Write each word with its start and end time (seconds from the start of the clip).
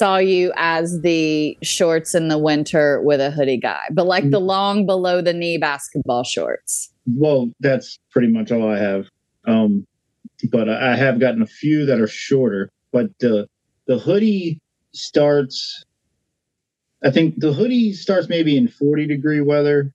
Saw 0.00 0.16
you 0.16 0.50
as 0.56 1.02
the 1.02 1.58
shorts 1.62 2.14
in 2.14 2.28
the 2.28 2.38
winter 2.38 3.02
with 3.02 3.20
a 3.20 3.30
hoodie 3.30 3.58
guy, 3.58 3.82
but 3.92 4.06
like 4.06 4.30
the 4.30 4.40
long 4.40 4.86
below 4.86 5.20
the 5.20 5.34
knee 5.34 5.58
basketball 5.58 6.24
shorts. 6.24 6.90
Well, 7.06 7.50
that's 7.60 7.98
pretty 8.10 8.28
much 8.28 8.50
all 8.50 8.66
I 8.66 8.78
have. 8.78 9.08
Um, 9.46 9.86
but 10.50 10.70
I 10.70 10.96
have 10.96 11.20
gotten 11.20 11.42
a 11.42 11.46
few 11.46 11.84
that 11.84 12.00
are 12.00 12.06
shorter. 12.06 12.70
But 12.92 13.08
the 13.20 13.46
the 13.88 13.98
hoodie 13.98 14.62
starts. 14.94 15.84
I 17.04 17.10
think 17.10 17.34
the 17.36 17.52
hoodie 17.52 17.92
starts 17.92 18.26
maybe 18.26 18.56
in 18.56 18.68
40 18.68 19.06
degree 19.06 19.42
weather. 19.42 19.92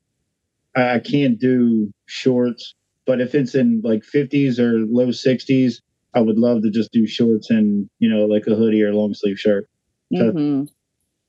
I, 0.75 0.97
I 0.97 0.99
can't 0.99 1.39
do 1.39 1.91
shorts, 2.05 2.75
but 3.07 3.21
if 3.21 3.33
it's 3.33 3.55
in 3.55 3.81
like 3.83 4.03
50s 4.03 4.59
or 4.59 4.85
low 4.85 5.07
60s, 5.07 5.81
I 6.13 6.21
would 6.21 6.37
love 6.37 6.61
to 6.61 6.69
just 6.69 6.91
do 6.91 7.07
shorts 7.07 7.49
and 7.49 7.89
you 7.97 8.07
know 8.07 8.25
like 8.27 8.45
a 8.45 8.53
hoodie 8.53 8.83
or 8.83 8.93
long 8.93 9.15
sleeve 9.15 9.39
shirt. 9.39 9.67
Mhm. 10.13 10.69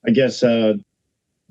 I 0.07 0.11
guess 0.11 0.43
uh, 0.43 0.75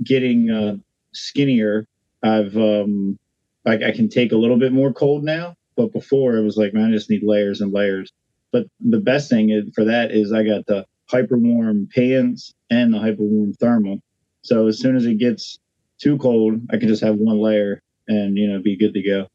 getting 0.04 0.50
uh, 0.50 0.78
skinnier, 1.14 1.88
I've 2.24 2.56
um, 2.58 3.18
like 3.66 3.84
I 3.84 3.92
can 3.92 4.10
take 4.10 4.32
a 4.32 4.38
little 4.38 4.58
bit 4.58 4.72
more 4.72 4.94
cold 4.94 5.24
now. 5.24 5.56
But 5.76 5.92
before 5.92 6.38
it 6.38 6.44
was 6.44 6.56
like, 6.56 6.74
man, 6.74 6.90
I 6.90 6.92
just 6.92 7.10
need 7.10 7.24
layers 7.24 7.60
and 7.60 7.74
layers. 7.74 8.12
But 8.52 8.68
the 8.80 9.00
best 9.00 9.30
thing 9.30 9.50
is, 9.50 9.66
for 9.74 9.84
that 9.86 10.12
is 10.12 10.32
I 10.32 10.44
got 10.44 10.66
the 10.68 10.86
hyper 11.08 11.38
warm 11.38 11.90
pants 11.94 12.54
and 12.70 12.94
the 12.94 13.00
hyper 13.00 13.24
warm 13.24 13.54
thermal. 13.54 14.00
So 14.42 14.68
as 14.68 14.80
soon 14.80 14.96
as 14.96 15.06
it 15.06 15.16
gets 15.18 15.60
too 16.00 16.18
cold, 16.18 16.62
I 16.72 16.78
can 16.78 16.88
just 16.88 17.04
have 17.04 17.16
one 17.16 17.40
layer 17.40 17.82
and 18.08 18.38
you 18.38 18.48
know 18.48 18.62
be 18.62 18.78
good 18.78 18.94
to 18.94 19.02
go. 19.02 19.28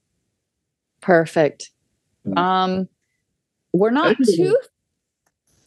Perfect. 1.01 1.71
Um, 2.37 2.89
we're 3.73 3.91
not 3.91 4.17
too. 4.25 4.57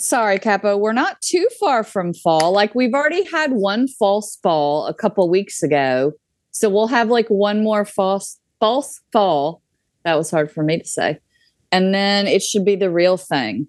Sorry, 0.04 0.38
Capo. 0.38 0.76
We're 0.76 0.92
not 0.92 1.22
too 1.22 1.48
far 1.62 1.82
from 1.82 2.14
fall. 2.14 2.52
Like 2.52 2.76
we've 2.76 2.94
already 2.94 3.23
had 3.23 3.54
one 3.54 3.88
false 3.88 4.38
fall 4.44 4.86
a 4.86 4.94
couple 4.94 5.30
weeks 5.30 5.64
ago, 5.64 6.12
so 6.52 6.70
we'll 6.70 6.88
have 6.88 7.08
like 7.08 7.30
one 7.30 7.64
more 7.64 7.86
false 7.86 8.38
false 8.59 9.00
fall. 9.14 9.62
That 10.04 10.18
was 10.18 10.30
hard 10.30 10.52
for 10.52 10.62
me 10.62 10.80
to 10.80 10.86
say, 10.86 11.20
and 11.72 11.94
then 11.94 12.28
it 12.28 12.42
should 12.42 12.66
be 12.66 12.76
the 12.76 12.92
real 12.92 13.16
thing. 13.16 13.68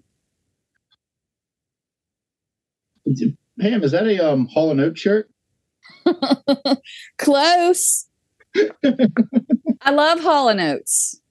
Pam, 3.61 3.81
is 3.81 3.93
that 3.93 4.05
a 4.05 4.19
um, 4.19 4.47
Hall 4.47 4.71
and 4.71 4.81
Oates 4.81 4.99
shirt? 4.99 5.29
Close. 7.17 8.07
I 9.81 9.91
love 9.91 10.19
Hall 10.19 10.49
and 10.49 10.59
Oates. 10.59 11.21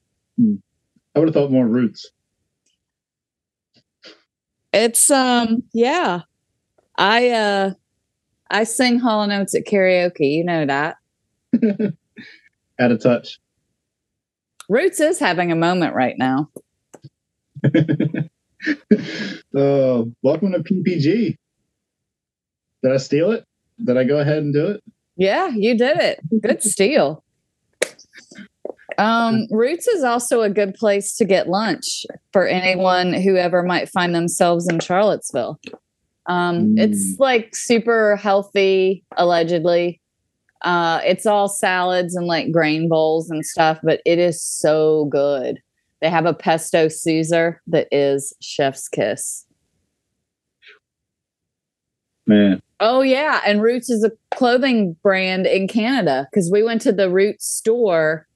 I 1.14 1.18
would 1.18 1.28
have 1.28 1.34
thought 1.34 1.50
more 1.50 1.68
roots. 1.68 2.10
It's 4.74 5.08
um 5.08 5.62
yeah. 5.72 6.22
I 6.98 7.30
uh 7.30 7.70
I 8.50 8.64
sing 8.64 8.98
Hall 8.98 9.22
and 9.22 9.32
Oates 9.32 9.54
at 9.54 9.66
karaoke. 9.66 10.32
You 10.32 10.44
know 10.44 10.66
that. 10.66 10.96
Out 12.80 12.90
of 12.90 13.00
touch. 13.00 13.38
Roots 14.68 14.98
is 14.98 15.20
having 15.20 15.52
a 15.52 15.56
moment 15.56 15.94
right 15.94 16.16
now. 16.18 16.50
oh, 19.54 20.12
welcome 20.22 20.52
to 20.52 20.58
PPG. 20.58 21.36
Did 22.82 22.92
I 22.92 22.96
steal 22.96 23.30
it? 23.30 23.44
Did 23.84 23.96
I 23.96 24.02
go 24.02 24.18
ahead 24.18 24.38
and 24.38 24.52
do 24.52 24.66
it? 24.66 24.82
Yeah, 25.16 25.50
you 25.54 25.78
did 25.78 25.98
it. 25.98 26.20
Good 26.42 26.64
steal. 26.64 27.23
Um, 28.98 29.46
Roots 29.50 29.86
is 29.86 30.04
also 30.04 30.42
a 30.42 30.50
good 30.50 30.74
place 30.74 31.16
to 31.16 31.24
get 31.24 31.48
lunch 31.48 32.06
for 32.32 32.46
anyone 32.46 33.12
who 33.12 33.36
ever 33.36 33.62
might 33.62 33.88
find 33.88 34.14
themselves 34.14 34.68
in 34.68 34.80
Charlottesville. 34.80 35.60
Um, 36.26 36.76
It's 36.78 37.18
like 37.18 37.54
super 37.54 38.16
healthy, 38.16 39.04
allegedly. 39.16 40.00
Uh, 40.62 41.00
it's 41.04 41.26
all 41.26 41.48
salads 41.48 42.16
and 42.16 42.26
like 42.26 42.50
grain 42.50 42.88
bowls 42.88 43.28
and 43.30 43.44
stuff, 43.44 43.78
but 43.82 44.00
it 44.06 44.18
is 44.18 44.42
so 44.42 45.06
good. 45.06 45.60
They 46.00 46.08
have 46.08 46.26
a 46.26 46.34
pesto 46.34 46.88
Caesar 46.88 47.60
that 47.66 47.88
is 47.92 48.32
chef's 48.40 48.88
kiss. 48.88 49.46
Man, 52.26 52.62
Oh 52.80 53.02
yeah, 53.02 53.40
and 53.46 53.62
Roots 53.62 53.88
is 53.88 54.04
a 54.04 54.12
clothing 54.36 54.96
brand 55.02 55.46
in 55.46 55.68
Canada 55.68 56.26
because 56.30 56.50
we 56.52 56.62
went 56.62 56.82
to 56.82 56.92
the 56.92 57.08
Roots 57.08 57.46
store 57.46 58.26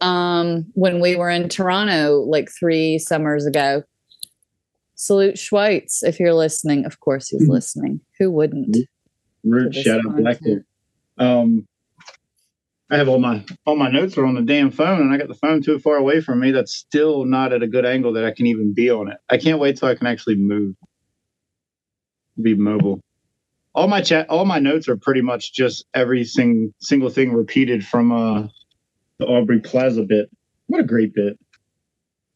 um 0.00 0.66
when 0.74 1.00
we 1.00 1.16
were 1.16 1.30
in 1.30 1.48
Toronto 1.48 2.20
like 2.28 2.48
3 2.58 2.98
summers 2.98 3.46
ago. 3.46 3.82
Salute 4.94 5.36
Schweitz 5.36 6.02
if 6.02 6.20
you're 6.20 6.34
listening. 6.34 6.84
Of 6.84 7.00
course 7.00 7.28
he's 7.28 7.46
Mhm. 7.48 7.52
listening. 7.52 8.00
Who 8.18 8.30
wouldn't? 8.30 8.76
root 9.42 9.74
shout 9.74 10.00
out. 10.06 10.16
Blackbeard. 10.16 10.64
Um, 11.16 11.66
I 12.90 12.96
have 12.96 13.08
all 13.08 13.18
my 13.18 13.44
all 13.64 13.76
my 13.76 13.88
notes 13.90 14.18
are 14.18 14.26
on 14.26 14.34
the 14.34 14.42
damn 14.42 14.70
phone, 14.70 15.00
and 15.00 15.12
I 15.12 15.16
got 15.16 15.28
the 15.28 15.34
phone 15.34 15.62
too 15.62 15.78
far 15.78 15.96
away 15.96 16.20
from 16.20 16.40
me. 16.40 16.50
That's 16.50 16.74
still 16.74 17.24
not 17.24 17.52
at 17.52 17.62
a 17.62 17.66
good 17.68 17.86
angle 17.86 18.12
that 18.14 18.24
I 18.24 18.32
can 18.32 18.46
even 18.46 18.74
be 18.74 18.90
on 18.90 19.08
it. 19.10 19.16
I 19.30 19.38
can't 19.38 19.60
wait 19.60 19.76
till 19.76 19.88
I 19.88 19.94
can 19.94 20.06
actually 20.06 20.34
move, 20.36 20.74
be 22.42 22.54
mobile. 22.54 23.00
All 23.74 23.86
my 23.86 24.00
chat, 24.02 24.28
all 24.28 24.44
my 24.44 24.58
notes 24.58 24.88
are 24.88 24.96
pretty 24.96 25.20
much 25.22 25.52
just 25.54 25.84
every 25.94 26.24
sing, 26.24 26.74
single 26.80 27.08
thing 27.10 27.32
repeated 27.32 27.86
from 27.86 28.10
uh 28.12 28.48
the 29.20 29.26
Aubrey 29.26 29.60
Plaza 29.60 30.02
bit. 30.02 30.30
What 30.66 30.80
a 30.80 30.84
great 30.84 31.14
bit! 31.14 31.38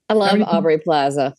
I 0.08 0.14
love 0.14 0.40
Aubrey 0.42 0.78
Plaza. 0.78 1.34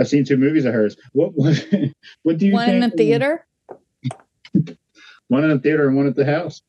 I've 0.00 0.08
seen 0.08 0.24
two 0.24 0.36
movies 0.36 0.64
of 0.64 0.72
hers. 0.72 0.96
What 1.12 1.32
what 1.34 1.66
what 2.22 2.38
do 2.38 2.46
you 2.46 2.52
One 2.54 2.70
in 2.70 2.80
the 2.80 2.90
theater. 2.90 3.46
One 5.28 5.44
in 5.44 5.50
the 5.50 5.58
theater 5.58 5.88
and 5.88 5.96
one 5.96 6.06
at 6.06 6.16
the 6.16 6.24
house. 6.24 6.62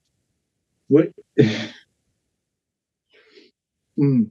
What? 0.87 1.09
Hmm. 3.95 4.23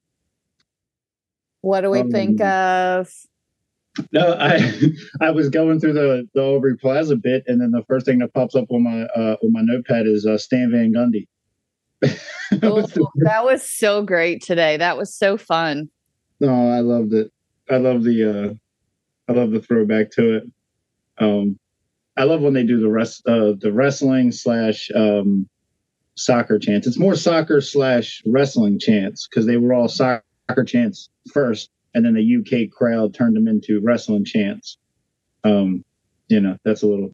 What 1.61 1.83
do 1.83 1.91
we 1.91 2.03
think 2.11 2.41
Um, 2.41 2.49
of? 2.49 3.13
No, 4.11 4.37
I 4.37 4.75
I 5.21 5.31
was 5.31 5.51
going 5.51 5.79
through 5.79 5.93
the 5.93 6.29
the 6.35 6.43
Aubrey 6.43 6.77
Plaza 6.77 7.15
bit, 7.15 7.45
and 7.47 7.61
then 7.61 7.71
the 7.71 7.85
first 7.87 8.05
thing 8.05 8.19
that 8.19 8.35
pops 8.35 8.57
up 8.57 8.65
on 8.73 8.83
my 8.83 9.03
uh, 9.03 9.37
on 9.41 9.53
my 9.53 9.61
notepad 9.63 10.09
is 10.09 10.27
uh, 10.27 10.37
Stan 10.37 10.73
Van 10.73 10.93
Gundy. 10.93 11.29
That 12.51 12.65
Oh, 12.65 12.75
was 12.75 12.93
that 13.25 13.45
was 13.45 13.63
so 13.63 14.03
great 14.03 14.43
today. 14.43 14.77
That 14.77 14.99
was 14.99 15.15
so 15.15 15.39
fun. 15.39 15.89
no, 16.41 16.71
I 16.71 16.81
loved 16.81 17.15
it. 17.15 17.33
I 17.71 17.79
love 17.79 18.05
the 18.05 18.25
uh, 18.51 19.33
I 19.33 19.35
love 19.35 19.53
the 19.53 19.61
throwback 19.63 20.11
to 20.13 20.37
it. 20.37 20.43
Um, 21.19 21.59
I 22.19 22.25
love 22.25 22.43
when 22.43 22.53
they 22.53 22.65
do 22.65 22.79
the 22.79 22.91
rest 22.91 23.27
uh, 23.27 23.53
the 23.59 23.73
wrestling 23.73 24.33
slash 24.33 24.91
um, 24.95 25.49
soccer 26.17 26.59
chants. 26.59 26.87
It's 26.87 26.99
more 26.99 27.15
soccer 27.17 27.63
slash 27.63 28.23
wrestling 28.27 28.79
chants 28.79 29.27
because 29.27 29.47
they 29.47 29.57
were 29.57 29.73
all 29.73 29.89
soccer 29.89 30.23
chants 30.67 31.09
first, 31.33 31.71
and 31.95 32.05
then 32.05 32.13
the 32.15 32.37
UK 32.65 32.71
crowd 32.71 33.15
turned 33.15 33.35
them 33.35 33.49
into 33.49 33.81
wrestling 33.81 34.27
chants. 34.27 34.77
Um, 35.45 35.85
you 36.29 36.41
know, 36.41 36.59
that's 36.67 36.83
a 36.83 36.87
little 36.87 37.13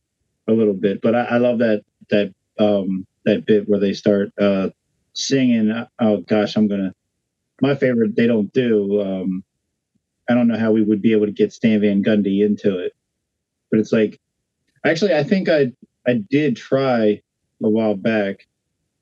a 0.49 0.53
little 0.53 0.75
bit, 0.75 1.01
but 1.01 1.15
I, 1.15 1.25
I 1.25 1.37
love 1.39 1.59
that 1.61 1.85
that 2.11 2.35
um, 2.59 3.07
that 3.25 3.47
bit 3.47 3.69
where 3.69 3.79
they 3.79 3.93
start 3.93 4.33
uh, 4.41 4.71
singing. 5.19 5.73
Oh 5.99 6.19
gosh, 6.19 6.57
I'm 6.57 6.69
gonna 6.69 6.95
my 7.61 7.75
favorite. 7.75 8.17
They 8.17 8.27
don't 8.27 8.53
do. 8.53 9.01
Um, 9.01 9.45
I 10.29 10.35
don't 10.35 10.49
know 10.49 10.59
how 10.59 10.73
we 10.73 10.83
would 10.83 11.03
be 11.03 11.13
able 11.13 11.27
to 11.27 11.33
get 11.33 11.53
Stan 11.53 11.81
Van 11.81 12.03
Gundy 12.03 12.45
into 12.45 12.79
it, 12.79 12.93
but 13.71 13.81
it's 13.81 13.93
like 13.93 14.21
actually 14.85 15.15
I 15.15 15.25
think 15.25 15.49
I 15.49 15.73
I 16.07 16.15
did 16.31 16.57
try 16.57 17.21
a 17.63 17.69
while 17.69 17.97
back. 17.97 18.47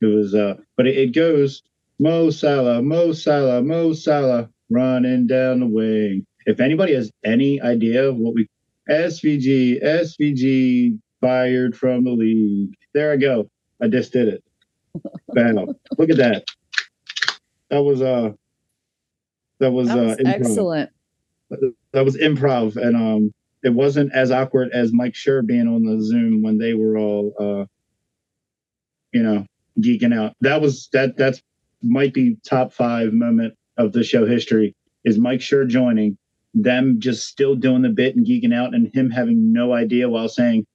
It 0.00 0.06
was 0.06 0.34
uh, 0.34 0.56
but 0.76 0.86
it, 0.86 0.96
it 0.96 1.14
goes 1.14 1.62
Mo 1.98 2.30
Salah, 2.30 2.82
Mo 2.82 3.12
Salah, 3.12 3.62
Mo 3.62 3.92
Salah 3.92 4.50
running 4.70 5.26
down 5.26 5.60
the 5.60 5.66
wing. 5.66 6.26
If 6.46 6.60
anybody 6.60 6.94
has 6.94 7.10
any 7.24 7.60
idea 7.60 8.08
of 8.08 8.16
what 8.16 8.34
we 8.34 8.48
SVG 8.88 9.82
SVG 9.82 10.98
fired 11.20 11.76
from 11.76 12.04
the 12.04 12.10
league, 12.10 12.74
there 12.94 13.12
I 13.12 13.16
go. 13.16 13.50
I 13.80 13.88
just 13.88 14.12
did 14.12 14.28
it. 14.28 14.44
Look 15.98 16.10
at 16.10 16.16
that. 16.16 16.44
That 17.70 17.82
was 17.82 18.02
uh 18.02 18.32
that 19.58 19.70
was, 19.70 19.88
That 19.88 19.96
was 19.96 20.12
uh 20.12 20.16
improv. 20.22 20.26
excellent. 20.26 20.90
That 21.93 22.04
was 22.04 22.16
improv 22.16 22.76
and 22.76 22.96
um 22.96 23.34
it 23.62 23.70
wasn't 23.70 24.12
as 24.12 24.31
awkward 24.31 24.70
as 24.72 24.93
Mike 24.93 25.14
Schur 25.14 25.44
being 25.44 25.66
on 25.66 25.82
the 25.82 26.02
Zoom 26.02 26.43
when 26.43 26.58
they 26.58 26.75
were 26.75 26.96
all 26.98 27.34
uh 27.38 27.64
you 29.12 29.22
know 29.22 29.46
geeking 29.81 30.14
out. 30.16 30.34
That 30.40 30.60
was 30.60 30.88
that 30.93 31.16
that's 31.16 31.42
might 31.82 32.14
be 32.14 32.37
top 32.44 32.72
five 32.72 33.12
moment 33.12 33.54
of 33.76 33.92
the 33.92 34.02
show 34.04 34.26
history 34.26 34.75
is 35.04 35.19
Mike 35.19 35.40
Schur 35.40 35.66
joining, 35.69 36.19
them 36.54 36.96
just 36.99 37.26
still 37.28 37.54
doing 37.54 37.82
the 37.82 37.90
bit 37.90 38.16
and 38.16 38.26
geeking 38.26 38.54
out 38.54 38.75
and 38.75 38.92
him 38.94 39.10
having 39.10 39.52
no 39.52 39.72
idea 39.72 40.08
while 40.08 40.28
saying, 40.28 40.66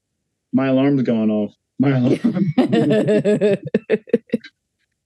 My 0.53 0.67
alarm's 0.67 1.01
going 1.03 1.29
off. 1.29 1.53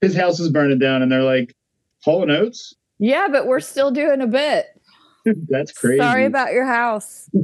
His 0.00 0.14
house 0.14 0.38
is 0.40 0.50
burning 0.50 0.78
down 0.78 1.02
and 1.02 1.10
they're 1.10 1.22
like, 1.22 1.54
Hall 2.04 2.22
and 2.22 2.30
Oates? 2.30 2.74
yeah, 2.98 3.28
but 3.28 3.46
we're 3.46 3.60
still 3.60 3.90
doing 3.90 4.20
a 4.20 4.26
bit. 4.26 4.66
That's 5.48 5.72
crazy. 5.72 5.98
Sorry 5.98 6.24
about 6.24 6.52
your 6.52 6.66
house. 6.66 7.28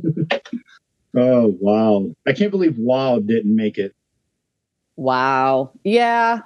Oh 1.14 1.54
wow! 1.60 2.10
I 2.26 2.32
can't 2.32 2.50
believe 2.50 2.78
Wow 2.78 3.18
didn't 3.18 3.54
make 3.54 3.76
it. 3.76 3.94
Wow. 4.96 5.72
Yeah. 5.84 6.38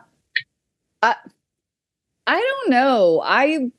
I 1.03 1.15
I 2.27 2.41
don't 2.41 2.71
know. 2.71 3.23
I 3.25 3.71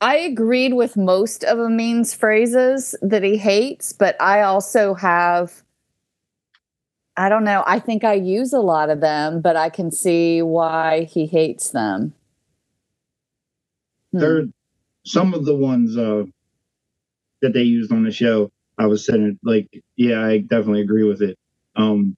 I 0.00 0.18
agreed 0.18 0.74
with 0.74 0.96
most 0.96 1.42
of 1.42 1.58
Amin's 1.58 2.14
phrases 2.14 2.94
that 3.02 3.24
he 3.24 3.36
hates, 3.36 3.92
but 3.92 4.14
I 4.20 4.42
also 4.42 4.94
have 4.94 5.63
I 7.16 7.28
don't 7.28 7.44
know. 7.44 7.62
I 7.66 7.78
think 7.78 8.04
I 8.04 8.14
use 8.14 8.52
a 8.52 8.60
lot 8.60 8.90
of 8.90 9.00
them, 9.00 9.40
but 9.40 9.56
I 9.56 9.68
can 9.68 9.90
see 9.90 10.42
why 10.42 11.04
he 11.04 11.26
hates 11.26 11.70
them. 11.70 12.12
Hmm. 14.12 14.46
Some 15.06 15.34
of 15.34 15.44
the 15.44 15.54
ones 15.54 15.96
uh, 15.96 16.24
that 17.42 17.52
they 17.52 17.62
used 17.62 17.92
on 17.92 18.04
the 18.04 18.10
show 18.10 18.50
I 18.78 18.86
was 18.86 19.06
saying 19.06 19.38
like, 19.42 19.68
yeah, 19.96 20.24
I 20.24 20.38
definitely 20.38 20.80
agree 20.82 21.04
with 21.04 21.22
it. 21.22 21.38
Um, 21.76 22.16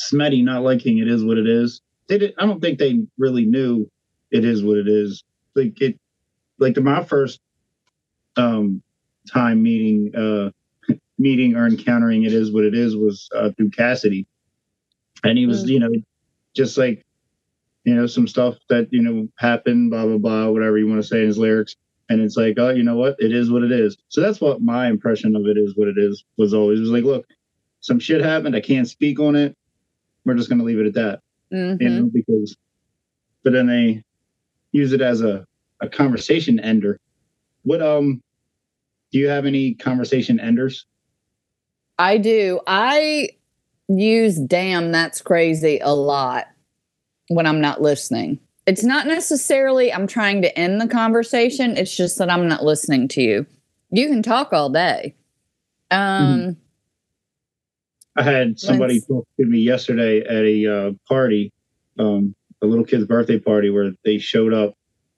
Smetty 0.00 0.42
not 0.42 0.62
liking 0.62 0.98
it 0.98 1.08
is 1.08 1.24
what 1.24 1.38
it 1.38 1.46
is. 1.46 1.80
They 2.08 2.18
did, 2.18 2.34
I 2.38 2.46
don't 2.46 2.60
think 2.60 2.78
they 2.78 3.00
really 3.18 3.44
knew 3.44 3.88
it 4.30 4.44
is 4.44 4.64
what 4.64 4.78
it 4.78 4.88
is. 4.88 5.22
Like 5.54 5.80
it, 5.80 5.98
like 6.58 6.74
the, 6.74 6.80
my 6.80 7.04
first 7.04 7.40
um, 8.36 8.82
time 9.32 9.62
meeting, 9.62 10.14
uh, 10.14 10.50
meeting 11.18 11.56
or 11.56 11.66
encountering 11.66 12.24
it 12.24 12.32
is 12.32 12.52
what 12.52 12.64
it 12.64 12.74
is 12.74 12.96
was 12.96 13.28
uh, 13.34 13.50
through 13.56 13.70
Cassidy, 13.70 14.26
and 15.22 15.38
he 15.38 15.46
was, 15.46 15.64
mm. 15.64 15.68
you 15.68 15.78
know, 15.80 15.90
just 16.54 16.76
like, 16.76 17.04
you 17.84 17.94
know, 17.94 18.06
some 18.06 18.26
stuff 18.26 18.56
that 18.68 18.88
you 18.92 19.02
know 19.02 19.28
happened, 19.36 19.90
blah 19.90 20.04
blah 20.06 20.18
blah, 20.18 20.48
whatever 20.48 20.78
you 20.78 20.88
want 20.88 21.02
to 21.02 21.06
say 21.06 21.20
in 21.20 21.26
his 21.26 21.38
lyrics. 21.38 21.76
And 22.10 22.20
it's 22.20 22.36
like 22.36 22.58
oh 22.58 22.70
you 22.70 22.82
know 22.82 22.96
what? 22.96 23.16
It 23.18 23.32
is 23.32 23.50
what 23.50 23.62
it 23.62 23.72
is. 23.72 23.96
So 24.08 24.20
that's 24.20 24.40
what 24.40 24.60
my 24.60 24.88
impression 24.88 25.34
of 25.34 25.46
it 25.46 25.56
is 25.56 25.74
what 25.76 25.88
it 25.88 25.96
is 25.96 26.24
was 26.36 26.52
always 26.52 26.80
was 26.80 26.90
like 26.90 27.04
look 27.04 27.26
some 27.80 27.98
shit 27.98 28.22
happened. 28.22 28.56
I 28.56 28.60
can't 28.60 28.88
speak 28.88 29.20
on 29.20 29.36
it. 29.36 29.56
We're 30.24 30.34
just 30.34 30.48
going 30.48 30.58
to 30.58 30.64
leave 30.64 30.78
it 30.78 30.86
at 30.86 30.94
that 30.94 31.20
mm-hmm. 31.54 31.82
you 31.82 31.88
know 31.88 32.10
because 32.12 32.56
but 33.42 33.52
then 33.52 33.66
they 33.66 34.02
use 34.72 34.92
it 34.92 35.00
as 35.00 35.20
a, 35.20 35.46
a 35.80 35.88
conversation 35.88 36.58
ender. 36.60 36.98
What 37.62 37.82
um 37.82 38.22
do 39.12 39.18
you 39.18 39.28
have 39.28 39.46
any 39.46 39.74
conversation 39.74 40.40
enders 40.40 40.86
i 41.98 42.16
do 42.16 42.60
i 42.66 43.28
use 43.88 44.38
damn 44.38 44.92
that's 44.92 45.20
crazy 45.20 45.78
a 45.82 45.94
lot 45.94 46.46
when 47.28 47.46
i'm 47.46 47.60
not 47.60 47.82
listening 47.82 48.38
it's 48.66 48.84
not 48.84 49.06
necessarily 49.06 49.92
I'm 49.92 50.06
trying 50.06 50.42
to 50.42 50.58
end 50.58 50.80
the 50.80 50.88
conversation. 50.88 51.76
It's 51.76 51.94
just 51.94 52.18
that 52.18 52.30
I'm 52.30 52.48
not 52.48 52.64
listening 52.64 53.08
to 53.08 53.22
you. 53.22 53.46
You 53.90 54.08
can 54.08 54.22
talk 54.22 54.52
all 54.52 54.70
day. 54.70 55.14
Um, 55.90 56.00
mm-hmm. 56.00 56.50
I 58.16 58.22
had 58.22 58.58
somebody 58.58 59.00
talk 59.00 59.26
to 59.38 59.46
me 59.46 59.58
yesterday 59.58 60.20
at 60.20 60.44
a 60.44 60.66
uh, 60.66 60.92
party, 61.08 61.52
um, 61.98 62.34
a 62.62 62.66
little 62.66 62.84
kid's 62.84 63.06
birthday 63.06 63.38
party, 63.38 63.70
where 63.70 63.92
they 64.04 64.18
showed 64.18 64.54
up. 64.54 64.74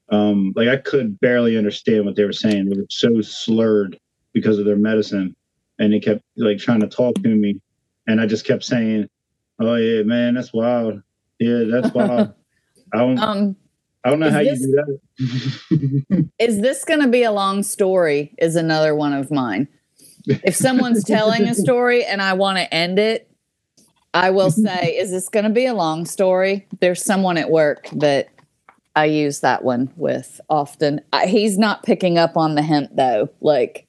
Um, 0.08 0.52
like 0.56 0.68
I 0.68 0.76
could 0.76 1.18
barely 1.20 1.56
understand 1.56 2.04
what 2.04 2.16
they 2.16 2.24
were 2.24 2.32
saying. 2.32 2.68
They 2.68 2.76
were 2.76 2.86
so 2.88 3.20
slurred 3.20 3.98
because 4.32 4.58
of 4.58 4.64
their 4.64 4.76
medicine, 4.76 5.36
and 5.78 5.92
they 5.92 6.00
kept 6.00 6.22
like 6.36 6.58
trying 6.58 6.80
to 6.80 6.88
talk 6.88 7.14
to 7.16 7.28
me, 7.28 7.60
and 8.06 8.20
I 8.20 8.26
just 8.26 8.44
kept 8.44 8.64
saying, 8.64 9.08
"Oh 9.60 9.76
yeah, 9.76 10.02
man, 10.02 10.34
that's 10.34 10.52
wild. 10.52 11.02
Yeah, 11.38 11.64
that's 11.70 11.94
wild." 11.94 12.34
I 12.92 12.98
don't. 12.98 13.18
Um, 13.18 13.56
I 14.04 14.10
don't 14.10 14.20
know 14.20 14.30
how 14.30 14.42
this, 14.42 14.60
you 14.60 14.66
do 14.66 14.98
that. 15.18 16.28
is 16.38 16.60
this 16.60 16.84
going 16.84 17.00
to 17.00 17.08
be 17.08 17.24
a 17.24 17.32
long 17.32 17.62
story? 17.62 18.34
Is 18.38 18.54
another 18.54 18.94
one 18.94 19.12
of 19.12 19.30
mine. 19.30 19.66
If 20.26 20.54
someone's 20.54 21.04
telling 21.04 21.48
a 21.48 21.54
story 21.54 22.04
and 22.04 22.22
I 22.22 22.34
want 22.34 22.58
to 22.58 22.72
end 22.72 22.98
it, 22.98 23.30
I 24.14 24.30
will 24.30 24.50
say, 24.52 24.96
"Is 24.96 25.10
this 25.10 25.28
going 25.28 25.44
to 25.44 25.50
be 25.50 25.66
a 25.66 25.74
long 25.74 26.06
story?" 26.06 26.66
There's 26.80 27.02
someone 27.02 27.36
at 27.36 27.50
work 27.50 27.88
that 27.96 28.28
I 28.94 29.04
use 29.06 29.40
that 29.40 29.62
one 29.62 29.92
with 29.96 30.40
often. 30.48 31.00
I, 31.12 31.26
he's 31.26 31.58
not 31.58 31.82
picking 31.82 32.16
up 32.16 32.36
on 32.36 32.54
the 32.54 32.62
hint 32.62 32.96
though. 32.96 33.28
Like, 33.40 33.85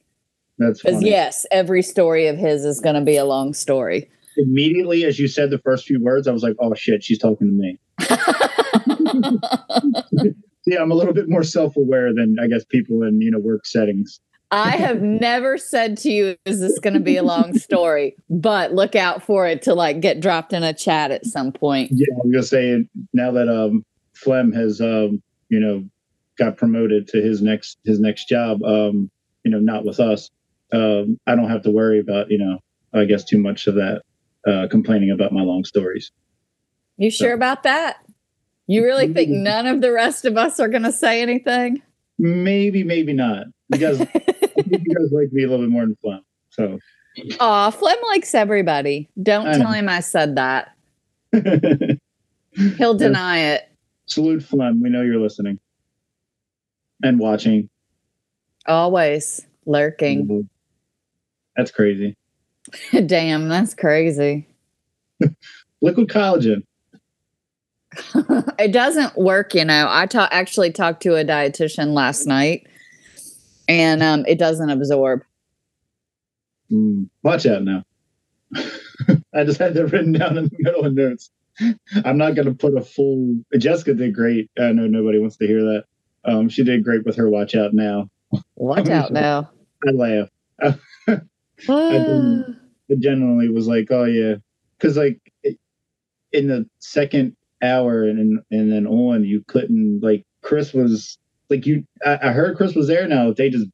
that's 0.58 0.82
because 0.82 1.04
yes, 1.04 1.46
every 1.52 1.82
story 1.82 2.28
of 2.28 2.38
his 2.38 2.66
is 2.66 2.80
going 2.80 2.96
to 2.96 3.02
be 3.02 3.18
a 3.18 3.26
long 3.26 3.54
story. 3.54 4.10
Immediately, 4.38 5.04
as 5.04 5.20
you 5.20 5.28
said 5.28 5.50
the 5.50 5.60
first 5.60 5.86
few 5.86 6.04
words, 6.04 6.28
I 6.28 6.32
was 6.32 6.44
like, 6.44 6.56
"Oh 6.60 6.74
shit, 6.76 7.04
she's 7.04 7.20
talking 7.20 7.48
to 7.48 7.54
me." 7.54 7.78
yeah, 10.66 10.82
I'm 10.82 10.92
a 10.92 10.96
little 10.96 11.14
bit 11.14 11.30
more 11.30 11.44
self-aware 11.44 12.14
than 12.14 12.38
I 12.42 12.48
guess 12.48 12.64
people 12.66 13.04
in 13.04 13.22
you 13.22 13.32
know 13.32 13.40
work 13.40 13.66
settings. 13.66 14.20
I 14.50 14.72
have 14.72 15.02
never 15.02 15.58
said 15.58 15.98
to 16.00 16.12
you, 16.12 16.36
"Is 16.46 16.60
this 16.60 16.80
going 16.80 16.94
to 16.94 17.00
be 17.00 17.18
a 17.18 17.24
long 17.24 17.58
story?" 17.58 18.16
But 18.30 18.74
look 18.74 18.96
out 18.96 19.24
for 19.24 19.48
it 19.48 19.62
to 19.64 19.74
like 19.74 20.00
get 20.00 20.20
dropped 20.20 20.54
in 20.54 20.64
a 20.64 20.74
chat 20.74 21.12
at 21.12 21.26
some 21.26 21.52
point. 21.52 21.92
Yeah, 21.94 22.08
I'm 22.24 22.32
gonna 22.32 22.44
say 22.44 22.86
now 23.14 23.32
that 23.32 23.50
um 23.50 23.86
Flem 24.14 24.52
has 24.54 24.82
um 24.82 25.22
you 25.50 25.60
know 25.60 25.84
got 26.38 26.58
promoted 26.58 27.08
to 27.10 27.22
his 27.22 27.42
next 27.42 27.78
his 27.84 28.00
next 28.00 28.30
job 28.30 28.64
um 28.64 29.10
you 29.44 29.52
know 29.52 29.60
not 29.60 29.86
with 29.86 30.00
us 30.00 30.30
um 30.74 31.20
I 31.28 31.36
don't 31.36 31.50
have 31.50 31.64
to 31.64 31.72
worry 31.72 32.00
about 32.00 32.30
you 32.30 32.38
know 32.38 32.60
I 32.94 33.06
guess 33.06 33.24
too 33.24 33.38
much 33.38 33.68
of 33.68 33.76
that 33.76 34.02
uh 34.48 34.68
complaining 34.70 35.12
about 35.12 35.32
my 35.32 35.42
long 35.42 35.64
stories. 35.64 36.12
You 36.98 37.12
sure 37.12 37.32
so. 37.32 37.36
about 37.36 37.64
that? 37.64 37.98
You 38.68 38.84
really 38.84 39.12
think 39.14 39.30
none 39.30 39.66
of 39.66 39.80
the 39.82 39.94
rest 39.94 40.26
of 40.26 40.36
us 40.36 40.60
are 40.60 40.68
going 40.68 40.84
to 40.84 40.92
say 40.92 41.22
anything? 41.22 41.82
Maybe, 42.20 42.84
maybe 42.84 43.14
not. 43.14 43.46
Because 43.70 44.00
you 44.00 44.06
guys 44.06 45.12
like 45.12 45.32
me 45.32 45.44
a 45.44 45.50
little 45.50 45.66
bit 45.66 45.72
more 45.72 45.84
than 45.84 45.96
Flem. 46.02 46.22
So. 46.50 46.80
Aw, 47.40 47.72
Flem 47.72 47.98
likes 48.10 48.36
everybody. 48.36 49.10
Don't 49.22 49.54
tell 49.54 49.72
him 49.72 49.88
I 49.88 50.02
said 50.02 50.36
that. 50.36 50.76
He'll 52.78 52.94
deny 52.94 53.40
it. 53.40 53.72
Salute 54.06 54.44
Flem. 54.44 54.82
We 54.82 54.90
know 54.90 55.02
you're 55.02 55.20
listening 55.20 55.60
and 57.02 57.20
watching. 57.20 57.70
Always 58.66 59.46
lurking. 59.66 60.28
Mm-hmm. 60.28 60.42
That's 61.58 61.72
crazy. 61.72 62.16
Damn, 63.06 63.50
that's 63.50 63.74
crazy. 63.74 64.48
Liquid 65.82 66.08
collagen. 66.08 66.64
it 68.60 68.72
doesn't 68.72 69.18
work, 69.18 69.56
you 69.56 69.66
know. 69.66 69.88
I 69.90 70.06
ta- 70.06 70.30
actually 70.32 70.72
talked 70.72 71.02
to 71.04 71.16
a 71.16 71.26
dietitian 71.26 71.94
last 71.94 72.28
night 72.28 72.68
and 73.68 74.04
um, 74.04 74.26
it 74.28 74.38
doesn't 74.38 74.70
absorb. 74.70 75.24
Mm, 76.72 77.10
watch 77.24 77.46
out 77.46 77.64
now. 77.64 77.84
I 79.34 79.44
just 79.44 79.60
had 79.60 79.74
that 79.74 79.88
written 79.88 80.14
down 80.14 80.38
in 80.38 80.46
the 80.46 80.58
middle 80.60 80.86
of 80.86 80.94
notes. 80.94 81.32
I'm 82.06 82.18
not 82.18 82.36
going 82.36 82.48
to 82.48 82.54
put 82.54 82.78
a 82.78 82.82
full. 82.82 83.40
Jessica 83.58 83.94
did 83.94 84.14
great. 84.14 84.52
I 84.60 84.72
know 84.74 84.86
nobody 84.86 85.20
wants 85.20 85.38
to 85.38 85.48
hear 85.48 85.62
that. 85.62 85.84
Um, 86.24 86.50
she 86.50 86.64
did 86.64 86.84
great 86.84 87.06
with 87.06 87.16
her 87.16 87.30
watch 87.30 87.56
out 87.56 87.74
now. 87.74 88.10
Watch 88.56 88.90
out 88.90 89.12
now. 89.12 89.50
I 89.88 89.92
laugh. 89.92 90.30
I, 91.68 92.44
I 92.92 92.96
genuinely 93.00 93.50
was 93.50 93.68
like, 93.68 93.88
oh 93.92 94.06
yeah, 94.06 94.36
because 94.78 94.98
like 94.98 95.20
in 96.32 96.48
the 96.48 96.70
second 96.80 97.36
hour 97.64 98.04
and 98.04 98.40
and 98.52 98.72
then 98.72 98.86
on 98.86 99.24
you 99.24 99.44
couldn't 99.48 100.00
like 100.04 100.24
chris 100.44 100.74
was 100.74 101.18
like 101.50 101.66
you 101.66 101.84
I, 102.06 102.20
I, 102.22 102.32
heard 102.32 102.56
chris 102.56 102.76
was 102.76 102.88
there 102.88 103.08
now 103.08 103.34
they 103.34 103.50
just 103.50 103.66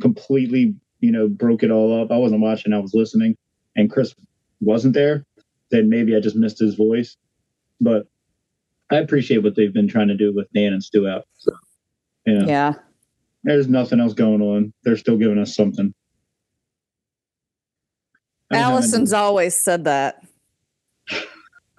completely 0.00 0.74
you 1.00 1.12
know 1.12 1.28
broke 1.28 1.62
it 1.62 1.70
all 1.70 2.02
up. 2.02 2.10
I 2.10 2.16
wasn't 2.16 2.40
watching 2.40 2.72
i 2.72 2.78
was 2.78 2.94
listening 2.94 3.36
and 3.76 3.90
chris 3.90 4.14
wasn't 4.60 4.94
there. 4.94 5.24
Then 5.70 5.88
maybe 5.88 6.16
i 6.16 6.20
just 6.20 6.36
missed 6.36 6.58
his 6.58 6.74
voice. 6.74 7.16
But 7.80 8.08
i 8.90 8.96
appreciate 8.96 9.42
what 9.44 9.54
they've 9.54 9.72
been 9.72 9.88
trying 9.88 10.08
to 10.08 10.16
do 10.16 10.34
with 10.34 10.50
dan 10.52 10.72
and 10.72 10.82
stu 10.82 11.08
out 11.08 11.26
so, 11.36 11.52
you 12.26 12.38
know, 12.38 12.46
yeah. 12.46 12.74
There's 13.44 13.68
nothing 13.68 14.00
else 14.00 14.14
going 14.14 14.42
on. 14.42 14.72
They're 14.82 14.96
still 14.96 15.16
giving 15.16 15.38
us 15.38 15.54
something 15.54 15.94
allison's 18.52 19.12
always 19.12 19.54
said 19.54 19.84
that 19.84 20.22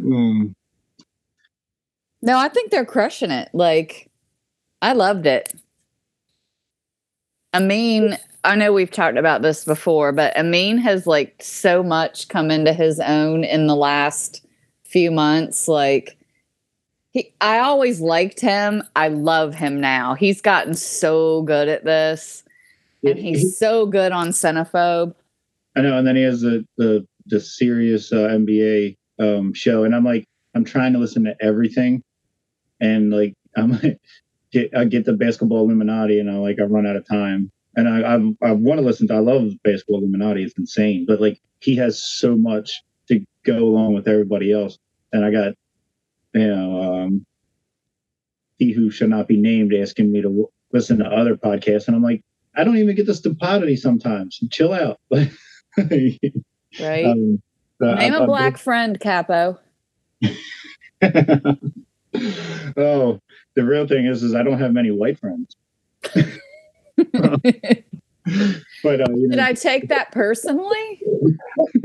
mm. 0.00 0.54
No, 2.22 2.38
I 2.38 2.48
think 2.48 2.70
they're 2.70 2.86
crushing 2.86 3.30
it. 3.30 3.50
Like, 3.52 4.10
I 4.80 4.94
loved 4.94 5.26
it. 5.26 5.52
Amin, 7.52 8.16
I 8.44 8.56
know 8.56 8.72
we've 8.72 8.90
talked 8.90 9.16
about 9.16 9.42
this 9.42 9.64
before, 9.64 10.10
but 10.12 10.36
Amin 10.36 10.78
has 10.78 11.06
like 11.06 11.36
so 11.40 11.82
much 11.82 12.28
come 12.28 12.50
into 12.50 12.72
his 12.72 13.00
own 13.00 13.44
in 13.44 13.66
the 13.66 13.76
last 13.76 14.44
few 14.84 15.10
months. 15.10 15.68
Like, 15.68 16.16
he, 17.10 17.32
I 17.40 17.58
always 17.60 18.00
liked 18.00 18.40
him. 18.40 18.82
I 18.96 19.08
love 19.08 19.54
him 19.54 19.80
now. 19.80 20.14
He's 20.14 20.40
gotten 20.40 20.74
so 20.74 21.42
good 21.42 21.68
at 21.68 21.84
this, 21.84 22.42
and 23.04 23.18
he's 23.18 23.58
so 23.58 23.86
good 23.86 24.12
on 24.12 24.28
Cinephobe. 24.28 25.14
I 25.76 25.80
know, 25.80 25.98
and 25.98 26.06
then 26.06 26.16
he 26.16 26.22
has 26.22 26.40
the 26.40 26.64
the 26.76 27.06
the 27.26 27.40
serious 27.40 28.12
uh, 28.12 28.28
NBA 28.28 28.96
um, 29.18 29.52
show, 29.54 29.84
and 29.84 29.94
I'm 29.94 30.04
like, 30.04 30.26
I'm 30.54 30.64
trying 30.64 30.92
to 30.92 30.98
listen 30.98 31.24
to 31.24 31.36
everything, 31.40 32.02
and 32.80 33.10
like 33.10 33.34
I'm 33.56 33.72
like, 33.72 33.98
get 34.52 34.76
I 34.76 34.84
get 34.84 35.04
the 35.04 35.12
basketball 35.12 35.64
Illuminati, 35.64 36.20
and 36.20 36.30
I 36.30 36.34
like 36.34 36.58
I 36.60 36.64
run 36.64 36.86
out 36.86 36.96
of 36.96 37.06
time. 37.06 37.50
and 37.76 37.88
I 37.88 38.14
I, 38.14 38.50
I 38.50 38.52
want 38.52 38.78
to 38.78 38.86
listen 38.86 39.08
to. 39.08 39.14
I 39.14 39.18
love 39.18 39.50
basketball 39.64 39.98
Illuminati; 39.98 40.44
it's 40.44 40.58
insane. 40.58 41.04
But 41.06 41.20
like 41.20 41.40
he 41.60 41.76
has 41.76 42.02
so 42.02 42.36
much 42.36 42.82
to 43.08 43.24
go 43.44 43.58
along 43.58 43.94
with 43.94 44.08
everybody 44.08 44.52
else, 44.52 44.78
and 45.12 45.24
I 45.24 45.30
got 45.30 45.54
you 46.34 46.48
know 46.48 46.82
um, 46.82 47.26
he 48.58 48.72
who 48.72 48.90
shall 48.90 49.08
not 49.08 49.28
be 49.28 49.36
named 49.36 49.74
asking 49.74 50.12
me 50.12 50.22
to 50.22 50.28
w- 50.28 50.48
listen 50.72 50.98
to 50.98 51.06
other 51.06 51.36
podcasts, 51.36 51.86
and 51.86 51.96
I'm 51.96 52.02
like, 52.02 52.22
I 52.56 52.64
don't 52.64 52.76
even 52.76 52.94
get 52.94 53.06
the 53.06 53.14
stupidity 53.14 53.76
sometimes. 53.76 54.38
Chill 54.50 54.72
out, 54.72 55.00
right? 55.10 55.30
um, 56.80 57.42
Name 57.80 58.14
I, 58.14 58.18
a 58.18 58.26
black 58.26 58.58
friend, 58.58 58.98
Capo. 59.00 59.58
oh, 60.22 60.30
the 61.02 61.60
real 63.56 63.86
thing 63.86 64.06
is, 64.06 64.22
is 64.22 64.34
I 64.34 64.42
don't 64.42 64.58
have 64.58 64.72
many 64.72 64.90
white 64.90 65.18
friends. 65.18 65.56
but 66.02 66.24
uh, 68.32 68.82
you 68.82 68.82
know. 68.82 69.30
did 69.30 69.38
I 69.38 69.52
take 69.52 69.88
that 69.88 70.12
personally, 70.12 71.02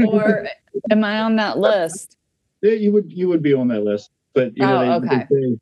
or 0.06 0.48
am 0.92 1.04
I 1.04 1.22
on 1.22 1.38
that 1.38 1.58
list? 1.58 2.18
Yeah, 2.62 2.74
you 2.74 2.92
would 2.92 3.12
you 3.12 3.30
would 3.30 3.42
be 3.42 3.54
on 3.54 3.70
that 3.70 3.84
list, 3.84 4.12
but 4.34 4.56
you 4.56 4.66
know, 4.66 4.94
oh, 4.94 5.00
they, 5.00 5.08
okay. 5.08 5.26
They 5.30 5.58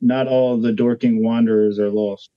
not 0.00 0.26
all 0.26 0.60
the 0.60 0.72
dorking 0.72 1.22
wanderers 1.22 1.78
are 1.78 1.90
lost. 1.90 2.30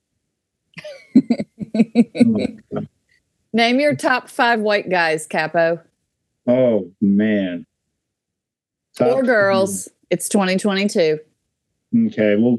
Name 3.52 3.80
your 3.80 3.96
top 3.96 4.28
five 4.28 4.60
white 4.60 4.90
guys, 4.90 5.26
Capo. 5.26 5.80
Oh 6.46 6.90
man. 7.00 7.66
Top 8.96 9.18
or 9.18 9.22
girls. 9.22 9.84
Five. 9.84 9.94
It's 10.10 10.28
2022. 10.28 11.18
Okay. 12.06 12.36
Well, 12.36 12.58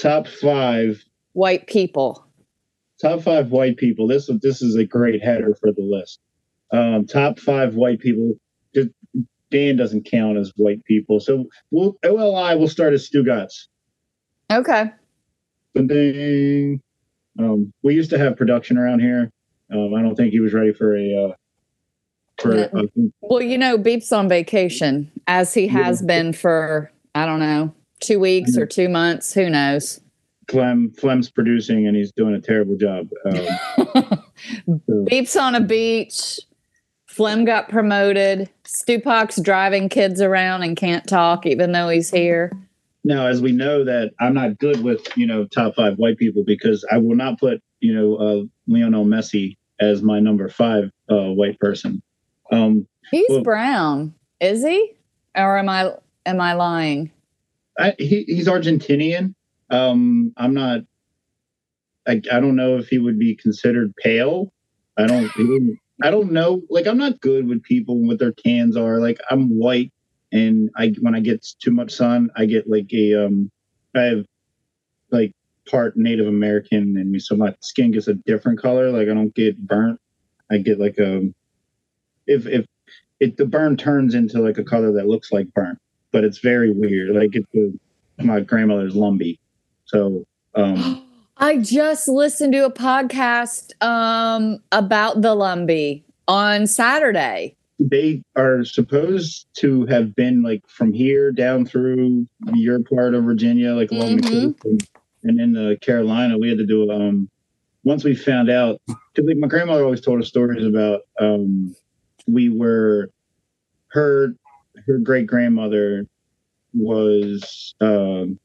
top 0.00 0.26
five 0.26 1.02
white 1.32 1.66
people. 1.66 2.26
Top 3.00 3.22
five 3.22 3.50
white 3.50 3.76
people. 3.76 4.06
This 4.06 4.30
this 4.40 4.62
is 4.62 4.76
a 4.76 4.84
great 4.84 5.22
header 5.22 5.54
for 5.60 5.72
the 5.72 5.82
list. 5.82 6.20
Um, 6.72 7.06
top 7.06 7.38
five 7.38 7.74
white 7.74 8.00
people. 8.00 8.34
Dan 9.50 9.76
doesn't 9.76 10.10
count 10.10 10.36
as 10.36 10.52
white 10.56 10.84
people, 10.84 11.20
so 11.20 11.44
we'll 11.70 11.96
OLI 12.04 12.56
will 12.56 12.68
start 12.68 12.92
as 12.92 13.08
Stugotz. 13.08 13.68
Okay. 14.50 14.90
Ding. 15.74 16.80
Um, 17.38 17.72
we 17.82 17.94
used 17.94 18.10
to 18.10 18.18
have 18.18 18.36
production 18.36 18.78
around 18.78 19.00
here. 19.00 19.30
Um, 19.72 19.94
I 19.94 20.02
don't 20.02 20.14
think 20.14 20.32
he 20.32 20.40
was 20.40 20.52
ready 20.52 20.72
for 20.72 20.96
a. 20.96 21.28
Uh, 21.28 21.34
for, 22.38 22.54
uh, 22.56 22.82
well, 23.20 23.42
you 23.42 23.56
know, 23.56 23.78
Beep's 23.78 24.10
on 24.12 24.28
vacation, 24.28 25.10
as 25.28 25.54
he 25.54 25.68
has 25.68 26.00
yeah. 26.00 26.06
been 26.06 26.32
for 26.32 26.90
I 27.14 27.26
don't 27.26 27.40
know 27.40 27.72
two 28.00 28.18
weeks 28.18 28.56
or 28.56 28.66
two 28.66 28.88
months. 28.88 29.32
Who 29.32 29.48
knows? 29.48 30.00
Flem 30.48 30.90
Flem's 30.90 31.30
producing, 31.30 31.86
and 31.86 31.96
he's 31.96 32.12
doing 32.12 32.34
a 32.34 32.40
terrible 32.40 32.76
job. 32.76 33.08
Um, 33.24 33.46
so. 34.86 35.04
Beep's 35.08 35.36
on 35.36 35.54
a 35.54 35.60
beach. 35.60 36.40
Flem 37.06 37.44
got 37.44 37.68
promoted. 37.68 38.50
Stugotz's 38.64 39.40
driving 39.40 39.88
kids 39.88 40.20
around 40.20 40.64
and 40.64 40.76
can't 40.76 41.06
talk, 41.06 41.46
even 41.46 41.72
though 41.72 41.88
he's 41.88 42.10
here. 42.10 42.50
Now, 43.04 43.26
as 43.26 43.42
we 43.42 43.52
know 43.52 43.84
that 43.84 44.12
I'm 44.18 44.32
not 44.32 44.58
good 44.58 44.82
with, 44.82 45.06
you 45.16 45.26
know, 45.26 45.44
top 45.46 45.74
five 45.74 45.96
white 45.96 46.16
people 46.16 46.42
because 46.44 46.86
I 46.90 46.96
will 46.96 47.16
not 47.16 47.38
put, 47.38 47.62
you 47.80 47.94
know, 47.94 48.16
uh, 48.16 48.42
Lionel 48.66 49.04
Messi 49.04 49.56
as 49.78 50.02
my 50.02 50.20
number 50.20 50.48
five 50.48 50.90
uh, 51.10 51.30
white 51.32 51.58
person. 51.58 52.02
Um, 52.50 52.86
He's 53.10 53.28
well, 53.28 53.42
brown, 53.42 54.14
is 54.40 54.64
he? 54.64 54.94
Or 55.36 55.58
am 55.58 55.68
I 55.68 55.92
am 56.24 56.40
I 56.40 56.54
lying? 56.54 57.10
I, 57.78 57.94
he, 57.98 58.24
he's 58.24 58.48
Argentinian. 58.48 59.34
Um, 59.70 60.32
I'm 60.36 60.54
not. 60.54 60.80
I, 62.06 62.22
I 62.32 62.40
don't 62.40 62.56
know 62.56 62.78
if 62.78 62.88
he 62.88 62.98
would 62.98 63.18
be 63.18 63.36
considered 63.36 63.94
pale. 63.96 64.52
I 64.96 65.06
don't. 65.06 65.30
I 66.02 66.10
don't 66.10 66.32
know. 66.32 66.62
Like 66.70 66.86
I'm 66.86 66.98
not 66.98 67.20
good 67.20 67.46
with 67.46 67.62
people 67.62 67.96
and 67.96 68.08
what 68.08 68.18
their 68.18 68.32
tans 68.32 68.76
are. 68.76 68.98
Like 68.98 69.18
I'm 69.30 69.58
white 69.58 69.92
and 70.34 70.68
I 70.76 70.92
when 71.00 71.14
I 71.14 71.20
get 71.20 71.46
too 71.62 71.70
much 71.70 71.92
sun, 71.92 72.28
I 72.36 72.44
get 72.44 72.68
like 72.68 72.92
a 72.92 73.26
um, 73.26 73.50
I 73.94 74.02
have 74.02 74.26
like 75.10 75.32
part 75.70 75.96
Native 75.96 76.26
American 76.26 76.98
in 76.98 77.12
me, 77.12 77.20
so 77.20 77.36
my 77.36 77.54
skin 77.60 77.92
gets 77.92 78.08
a 78.08 78.14
different 78.14 78.60
color. 78.60 78.90
Like 78.90 79.08
I 79.08 79.14
don't 79.14 79.34
get 79.34 79.56
burnt. 79.66 80.00
I 80.50 80.58
get 80.58 80.80
like 80.80 80.98
a 80.98 81.18
um, 81.18 81.34
if 82.26 82.46
if 82.46 82.66
it 83.20 83.36
the 83.36 83.46
burn 83.46 83.76
turns 83.76 84.14
into 84.14 84.40
like 84.40 84.58
a 84.58 84.64
color 84.64 84.92
that 84.92 85.06
looks 85.06 85.30
like 85.30 85.54
burnt, 85.54 85.78
but 86.10 86.24
it's 86.24 86.38
very 86.38 86.72
weird. 86.72 87.14
Like 87.14 87.36
it's 87.36 87.78
my 88.18 88.40
grandmother's 88.40 88.94
Lumbee, 88.94 89.38
so 89.86 90.26
um. 90.54 91.00
I 91.36 91.58
just 91.58 92.06
listened 92.06 92.52
to 92.52 92.64
a 92.64 92.70
podcast 92.70 93.72
um, 93.82 94.60
about 94.70 95.20
the 95.20 95.34
Lumbee 95.34 96.04
on 96.28 96.68
Saturday 96.68 97.56
they 97.78 98.22
are 98.36 98.64
supposed 98.64 99.46
to 99.58 99.86
have 99.86 100.14
been 100.14 100.42
like 100.42 100.62
from 100.68 100.92
here 100.92 101.32
down 101.32 101.66
through 101.66 102.26
your 102.52 102.80
part 102.82 103.14
of 103.14 103.24
Virginia, 103.24 103.72
like 103.74 103.90
along 103.90 104.18
mm-hmm. 104.18 104.48
the 104.48 104.54
coast, 104.54 104.90
and, 105.24 105.40
in 105.40 105.52
the 105.52 105.76
Carolina. 105.80 106.38
We 106.38 106.48
had 106.48 106.58
to 106.58 106.66
do 106.66 106.90
um 106.90 107.28
once 107.82 108.04
we 108.04 108.14
found 108.14 108.50
out 108.50 108.80
because 108.86 109.26
like 109.26 109.36
my 109.36 109.48
grandmother 109.48 109.84
always 109.84 110.00
told 110.00 110.20
us 110.20 110.28
stories 110.28 110.64
about 110.64 111.00
um 111.20 111.74
we 112.26 112.48
were 112.48 113.10
her 113.88 114.34
her 114.86 114.98
great 114.98 115.26
grandmother 115.26 116.06
was 116.72 117.74
um 117.80 118.38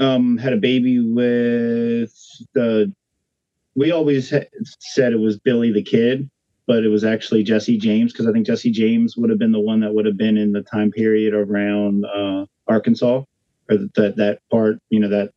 um 0.00 0.36
had 0.36 0.52
a 0.52 0.58
baby 0.58 0.98
with 1.00 2.12
the 2.54 2.92
we 3.74 3.92
always 3.92 4.30
ha- 4.30 4.48
said 4.80 5.12
it 5.12 5.20
was 5.20 5.38
Billy 5.38 5.72
the 5.72 5.82
kid 5.82 6.28
but 6.66 6.84
it 6.84 6.88
was 6.88 7.04
actually 7.04 7.42
Jesse 7.42 7.78
James 7.78 8.12
because 8.12 8.26
I 8.26 8.32
think 8.32 8.46
Jesse 8.46 8.70
James 8.70 9.16
would 9.16 9.30
have 9.30 9.38
been 9.38 9.52
the 9.52 9.60
one 9.60 9.80
that 9.80 9.94
would 9.94 10.06
have 10.06 10.16
been 10.16 10.36
in 10.36 10.52
the 10.52 10.62
time 10.62 10.90
period 10.90 11.32
around 11.32 12.04
uh, 12.04 12.46
Arkansas 12.66 13.22
or 13.70 13.76
that 13.94 14.14
that 14.16 14.40
part, 14.50 14.78
you 14.90 15.00
know, 15.00 15.08
that 15.08 15.32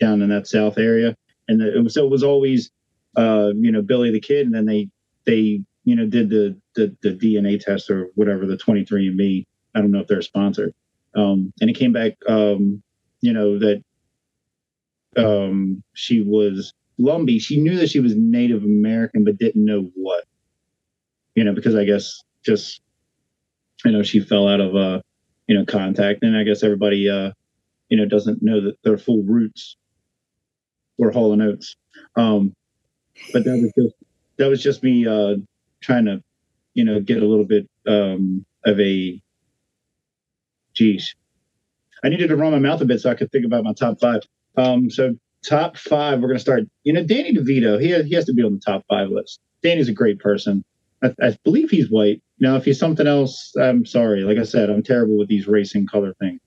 down 0.00 0.22
in 0.22 0.28
that 0.30 0.46
south 0.46 0.78
area, 0.78 1.16
and 1.48 1.60
the, 1.60 1.76
it 1.76 1.82
was, 1.82 1.94
so 1.94 2.04
it 2.04 2.10
was 2.10 2.22
always, 2.22 2.70
uh, 3.16 3.52
you 3.54 3.72
know, 3.72 3.82
Billy 3.82 4.10
the 4.10 4.20
Kid, 4.20 4.46
and 4.46 4.54
then 4.54 4.66
they 4.66 4.88
they 5.24 5.60
you 5.84 5.96
know 5.96 6.06
did 6.06 6.30
the 6.30 6.56
the, 6.74 6.94
the 7.02 7.14
DNA 7.14 7.60
test 7.60 7.90
or 7.90 8.10
whatever 8.14 8.46
the 8.46 8.56
23andMe. 8.56 9.44
I 9.74 9.80
don't 9.80 9.90
know 9.90 10.00
if 10.00 10.08
they're 10.08 10.18
a 10.18 10.22
sponsor, 10.22 10.72
um, 11.14 11.52
and 11.60 11.70
it 11.70 11.74
came 11.74 11.92
back, 11.92 12.14
um, 12.28 12.82
you 13.20 13.32
know, 13.32 13.58
that 13.58 13.84
um, 15.16 15.82
she 15.94 16.22
was 16.22 16.72
Lumbee. 16.98 17.40
She 17.40 17.60
knew 17.60 17.76
that 17.76 17.90
she 17.90 18.00
was 18.00 18.14
Native 18.16 18.64
American, 18.64 19.24
but 19.24 19.38
didn't 19.38 19.64
know 19.64 19.90
what 19.94 20.24
you 21.36 21.44
know, 21.44 21.52
because 21.52 21.76
I 21.76 21.84
guess 21.84 22.24
just, 22.44 22.80
you 23.84 23.92
know, 23.92 24.02
she 24.02 24.20
fell 24.20 24.48
out 24.48 24.60
of, 24.60 24.74
uh, 24.74 25.00
you 25.46 25.56
know, 25.56 25.64
contact. 25.64 26.22
And 26.22 26.36
I 26.36 26.42
guess 26.42 26.64
everybody, 26.64 27.08
uh, 27.08 27.30
you 27.88 27.98
know, 27.98 28.06
doesn't 28.06 28.42
know 28.42 28.62
that 28.62 28.82
their 28.82 28.98
full 28.98 29.22
roots 29.22 29.76
were 30.98 31.12
Hall 31.12 31.32
and 31.32 31.42
Oates. 31.42 31.76
Um, 32.16 32.54
but 33.32 33.44
that 33.44 33.60
was 33.60 33.72
just, 33.78 33.94
that 34.38 34.48
was 34.48 34.62
just 34.62 34.82
me, 34.82 35.06
uh, 35.06 35.36
trying 35.80 36.06
to, 36.06 36.22
you 36.74 36.84
know, 36.84 37.00
get 37.00 37.22
a 37.22 37.26
little 37.26 37.44
bit, 37.44 37.68
um, 37.86 38.44
of 38.64 38.80
a, 38.80 39.20
geez, 40.74 41.14
I 42.02 42.08
needed 42.08 42.28
to 42.28 42.36
run 42.36 42.52
my 42.52 42.58
mouth 42.58 42.80
a 42.80 42.86
bit 42.86 43.00
so 43.00 43.10
I 43.10 43.14
could 43.14 43.30
think 43.30 43.44
about 43.44 43.64
my 43.64 43.72
top 43.74 44.00
five. 44.00 44.22
Um, 44.56 44.90
so 44.90 45.14
top 45.44 45.76
five, 45.76 46.20
we're 46.20 46.28
going 46.28 46.38
to 46.38 46.42
start, 46.42 46.64
you 46.82 46.92
know, 46.92 47.04
Danny 47.04 47.34
DeVito, 47.34 47.80
he, 47.80 47.88
he 48.04 48.14
has 48.14 48.24
to 48.24 48.32
be 48.32 48.42
on 48.42 48.54
the 48.54 48.60
top 48.60 48.84
five 48.88 49.10
list. 49.10 49.40
Danny's 49.62 49.88
a 49.88 49.92
great 49.92 50.18
person. 50.18 50.64
I, 51.06 51.26
I, 51.26 51.38
believe 51.44 51.70
he's 51.70 51.90
white. 51.90 52.22
Now, 52.38 52.56
if 52.56 52.64
he's 52.64 52.78
something 52.78 53.06
else, 53.06 53.52
I'm 53.60 53.84
sorry. 53.84 54.22
Like 54.22 54.38
I 54.38 54.44
said, 54.44 54.70
I'm 54.70 54.82
terrible 54.82 55.18
with 55.18 55.28
these 55.28 55.46
racing 55.46 55.86
color 55.86 56.14
things. 56.20 56.40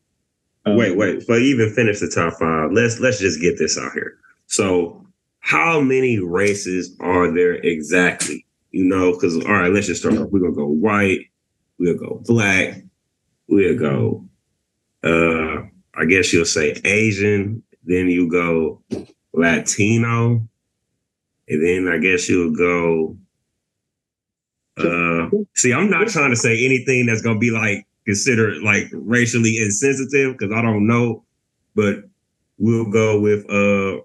Um, 0.66 0.75
wait, 0.75 0.98
wait. 0.98 1.25
But 1.28 1.42
even 1.42 1.74
finish 1.74 2.00
the 2.00 2.10
top 2.10 2.34
five, 2.39 2.72
let's 2.72 3.00
let's 3.00 3.20
just 3.20 3.42
get 3.42 3.58
this 3.58 3.78
out 3.78 3.94
here. 3.94 4.18
So, 4.48 5.06
how 5.39 5.80
many 5.80 6.20
races 6.20 6.96
are 7.00 7.32
there 7.32 7.54
exactly? 7.54 8.46
You 8.72 8.86
know, 8.86 9.13
because 9.13 9.36
all 9.46 9.54
right, 9.54 9.72
let's 9.72 9.88
just 9.88 10.01
start. 10.01 10.32
We're 10.32 10.39
gonna 10.39 10.54
go 10.54 10.68
white. 10.68 11.22
We'll 11.80 11.98
go 11.98 12.22
black. 12.25 12.84
We'll 13.48 13.78
go. 13.78 14.25
Uh, 15.04 15.63
I 15.96 16.06
guess 16.06 16.34
you'll 16.34 16.46
say 16.46 16.80
Asian. 16.84 17.63
Then 17.84 18.10
you 18.10 18.30
go 18.30 18.84
Latino, 19.34 20.48
and 21.48 21.66
then 21.66 21.88
I 21.92 21.98
guess 21.98 22.30
you'll 22.30 22.56
go 22.56 23.18
uh, 24.80 25.30
see, 25.56 25.74
I'm 25.74 25.90
not 25.90 26.08
trying 26.08 26.30
to 26.32 26.36
say 26.36 26.66
anything 26.66 27.06
that's 27.06 27.22
gonna 27.22 27.40
be 27.40 27.52
like 27.52 27.86
considered 28.06 28.62
like 28.64 28.88
racially 28.94 29.58
insensitive 29.58 30.38
because 30.38 30.54
I 30.54 30.62
don't 30.62 30.88
know, 30.88 31.24
but 31.76 32.04
we'll 32.58 32.90
go 32.90 33.20
with 33.20 33.50
uh 33.50 34.02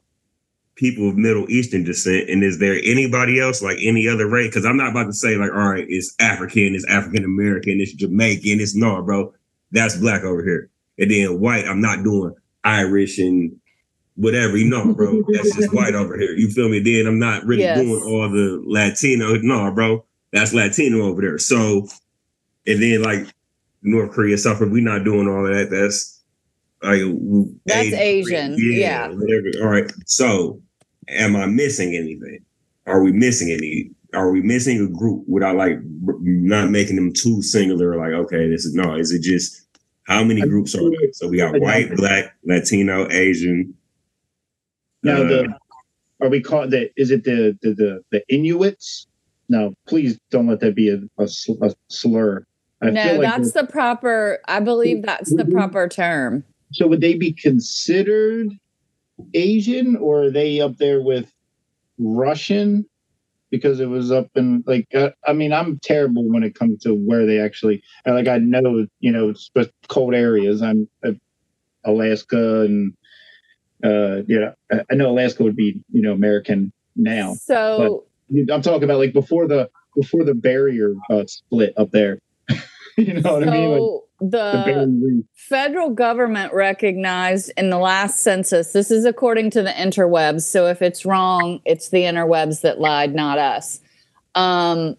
people 0.76 1.08
of 1.08 1.16
Middle 1.16 1.48
Eastern 1.50 1.84
descent. 1.84 2.28
And 2.28 2.42
is 2.42 2.58
there 2.58 2.80
anybody 2.84 3.40
else 3.40 3.62
like 3.62 3.78
any 3.80 4.08
other 4.08 4.28
race? 4.28 4.48
Because 4.48 4.66
I'm 4.66 4.76
not 4.76 4.90
about 4.90 5.04
to 5.04 5.12
say 5.12 5.36
like, 5.36 5.52
all 5.52 5.70
right, 5.70 5.86
it's 5.88 6.14
African, 6.18 6.74
it's 6.74 6.86
African 6.86 7.24
American, 7.24 7.80
it's 7.80 7.92
Jamaican, 7.92 8.60
it's 8.60 8.74
no, 8.74 9.00
bro. 9.02 9.32
That's 9.70 9.96
black 9.96 10.22
over 10.24 10.42
here. 10.42 10.70
And 10.98 11.10
then 11.10 11.40
white, 11.40 11.66
I'm 11.66 11.80
not 11.80 12.04
doing 12.04 12.34
Irish 12.64 13.18
and 13.18 13.56
whatever. 14.16 14.56
You 14.56 14.68
know, 14.68 14.92
bro, 14.94 15.22
that's 15.28 15.54
just 15.56 15.72
white 15.74 15.94
over 15.94 16.18
here. 16.18 16.32
You 16.32 16.48
feel 16.50 16.68
me? 16.68 16.80
Then 16.80 17.06
I'm 17.06 17.18
not 17.18 17.44
really 17.44 17.62
Yes. 17.62 17.78
doing 17.78 18.02
all 18.06 18.28
the 18.30 18.62
Latino. 18.66 19.36
No, 19.38 19.72
bro, 19.72 20.04
that's 20.34 20.52
Latino 20.52 21.02
over 21.02 21.22
there. 21.22 21.38
So, 21.38 21.86
and 22.66 22.82
then 22.82 23.02
like 23.02 23.26
North 23.82 24.10
Korea, 24.10 24.36
South 24.36 24.58
Korea, 24.58 24.70
we 24.70 24.80
not 24.80 25.04
doing 25.04 25.28
all 25.28 25.46
of 25.46 25.54
that. 25.54 25.70
That's 25.70 26.20
like 26.82 27.00
That's 27.66 27.94
Asian, 27.94 28.56
yeah. 28.58 29.08
whatever. 29.08 29.50
All 29.62 29.68
right. 29.68 29.90
So, 30.06 30.60
am 31.08 31.36
I 31.36 31.46
missing 31.46 31.94
anything? 31.94 32.44
Are 32.86 33.00
we 33.00 33.12
missing 33.12 33.52
any? 33.52 33.90
Are 34.12 34.32
we 34.32 34.42
missing 34.42 34.84
a 34.84 34.88
group 34.88 35.24
without 35.28 35.54
like 35.54 35.78
not 35.84 36.70
making 36.70 36.96
them 36.96 37.12
too 37.12 37.40
singular? 37.40 37.96
Like, 37.96 38.12
okay, 38.26 38.48
this 38.48 38.64
is 38.64 38.74
no. 38.74 38.96
Is 38.96 39.12
it 39.12 39.22
just 39.22 39.68
how 40.08 40.24
many 40.24 40.40
groups 40.40 40.74
are 40.74 40.90
there? 40.90 41.12
So 41.12 41.28
we 41.28 41.36
got 41.36 41.58
white, 41.60 41.94
black, 41.94 42.34
Latino, 42.44 43.08
Asian. 43.10 43.72
Now 45.04 45.22
uh, 45.22 45.28
the 45.28 45.58
are 46.20 46.28
we 46.28 46.40
called 46.40 46.72
that? 46.72 46.90
Is 46.96 47.12
it 47.12 47.22
the 47.22 47.56
the 47.62 47.74
the, 47.74 48.04
the 48.10 48.24
Inuits? 48.28 49.06
No, 49.48 49.74
please 49.86 50.18
don't 50.30 50.46
let 50.46 50.60
that 50.60 50.74
be 50.74 50.88
a, 50.88 51.22
a, 51.22 51.28
sl- 51.28 51.62
a 51.62 51.74
slur. 51.88 52.44
I 52.82 52.90
no, 52.90 53.02
feel 53.02 53.18
like 53.18 53.36
that's 53.36 53.52
the 53.52 53.66
proper. 53.66 54.38
I 54.48 54.60
believe 54.60 55.02
that's 55.02 55.34
the 55.34 55.44
proper 55.44 55.88
term. 55.88 56.44
so 56.72 56.86
would 56.86 57.00
they 57.00 57.14
be 57.14 57.32
considered 57.32 58.48
Asian 59.32 59.96
or 59.96 60.24
are 60.24 60.30
they 60.30 60.60
up 60.60 60.76
there 60.76 61.02
with 61.02 61.30
Russian? 61.98 62.84
Because 63.50 63.78
it 63.78 63.86
was 63.86 64.10
up 64.10 64.28
in 64.34 64.64
like 64.66 64.88
uh, 64.94 65.10
I 65.26 65.32
mean 65.32 65.52
I'm 65.52 65.78
terrible 65.78 66.28
when 66.28 66.42
it 66.42 66.54
comes 66.56 66.82
to 66.82 66.94
where 66.94 67.24
they 67.24 67.38
actually 67.38 67.82
like 68.04 68.26
I 68.26 68.38
know 68.38 68.86
you 68.98 69.12
know 69.12 69.28
it's 69.28 69.50
cold 69.88 70.14
areas 70.14 70.60
I'm 70.60 70.88
uh, 71.06 71.12
Alaska 71.84 72.62
and 72.62 72.92
uh 73.84 74.22
yeah 74.26 74.52
I- 74.72 74.82
I 74.90 74.94
know 74.96 75.10
Alaska 75.10 75.44
would 75.44 75.54
be 75.54 75.80
you 75.92 76.02
know 76.02 76.12
American 76.12 76.72
now 76.96 77.34
So 77.34 78.06
I'm 78.52 78.62
talking 78.62 78.84
about 78.84 78.98
like 78.98 79.12
before 79.12 79.46
the 79.46 79.70
before 79.96 80.24
the 80.24 80.34
barrier 80.34 80.94
uh, 81.10 81.24
split 81.26 81.72
up 81.76 81.90
there 81.90 82.18
you 82.96 83.14
know 83.20 83.34
what 83.34 83.48
I 83.48 83.50
mean 83.50 83.70
like 83.70 83.80
so 83.80 84.04
the 84.30 84.86
the 85.00 85.24
federal 85.34 85.90
government 85.90 86.52
recognized 86.52 87.52
in 87.56 87.70
the 87.70 87.78
last 87.78 88.20
census, 88.20 88.72
this 88.72 88.90
is 88.90 89.04
according 89.04 89.50
to 89.50 89.62
the 89.62 89.70
interwebs. 89.70 90.42
So 90.42 90.66
if 90.66 90.82
it's 90.82 91.04
wrong, 91.04 91.60
it's 91.64 91.90
the 91.90 92.02
interwebs 92.02 92.62
that 92.62 92.80
lied, 92.80 93.14
not 93.14 93.38
us. 93.38 93.80
Um, 94.34 94.96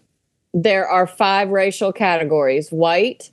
there 0.54 0.88
are 0.88 1.06
five 1.06 1.48
racial 1.48 1.92
categories 1.92 2.70
white, 2.70 3.30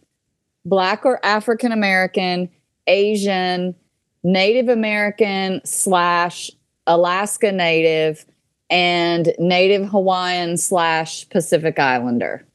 black 0.65 1.05
or 1.05 1.23
African 1.25 1.71
American, 1.71 2.49
Asian, 2.87 3.75
Native 4.23 4.69
American 4.69 5.61
slash 5.65 6.49
Alaska 6.87 7.51
Native, 7.51 8.25
and 8.69 9.33
Native 9.39 9.89
Hawaiian 9.89 10.57
slash 10.57 11.27
Pacific 11.29 11.79
Islander 11.79 12.45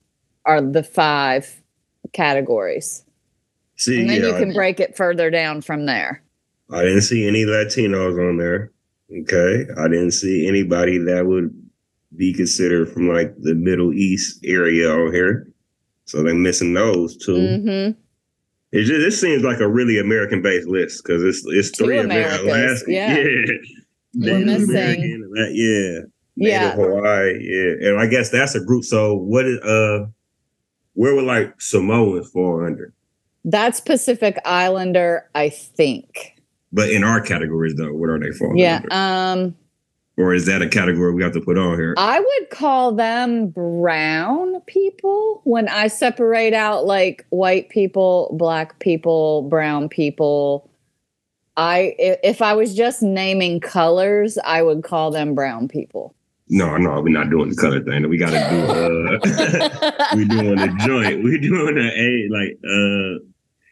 are 0.44 0.60
the 0.60 0.82
five 0.82 1.62
categories. 2.12 3.04
See, 3.76 4.00
And 4.00 4.10
then 4.10 4.20
yeah, 4.22 4.28
you 4.28 4.34
can 4.34 4.52
break 4.52 4.80
it 4.80 4.96
further 4.96 5.30
down 5.30 5.60
from 5.62 5.86
there. 5.86 6.22
I 6.70 6.82
didn't 6.82 7.02
see 7.02 7.26
any 7.26 7.44
Latinos 7.44 8.18
on 8.28 8.36
there. 8.38 8.72
Okay. 9.22 9.66
I 9.78 9.88
didn't 9.88 10.10
see 10.12 10.46
anybody 10.48 10.98
that 10.98 11.26
would 11.26 11.54
be 12.16 12.32
considered 12.32 12.88
from 12.90 13.08
like 13.08 13.34
the 13.40 13.54
Middle 13.54 13.92
East 13.92 14.40
area 14.44 14.90
on 14.90 15.12
here. 15.12 15.48
So 16.06 16.22
they're 16.22 16.34
missing 16.34 16.72
those 16.72 17.16
2 17.18 17.34
hmm 17.34 17.90
It 18.72 18.84
just 18.84 19.00
this 19.00 19.20
seems 19.20 19.42
like 19.42 19.60
a 19.60 19.68
really 19.68 19.98
American 19.98 20.42
based 20.42 20.66
list 20.66 21.04
because 21.04 21.22
it's 21.22 21.42
it's 21.46 21.70
Two 21.70 21.84
three 21.84 21.98
American. 21.98 22.48
Americas, 22.48 22.84
yeah. 22.88 23.14
We're 23.14 23.58
Native 24.14 24.46
missing- 24.46 24.70
American, 24.70 25.32
yeah. 25.52 25.98
Yeah. 26.36 26.68
Native 26.76 26.84
Hawaii, 26.84 27.38
yeah. 27.40 27.88
And 27.88 28.00
I 28.00 28.06
guess 28.06 28.30
that's 28.30 28.54
a 28.54 28.60
group. 28.60 28.84
So 28.84 29.14
what 29.14 29.44
is 29.46 29.58
uh 29.60 30.06
where 30.94 31.14
would 31.14 31.24
like 31.24 31.60
Samoans 31.60 32.28
fall 32.30 32.64
under? 32.64 32.92
That's 33.44 33.80
Pacific 33.80 34.38
Islander, 34.44 35.28
I 35.34 35.48
think. 35.48 36.34
But 36.72 36.90
in 36.90 37.04
our 37.04 37.20
categories 37.20 37.74
though, 37.76 37.92
what 37.94 38.08
are 38.10 38.18
they 38.18 38.30
falling 38.32 38.58
Yeah. 38.58 38.82
under? 38.90 38.94
Um, 38.94 39.54
Or 40.16 40.34
is 40.34 40.46
that 40.46 40.60
a 40.62 40.68
category 40.68 41.14
we 41.14 41.22
have 41.22 41.32
to 41.34 41.40
put 41.40 41.56
on 41.56 41.78
here? 41.78 41.94
I 41.96 42.18
would 42.18 42.50
call 42.50 42.92
them 42.92 43.48
brown 43.48 44.60
people 44.66 45.40
when 45.44 45.68
I 45.68 45.86
separate 45.86 46.52
out 46.54 46.84
like 46.86 47.24
white 47.30 47.68
people, 47.68 48.34
black 48.36 48.78
people, 48.80 49.42
brown 49.42 49.88
people. 49.88 50.67
I 51.58 51.94
i- 51.98 52.18
if 52.22 52.40
I 52.40 52.54
was 52.54 52.74
just 52.74 53.02
naming 53.02 53.58
colors, 53.60 54.38
I 54.44 54.62
would 54.62 54.82
call 54.84 55.10
them 55.10 55.34
brown 55.34 55.68
people. 55.68 56.14
No, 56.48 56.76
no, 56.78 57.02
we're 57.02 57.10
not 57.10 57.28
doing 57.28 57.50
the 57.50 57.56
color 57.56 57.82
thing. 57.84 58.08
We 58.08 58.16
gotta 58.16 58.38
do 58.48 58.60
uh 58.72 60.14
we 60.16 60.24
doing 60.24 60.56
the 60.56 60.74
joint. 60.86 61.22
We're 61.22 61.38
doing 61.38 61.74
the 61.74 61.90
a 61.94 62.28
like 62.32 62.56
uh 62.64 63.22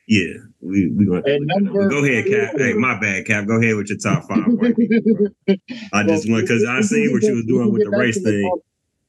yeah. 0.08 0.34
We 0.60 0.88
we 0.90 1.06
gonna 1.06 1.22
number 1.40 1.88
go 1.88 2.04
ahead, 2.04 2.26
Cap. 2.26 2.54
Hey, 2.58 2.72
my 2.74 2.98
bad, 2.98 3.24
Cap. 3.24 3.46
Go 3.46 3.60
ahead 3.62 3.76
with 3.76 3.88
your 3.88 3.98
top 3.98 4.28
five. 4.28 4.44
white 4.46 4.76
people, 4.76 5.14
bro. 5.46 5.56
I 5.92 6.02
just 6.02 6.28
went 6.28 6.42
because 6.46 6.64
I 6.64 6.80
seen 6.80 7.12
what 7.12 7.22
you 7.22 7.34
was 7.36 7.44
doing 7.46 7.72
with 7.72 7.84
the 7.84 7.90
race 7.90 8.20
thing. 8.22 8.50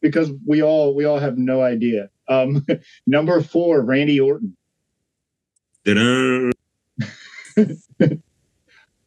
Because 0.02 0.32
we 0.46 0.62
all 0.62 0.94
we 0.96 1.06
all 1.06 1.18
have 1.20 1.38
no 1.38 1.62
idea. 1.64 2.10
Um, 2.30 2.66
number 3.08 3.42
four, 3.42 3.82
Randy 3.82 4.20
Orton. 4.20 4.56
Da-dun. 5.84 6.52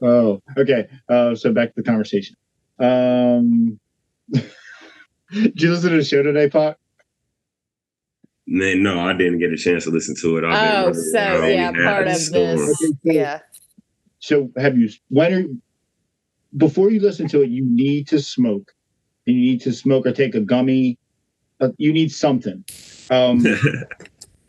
Oh, 0.03 0.41
okay. 0.57 0.89
Uh, 1.09 1.35
so 1.35 1.53
back 1.53 1.69
to 1.69 1.75
the 1.77 1.83
conversation. 1.83 2.37
Um, 2.79 3.79
did 4.33 5.61
you 5.63 5.71
listen 5.71 5.91
to 5.91 5.97
the 5.97 6.05
show 6.05 6.23
today, 6.23 6.49
Pot? 6.49 6.77
Man, 8.47 8.83
no, 8.83 8.99
I 8.99 9.13
didn't 9.13 9.39
get 9.39 9.53
a 9.53 9.57
chance 9.57 9.85
to 9.85 9.91
listen 9.91 10.17
to 10.23 10.39
it. 10.39 10.45
I've 10.45 10.53
Oh, 10.53 10.87
running 10.87 10.95
so 10.95 11.19
around. 11.41 11.51
yeah, 11.51 11.73
part 11.85 12.09
of 12.09 12.17
storm. 12.17 12.57
this. 12.57 12.93
Yeah. 13.05 13.41
So 14.19 14.51
have 14.57 14.77
you? 14.77 14.89
When 15.09 15.33
are 15.35 15.45
before 16.57 16.91
you 16.91 16.99
listen 17.01 17.29
to 17.29 17.43
it, 17.43 17.51
you 17.51 17.65
need 17.65 18.09
to 18.09 18.21
smoke. 18.21 18.73
And 19.27 19.37
you 19.37 19.43
need 19.43 19.61
to 19.63 19.73
smoke 19.73 20.07
or 20.07 20.13
take 20.13 20.35
a 20.35 20.41
gummy. 20.41 20.99
Uh, 21.61 21.69
you 21.77 21.93
need 21.93 22.11
something. 22.11 22.65
Um, 23.11 23.45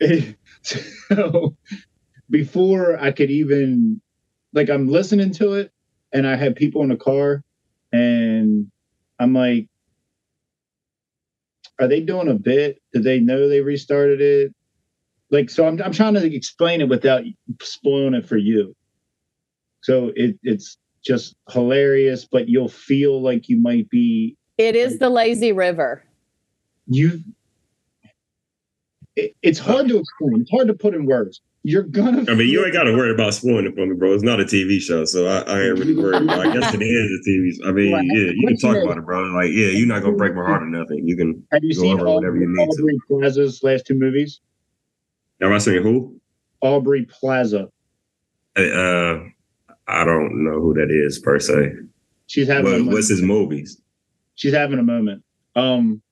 so 0.62 1.56
before 2.28 2.98
I 3.00 3.12
could 3.12 3.30
even 3.30 4.01
like 4.52 4.70
I'm 4.70 4.88
listening 4.88 5.32
to 5.34 5.54
it 5.54 5.72
and 6.12 6.26
I 6.26 6.36
have 6.36 6.54
people 6.54 6.82
in 6.82 6.88
the 6.88 6.96
car 6.96 7.42
and 7.92 8.70
I'm 9.18 9.32
like 9.32 9.68
are 11.80 11.88
they 11.88 12.00
doing 12.00 12.28
a 12.28 12.34
bit? 12.34 12.80
Did 12.92 13.02
they 13.02 13.18
know 13.18 13.48
they 13.48 13.60
restarted 13.60 14.20
it? 14.20 14.54
Like 15.30 15.50
so 15.50 15.66
I'm 15.66 15.80
I'm 15.82 15.92
trying 15.92 16.14
to 16.14 16.34
explain 16.34 16.80
it 16.80 16.88
without 16.88 17.22
spoiling 17.60 18.14
it 18.14 18.26
for 18.26 18.36
you. 18.36 18.74
So 19.82 20.12
it 20.14 20.38
it's 20.42 20.78
just 21.04 21.34
hilarious, 21.50 22.26
but 22.30 22.48
you'll 22.48 22.68
feel 22.68 23.20
like 23.20 23.48
you 23.48 23.60
might 23.60 23.88
be 23.90 24.36
It 24.58 24.76
is 24.76 24.98
the 24.98 25.10
lazy 25.10 25.52
river. 25.52 26.04
you 26.86 27.20
it, 29.16 29.34
it's 29.42 29.58
hard 29.58 29.88
to 29.88 29.98
explain. 29.98 30.40
It's 30.42 30.50
hard 30.50 30.68
to 30.68 30.74
put 30.74 30.94
in 30.94 31.06
words. 31.06 31.40
You're 31.64 31.84
gonna. 31.84 32.24
I 32.30 32.34
mean, 32.34 32.48
you 32.48 32.64
ain't 32.64 32.72
got 32.72 32.84
to 32.84 32.92
worry 32.92 33.12
about 33.14 33.34
spoiling 33.34 33.66
it 33.66 33.76
for 33.76 33.86
me, 33.86 33.94
bro. 33.94 34.12
It's 34.14 34.24
not 34.24 34.40
a 34.40 34.44
TV 34.44 34.80
show, 34.80 35.04
so 35.04 35.26
I, 35.28 35.42
I 35.42 35.60
ain't 35.62 35.78
really 35.78 35.94
worried 35.94 36.22
about. 36.22 36.40
I 36.40 36.52
guess 36.52 36.74
it 36.74 36.82
is 36.82 37.20
a 37.20 37.30
TV. 37.30 37.52
show. 37.62 37.68
I 37.68 37.72
mean, 37.72 37.92
Right. 37.92 38.04
yeah, 38.04 38.32
you 38.34 38.46
can 38.48 38.56
talk 38.56 38.76
about 38.82 38.98
it, 38.98 39.04
bro. 39.04 39.22
Like, 39.26 39.50
yeah, 39.52 39.68
you're 39.68 39.86
not 39.86 40.02
gonna 40.02 40.16
break 40.16 40.34
my 40.34 40.42
heart 40.44 40.62
or 40.62 40.66
nothing. 40.66 41.06
You 41.06 41.16
can. 41.16 41.46
Have 41.52 41.62
you 41.62 41.72
go 41.74 41.82
seen 41.82 42.00
over 42.00 42.10
whatever 42.10 42.36
you 42.36 42.48
Aubrey, 42.58 42.94
to. 42.94 43.00
Plaza's 43.08 43.62
last 43.62 43.86
two 43.86 43.94
movies? 43.94 44.40
Am 45.40 45.52
I 45.52 45.58
saying 45.58 45.84
who? 45.84 46.20
Aubrey 46.62 47.04
Plaza. 47.04 47.68
Uh, 48.56 49.18
I 49.86 50.04
don't 50.04 50.44
know 50.44 50.60
who 50.60 50.74
that 50.74 50.90
is 50.90 51.20
per 51.20 51.38
se. 51.38 51.74
She's 52.26 52.48
having. 52.48 52.64
What, 52.64 52.72
moment. 52.78 52.92
what's 52.94 53.08
his 53.08 53.22
movies? 53.22 53.80
She's 54.34 54.52
having 54.52 54.80
a 54.80 54.82
moment. 54.84 55.22
Um, 55.54 56.02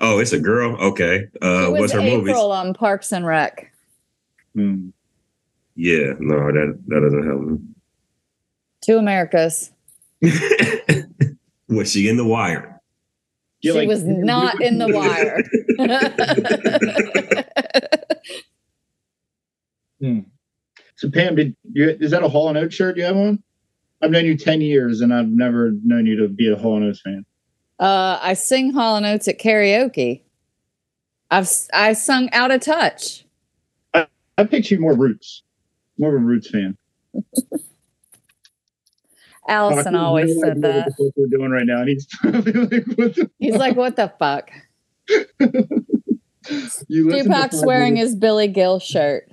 Oh, 0.00 0.18
it's 0.18 0.32
a 0.32 0.40
girl. 0.40 0.74
Okay. 0.80 1.28
Uh, 1.40 1.68
what's 1.68 1.92
her 1.92 2.00
April 2.00 2.18
movies? 2.22 2.34
on 2.36 2.74
Parks 2.74 3.12
and 3.12 3.24
Rec. 3.24 3.72
Hmm. 4.54 4.88
Yeah, 5.74 6.12
no, 6.20 6.52
that 6.52 6.78
that 6.88 7.00
doesn't 7.00 7.26
help 7.26 7.60
Two 8.82 8.98
Americas. 8.98 9.70
was 11.68 11.90
she 11.90 12.08
in 12.08 12.16
the 12.16 12.24
wire? 12.26 12.80
You're 13.60 13.74
she 13.74 13.78
like- 13.80 13.88
was 13.88 14.04
not 14.04 14.60
in 14.60 14.78
the 14.78 14.88
wire. 14.92 15.42
So 20.96 21.10
Pam, 21.10 21.36
did 21.36 21.56
you? 21.72 21.96
Is 22.00 22.10
that 22.12 22.22
a 22.22 22.28
Hall 22.28 22.48
and 22.48 22.58
Oates 22.58 22.74
shirt 22.74 22.94
Do 22.96 23.00
you 23.00 23.06
have 23.06 23.16
on? 23.16 23.42
I've 24.00 24.10
known 24.10 24.24
you 24.24 24.36
ten 24.36 24.60
years, 24.60 25.00
and 25.00 25.12
I've 25.14 25.28
never 25.28 25.72
known 25.84 26.06
you 26.06 26.16
to 26.16 26.28
be 26.28 26.50
a 26.50 26.56
Hall 26.56 26.76
and 26.76 26.84
Oates 26.86 27.00
fan. 27.00 27.24
uh, 27.78 28.18
I 28.20 28.34
sing 28.34 28.72
Hall 28.72 28.96
and 28.96 29.06
Oates 29.06 29.28
at 29.28 29.38
karaoke. 29.40 30.22
I've 31.30 31.44
s- 31.44 31.68
I 31.72 31.92
sung 31.94 32.28
Out 32.32 32.50
of 32.50 32.60
Touch. 32.60 33.24
I 34.42 34.46
picture 34.46 34.74
you 34.74 34.80
more 34.80 34.96
Roots, 34.96 35.44
more 35.98 36.16
of 36.16 36.20
a 36.20 36.24
Roots 36.24 36.50
fan. 36.50 36.76
Allison 39.48 39.94
always 39.94 40.36
said 40.40 40.62
that. 40.62 40.92
What 40.96 41.12
we're 41.16 41.28
doing 41.28 41.50
right 41.50 41.64
now, 41.64 41.80
and 41.80 41.88
he's 41.88 42.06
probably 42.20 42.52
like, 42.52 42.86
what 42.96 43.14
the 43.14 43.30
He's 43.38 43.56
like, 43.56 43.76
what 43.76 43.96
the 43.96 44.12
fuck? 44.18 44.50
you 46.88 47.08
Tupac's 47.10 47.64
wearing 47.64 47.94
his 47.94 48.16
Billy 48.16 48.48
Gill 48.48 48.80
shirt. 48.80 49.30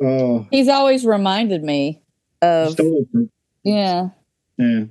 Oh, 0.00 0.46
He's 0.52 0.68
always 0.68 1.04
reminded 1.04 1.64
me 1.64 2.00
of 2.42 2.72
stole 2.72 3.00
it 3.00 3.08
from 3.10 3.30
yeah. 3.64 4.10
yeah. 4.56 4.84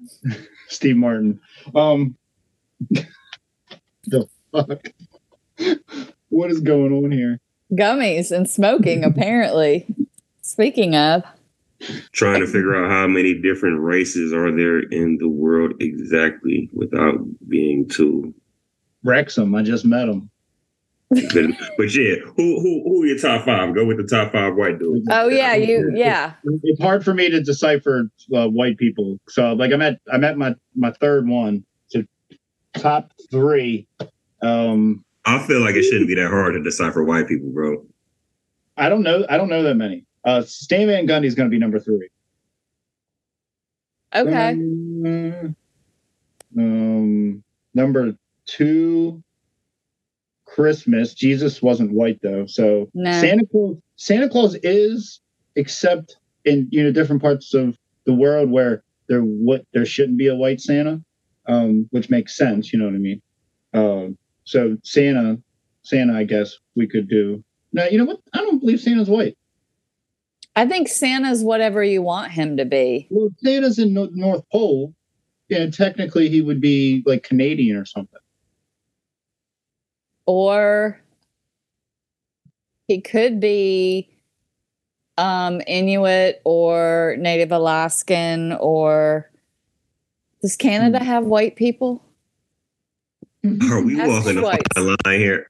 Steve 0.68 0.96
Martin. 0.96 1.40
Um, 1.74 2.16
the 4.06 4.26
fuck. 4.50 4.86
What 6.30 6.50
is 6.50 6.60
going 6.60 6.94
on 6.94 7.10
here? 7.10 7.38
Gummies 7.72 8.30
and 8.30 8.48
smoking, 8.48 9.04
apparently. 9.04 9.86
Speaking 10.42 10.96
of, 10.96 11.24
Trying 12.12 12.40
to 12.40 12.46
figure 12.46 12.74
out 12.74 12.90
how 12.90 13.06
many 13.06 13.40
different 13.40 13.80
races 13.80 14.34
are 14.34 14.54
there 14.54 14.80
in 14.80 15.16
the 15.18 15.28
world 15.28 15.72
exactly 15.80 16.68
without 16.74 17.18
being 17.48 17.88
too. 17.88 18.34
Wrexham. 19.02 19.54
I 19.54 19.62
just 19.62 19.86
met 19.86 20.08
him. 20.08 20.30
But, 21.08 21.46
but 21.78 21.94
yeah, 21.94 22.16
who 22.36 22.60
who 22.60 22.82
who 22.84 23.02
are 23.02 23.06
your 23.06 23.18
top 23.18 23.46
five? 23.46 23.74
Go 23.74 23.84
with 23.86 23.96
the 23.96 24.04
top 24.04 24.32
five 24.32 24.54
white 24.54 24.78
dudes. 24.78 25.08
oh 25.10 25.28
yeah, 25.28 25.54
you 25.54 25.90
yeah. 25.94 26.34
It's 26.44 26.80
hard 26.80 27.02
for 27.04 27.14
me 27.14 27.30
to 27.30 27.42
decipher 27.42 28.10
uh, 28.34 28.46
white 28.46 28.76
people. 28.76 29.18
So 29.28 29.54
like 29.54 29.72
I'm 29.72 29.82
at 29.82 30.00
I'm 30.12 30.22
at 30.22 30.36
my 30.36 30.54
my 30.76 30.92
third 30.92 31.26
one. 31.26 31.64
So 31.88 32.04
top 32.74 33.12
three. 33.30 33.88
Um, 34.42 35.04
I 35.24 35.38
feel 35.46 35.60
like 35.60 35.74
it 35.74 35.82
shouldn't 35.82 36.08
be 36.08 36.14
that 36.16 36.28
hard 36.30 36.54
to 36.54 36.62
decipher 36.62 37.04
white 37.04 37.28
people, 37.28 37.50
bro. 37.50 37.84
I 38.76 38.88
don't 38.88 39.02
know. 39.02 39.24
I 39.28 39.36
don't 39.36 39.48
know 39.48 39.62
that 39.62 39.74
many. 39.74 40.04
Uh, 40.24 40.42
Stan 40.42 40.86
Van 40.86 41.06
Gundy 41.06 41.26
is 41.26 41.34
going 41.34 41.48
to 41.48 41.50
be 41.50 41.58
number 41.58 41.78
three. 41.78 42.08
Okay. 44.14 44.50
Um, 44.50 45.56
um, 46.58 47.44
number 47.74 48.14
two, 48.46 49.22
Christmas. 50.46 51.14
Jesus 51.14 51.62
wasn't 51.62 51.92
white 51.92 52.20
though, 52.22 52.46
so 52.46 52.90
No. 52.94 53.12
Santa 53.20 53.46
Claus. 53.46 53.76
Santa 53.96 54.28
Claus 54.28 54.56
is, 54.62 55.20
except 55.56 56.16
in 56.44 56.68
you 56.70 56.82
know 56.82 56.90
different 56.90 57.22
parts 57.22 57.54
of 57.54 57.76
the 58.04 58.14
world 58.14 58.50
where 58.50 58.82
there 59.08 59.20
what 59.20 59.64
there 59.72 59.86
shouldn't 59.86 60.18
be 60.18 60.26
a 60.26 60.34
white 60.34 60.60
Santa, 60.60 61.02
um, 61.46 61.86
which 61.90 62.10
makes 62.10 62.36
sense. 62.36 62.72
You 62.72 62.78
know 62.78 62.86
what 62.86 62.94
I 62.94 62.98
mean? 62.98 63.22
Um, 63.72 64.18
so 64.50 64.76
Santa, 64.82 65.38
Santa, 65.82 66.12
I 66.18 66.24
guess 66.24 66.58
we 66.74 66.88
could 66.88 67.08
do. 67.08 67.42
Now, 67.72 67.84
you 67.84 67.98
know 67.98 68.04
what? 68.04 68.20
I 68.34 68.38
don't 68.38 68.58
believe 68.58 68.80
Santa's 68.80 69.08
white. 69.08 69.38
I 70.56 70.66
think 70.66 70.88
Santa's 70.88 71.44
whatever 71.44 71.84
you 71.84 72.02
want 72.02 72.32
him 72.32 72.56
to 72.56 72.64
be. 72.64 73.06
Well, 73.10 73.28
Santa's 73.38 73.78
in 73.78 73.94
Nor- 73.94 74.08
North 74.12 74.42
Pole, 74.50 74.92
yeah, 75.48 75.70
technically 75.70 76.28
he 76.28 76.42
would 76.42 76.60
be 76.60 77.04
like 77.06 77.22
Canadian 77.22 77.76
or 77.76 77.84
something. 77.84 78.18
Or 80.26 81.00
he 82.88 83.00
could 83.00 83.38
be 83.38 84.10
um 85.16 85.60
Inuit 85.68 86.40
or 86.44 87.14
Native 87.20 87.52
Alaskan 87.52 88.52
or 88.54 89.30
does 90.42 90.56
Canada 90.56 90.98
Hmm. 90.98 91.04
have 91.04 91.24
white 91.26 91.54
people? 91.54 92.02
Are 93.44 93.82
we 93.82 93.98
Ask 94.00 94.08
walking 94.10 94.38
a 94.38 94.42
Schweitz. 94.42 94.62
fine 94.74 94.96
line 95.06 95.18
here? 95.20 95.46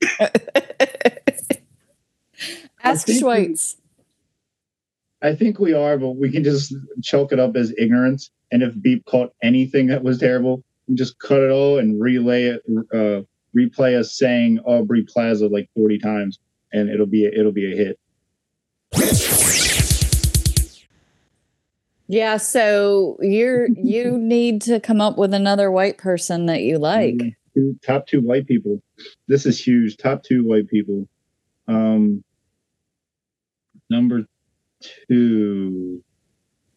Ask 2.83 3.07
think 3.07 3.16
we- 3.16 3.20
Schweitz. 3.22 3.76
I 5.22 5.35
think 5.35 5.59
we 5.59 5.74
are, 5.74 5.98
but 5.98 6.12
we 6.12 6.31
can 6.31 6.42
just 6.44 6.74
chalk 7.03 7.31
it 7.33 7.38
up 7.38 7.55
as 7.57 7.74
ignorance. 7.76 8.31
And 8.53 8.62
if 8.62 8.81
Beep 8.81 9.05
caught 9.05 9.35
anything 9.42 9.88
that 9.88 10.03
was 10.03 10.18
terrible, 10.18 10.64
we 10.88 10.94
just 10.94 11.18
cut 11.18 11.40
it 11.40 11.50
all 11.50 11.79
and 11.79 12.00
relay 12.00 12.44
it, 12.44 12.62
uh, 12.92 13.20
replay 13.57 13.98
us 13.98 14.16
saying 14.16 14.61
Aubrey 14.61 15.03
Plaza 15.03 15.46
like 15.48 15.68
forty 15.76 15.98
times, 15.98 16.38
and 16.72 16.88
it'll 16.88 17.05
be 17.07 17.26
a, 17.26 17.31
it'll 17.38 17.53
be 17.53 17.70
a 17.70 17.76
hit. 17.76 17.98
Yeah, 22.09 22.38
so 22.38 23.18
you're 23.20 23.68
you 23.68 24.16
need 24.18 24.62
to 24.62 24.81
come 24.81 25.00
up 25.00 25.16
with 25.18 25.33
another 25.35 25.70
white 25.70 25.98
person 25.98 26.46
that 26.46 26.62
you 26.62 26.79
like. 26.79 27.14
Mm, 27.14 27.37
two, 27.54 27.78
top 27.84 28.06
two 28.06 28.20
white 28.20 28.46
people. 28.46 28.82
This 29.28 29.46
is 29.46 29.64
huge. 29.64 29.96
Top 29.96 30.22
two 30.22 30.46
white 30.46 30.68
people. 30.68 31.08
Um, 31.68 32.24
number 33.88 34.26
two. 35.08 36.02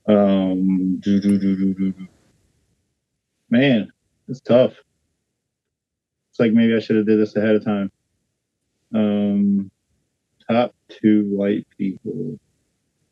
Um, 0.07 1.01
man, 3.49 3.91
it's 4.27 4.41
tough. 4.41 4.73
It's 6.29 6.39
like 6.39 6.51
maybe 6.51 6.75
I 6.75 6.79
should 6.79 6.97
have 6.97 7.05
did 7.05 7.19
this 7.19 7.35
ahead 7.35 7.55
of 7.55 7.63
time. 7.63 7.91
Um, 8.93 9.71
top 10.49 10.75
two 10.89 11.29
white 11.29 11.67
people. 11.77 12.39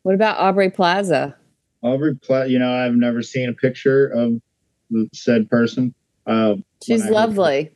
What 0.02 0.14
about 0.14 0.38
Aubrey 0.38 0.70
Plaza? 0.70 1.36
Aubrey 1.82 2.16
Platt. 2.16 2.50
You 2.50 2.58
know, 2.58 2.72
I've 2.72 2.94
never 2.94 3.22
seen 3.22 3.48
a 3.48 3.52
picture 3.52 4.08
of 4.08 4.40
the 4.90 5.08
said 5.14 5.48
person. 5.48 5.94
Uh, 6.26 6.56
She's 6.82 7.04
When 7.04 7.12
lovely. 7.12 7.70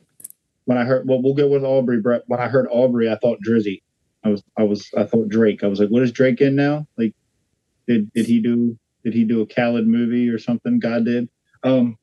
when 0.65 0.77
I 0.77 0.83
heard 0.83 1.07
well, 1.07 1.21
we'll 1.21 1.33
go 1.33 1.47
with 1.47 1.63
Aubrey, 1.63 2.01
Brett. 2.01 2.23
When 2.27 2.39
I 2.39 2.47
heard 2.47 2.67
Aubrey, 2.69 3.09
I 3.09 3.15
thought 3.15 3.39
Drizzy. 3.47 3.81
I 4.23 4.29
was 4.29 4.43
I 4.57 4.63
was 4.63 4.89
I 4.97 5.03
thought 5.03 5.29
Drake. 5.29 5.63
I 5.63 5.67
was 5.67 5.79
like, 5.79 5.89
what 5.89 6.03
is 6.03 6.11
Drake 6.11 6.41
in 6.41 6.55
now? 6.55 6.87
Like, 6.97 7.13
did 7.87 8.11
did 8.13 8.25
he 8.25 8.41
do 8.41 8.77
did 9.03 9.13
he 9.13 9.23
do 9.23 9.41
a 9.41 9.47
Khaled 9.47 9.87
movie 9.87 10.29
or 10.29 10.37
something? 10.37 10.79
God 10.79 11.05
did. 11.05 11.29
Um, 11.63 11.97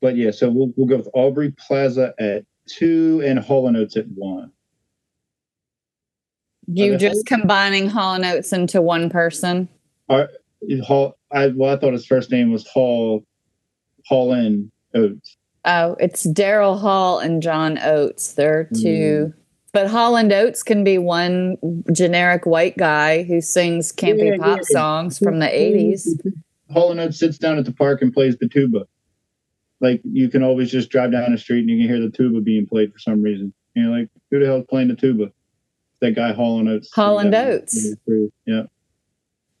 but 0.00 0.16
yeah, 0.16 0.32
so 0.32 0.50
we'll 0.50 0.72
we'll 0.76 0.88
go 0.88 0.96
with 0.96 1.08
Aubrey 1.14 1.52
Plaza 1.52 2.14
at 2.18 2.44
two 2.66 3.22
and 3.24 3.38
Hall 3.38 3.68
and 3.68 3.76
Oates 3.76 3.96
at 3.96 4.06
one. 4.08 4.50
You 6.66 6.96
just 6.96 7.26
combining 7.26 7.88
Hall 7.88 8.14
and 8.14 8.24
Oates 8.24 8.52
into 8.52 8.80
one 8.80 9.10
person. 9.10 9.68
Hall. 10.08 11.16
I 11.32 11.48
well, 11.48 11.74
I 11.74 11.78
thought 11.78 11.92
his 11.92 12.06
first 12.06 12.30
name 12.30 12.52
was 12.52 12.66
Hall. 12.66 13.24
Hall 14.06 14.32
Oates. 14.94 15.36
Oh, 15.64 15.96
it's 16.00 16.26
Daryl 16.26 16.78
Hall 16.80 17.18
and 17.18 17.42
John 17.42 17.78
Oates. 17.78 18.32
They're 18.32 18.64
two. 18.64 19.32
Mm. 19.32 19.34
But 19.72 19.88
Hall 19.88 20.16
and 20.16 20.32
Oates 20.32 20.62
can 20.62 20.82
be 20.82 20.98
one 20.98 21.56
generic 21.92 22.44
white 22.44 22.76
guy 22.76 23.22
who 23.22 23.40
sings 23.40 23.92
campy 23.92 24.30
Yeah, 24.30 24.36
pop 24.38 24.58
yeah. 24.58 24.62
songs 24.70 25.18
from 25.18 25.38
the 25.38 25.46
80s. 25.46 26.08
Hall 26.72 26.90
and 26.90 26.98
Oates 26.98 27.18
sits 27.18 27.38
down 27.38 27.58
at 27.58 27.66
the 27.66 27.72
park 27.72 28.02
and 28.02 28.12
plays 28.12 28.36
the 28.38 28.48
tuba. 28.48 28.86
Like 29.80 30.00
you 30.04 30.28
can 30.28 30.42
always 30.42 30.70
just 30.70 30.90
drive 30.90 31.12
down 31.12 31.30
the 31.30 31.38
street 31.38 31.60
and 31.60 31.70
you 31.70 31.78
can 31.78 31.88
hear 31.94 32.04
the 32.04 32.10
tuba 32.10 32.40
being 32.40 32.66
played 32.66 32.92
for 32.92 32.98
some 32.98 33.22
reason. 33.22 33.52
And 33.76 33.84
you're 33.84 33.96
like, 33.96 34.08
who 34.30 34.40
the 34.40 34.46
hell's 34.46 34.66
playing 34.68 34.88
the 34.88 34.96
tuba? 34.96 35.30
That 36.00 36.16
guy 36.16 36.32
Hall 36.32 36.58
and 36.58 36.68
Oates. 36.68 36.92
Hall 36.92 37.18
and 37.18 37.34
Oates. 37.34 37.94
Yeah. 38.46 38.62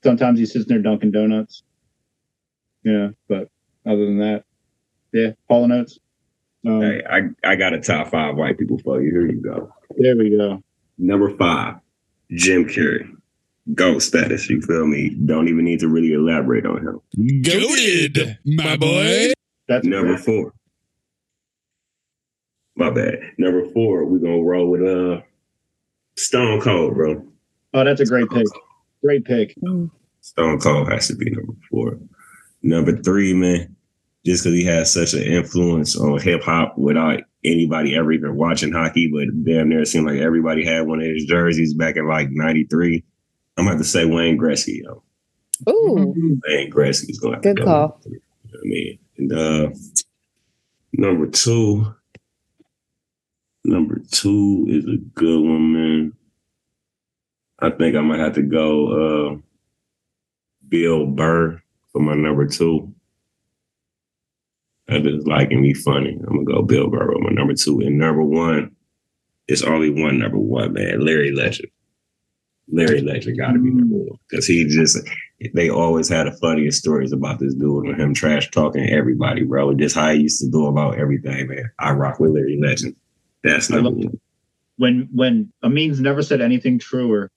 Sometimes 0.02 0.38
he 0.38 0.46
sits 0.46 0.64
there 0.66 0.78
dunking 0.80 1.10
Donuts. 1.12 1.62
Yeah, 2.82 3.10
but 3.28 3.48
other 3.86 4.06
than 4.06 4.18
that, 4.20 4.44
yeah, 5.12 5.30
Hall 5.48 5.64
and 5.64 5.72
Oates. 5.72 5.98
Um, 6.66 6.80
Hey, 6.82 7.02
I, 7.08 7.20
I 7.44 7.56
got 7.56 7.72
a 7.72 7.80
top 7.80 8.08
five 8.08 8.36
white 8.36 8.58
people 8.58 8.78
for 8.78 9.00
you. 9.02 9.10
Here 9.10 9.26
you 9.30 9.40
go. 9.42 9.72
There 9.96 10.16
we 10.16 10.36
go. 10.36 10.62
Number 10.98 11.34
five, 11.36 11.76
Jim 12.30 12.66
Carrey. 12.66 13.10
Goat 13.74 14.00
status. 14.00 14.48
You 14.50 14.60
feel 14.62 14.86
me? 14.86 15.10
Don't 15.26 15.48
even 15.48 15.64
need 15.64 15.80
to 15.80 15.88
really 15.88 16.12
elaborate 16.12 16.66
on 16.66 16.78
him. 16.86 17.00
Goated, 17.42 18.38
my 18.44 18.76
boy. 18.76 19.32
That's 19.68 19.86
Number 19.86 20.16
four. 20.16 20.52
My 22.76 22.90
bad. 22.90 23.18
Number 23.38 23.68
four, 23.70 24.04
we're 24.06 24.18
gonna 24.18 24.42
roll 24.42 24.70
with 24.70 24.82
uh 24.82 25.20
Stone 26.16 26.60
Cold, 26.62 26.94
bro. 26.94 27.22
Oh, 27.74 27.84
that's 27.84 28.00
a 28.00 28.06
great 28.06 28.28
pick. 28.30 28.46
Great 29.02 29.24
pick. 29.24 29.54
Stone 30.20 30.58
Cold 30.60 30.90
has 30.90 31.08
to 31.08 31.14
be 31.14 31.30
number 31.30 31.52
four. 31.70 31.98
Number 32.62 32.96
three, 32.96 33.32
man, 33.34 33.76
just 34.24 34.44
because 34.44 34.58
he 34.58 34.64
has 34.64 34.92
such 34.92 35.14
an 35.14 35.22
influence 35.22 35.96
on 35.96 36.20
hip 36.20 36.42
hop 36.42 36.76
without 36.76 37.20
anybody 37.44 37.94
ever 37.96 38.12
even 38.12 38.36
watching 38.36 38.72
hockey, 38.72 39.10
but 39.12 39.24
damn 39.44 39.68
near 39.68 39.80
it 39.82 39.86
seemed 39.86 40.06
like 40.06 40.20
everybody 40.20 40.64
had 40.64 40.86
one 40.86 41.00
of 41.00 41.06
his 41.06 41.24
jerseys 41.24 41.74
back 41.74 41.96
in 41.96 42.06
like 42.06 42.28
'93. 42.30 43.02
I'm 43.56 43.64
gonna 43.64 43.76
have 43.76 43.80
to 43.84 43.88
say 43.88 44.04
Wayne 44.04 44.38
Gretzky, 44.38 44.82
yo. 44.82 45.02
Ooh, 45.68 46.14
Wayne 46.46 46.70
Gretzky's 46.70 47.18
gonna 47.18 47.36
have 47.36 47.42
Good 47.42 47.56
to 47.56 47.62
go. 47.62 47.66
call. 47.66 48.00
You 48.06 48.12
know 48.12 48.18
what 48.50 48.60
I 48.60 48.68
mean? 48.68 48.98
And 49.18 49.32
uh 49.32 49.70
number 50.92 51.26
two. 51.26 51.94
Number 53.64 54.00
two 54.10 54.66
is 54.68 54.84
a 54.86 54.96
good 55.14 55.40
one, 55.40 55.72
man. 55.74 56.12
I 57.58 57.68
think 57.70 57.94
I 57.94 58.00
might 58.00 58.20
have 58.20 58.34
to 58.36 58.42
go 58.42 59.32
uh 59.32 59.36
Bill 60.68 61.06
Burr 61.06 61.60
for 61.92 62.00
my 62.00 62.14
number 62.14 62.46
two. 62.46 62.94
That 64.90 65.06
is 65.06 65.24
liking 65.24 65.62
me 65.62 65.72
funny. 65.72 66.18
I'm 66.26 66.44
gonna 66.44 66.44
go 66.44 66.62
Bill 66.62 66.90
Burr 66.90 67.12
with 67.12 67.22
my 67.22 67.30
number 67.30 67.54
two. 67.54 67.78
And 67.80 67.96
number 67.96 68.24
one, 68.24 68.74
it's 69.46 69.62
only 69.62 69.90
one 69.90 70.18
number 70.18 70.38
one, 70.38 70.72
man. 70.72 71.04
Larry 71.04 71.30
Legend. 71.32 71.70
Larry 72.72 73.00
Legend 73.00 73.38
got 73.38 73.52
to 73.52 73.60
be 73.60 73.70
number 73.70 73.96
one 73.96 74.18
because 74.28 74.46
he 74.46 74.66
just 74.66 74.98
they 75.54 75.70
always 75.70 76.08
had 76.08 76.26
the 76.26 76.32
funniest 76.32 76.80
stories 76.80 77.12
about 77.12 77.38
this 77.38 77.54
dude 77.54 77.86
and 77.86 78.00
him 78.00 78.14
trash 78.14 78.50
talking 78.50 78.88
everybody, 78.90 79.44
bro. 79.44 79.74
Just 79.74 79.94
how 79.94 80.10
he 80.10 80.22
used 80.22 80.40
to 80.40 80.50
go 80.50 80.66
about 80.66 80.98
everything, 80.98 81.46
man. 81.46 81.70
I 81.78 81.92
rock 81.92 82.18
with 82.18 82.32
Larry 82.32 82.58
Legend. 82.60 82.96
That's 83.44 83.70
number 83.70 83.90
one. 83.90 84.20
when 84.76 85.08
when 85.14 85.52
Amin's 85.62 86.00
never 86.00 86.22
said 86.22 86.40
anything 86.40 86.80
truer 86.80 87.30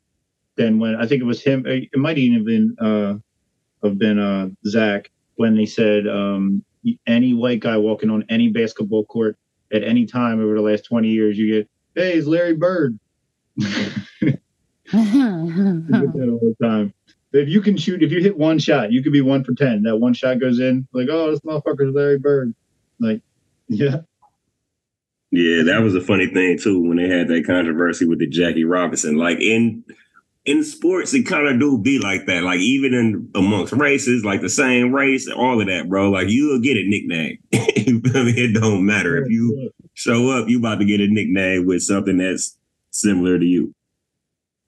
than 0.55 0.79
when 0.79 0.95
I 0.95 1.05
think 1.05 1.21
it 1.21 1.25
was 1.25 1.43
him. 1.43 1.65
It 1.67 1.95
might 1.95 2.17
even 2.17 2.37
have 2.37 2.45
been 2.45 2.75
uh, 2.79 3.87
have 3.87 3.99
been 3.99 4.17
uh, 4.17 4.49
Zach 4.65 5.11
when 5.35 5.55
they 5.55 5.67
said 5.67 6.07
um, 6.07 6.63
any 7.07 7.33
white 7.33 7.59
guy 7.59 7.77
walking 7.77 8.09
on 8.09 8.25
any 8.29 8.49
basketball 8.49 9.05
court 9.05 9.37
at 9.71 9.83
any 9.83 10.05
time 10.05 10.41
over 10.43 10.55
the 10.55 10.61
last 10.61 10.85
twenty 10.85 11.09
years, 11.09 11.37
you 11.37 11.51
get, 11.51 11.69
"Hey, 11.95 12.13
it's 12.13 12.27
Larry 12.27 12.55
Bird." 12.55 12.99
That 13.57 14.39
all 14.93 16.39
the 16.39 16.55
time. 16.61 16.93
If 17.31 17.49
you 17.49 17.61
can 17.61 17.77
shoot, 17.77 18.03
if 18.03 18.11
you 18.11 18.21
hit 18.21 18.37
one 18.37 18.59
shot, 18.59 18.91
you 18.91 19.01
could 19.01 19.13
be 19.13 19.21
one 19.21 19.43
for 19.43 19.53
ten. 19.55 19.81
That 19.83 19.97
one 19.97 20.13
shot 20.13 20.39
goes 20.39 20.59
in, 20.59 20.87
like, 20.93 21.07
oh, 21.09 21.31
this 21.31 21.39
motherfucker's 21.39 21.93
Larry 21.95 22.19
Bird. 22.19 22.53
Like, 22.99 23.21
yeah, 23.67 24.01
Yeah, 25.31 25.63
that 25.63 25.81
was 25.81 25.95
a 25.95 26.01
funny 26.01 26.27
thing 26.27 26.59
too 26.59 26.79
when 26.79 26.97
they 26.97 27.09
had 27.09 27.27
that 27.29 27.45
controversy 27.47 28.05
with 28.05 28.19
the 28.19 28.27
Jackie 28.27 28.65
Robinson. 28.65 29.17
Like 29.17 29.39
in 29.39 29.83
in 30.45 30.63
sports, 30.63 31.13
it 31.13 31.23
kind 31.23 31.47
of 31.47 31.59
do 31.59 31.77
be 31.77 31.99
like 31.99 32.25
that. 32.25 32.43
Like 32.43 32.59
even 32.59 32.93
in 32.93 33.29
amongst 33.33 33.73
races, 33.73 34.25
like 34.25 34.41
the 34.41 34.49
same 34.49 34.93
race, 34.93 35.25
and 35.25 35.35
all 35.35 35.61
of 35.61 35.67
that, 35.67 35.87
bro. 35.87 36.09
Like 36.09 36.29
you'll 36.29 36.59
get 36.59 36.77
a 36.77 36.87
nickname. 36.87 37.37
You 37.85 37.99
feel 37.99 38.23
me? 38.23 38.31
it 38.31 38.53
don't 38.59 38.85
matter 38.85 39.17
if 39.17 39.29
you 39.29 39.69
show 39.93 40.29
up, 40.29 40.47
you 40.47 40.59
about 40.59 40.79
to 40.79 40.85
get 40.85 41.01
a 41.01 41.07
nickname 41.07 41.65
with 41.65 41.81
something 41.81 42.17
that's 42.17 42.57
similar 42.91 43.37
to 43.37 43.45
you. 43.45 43.73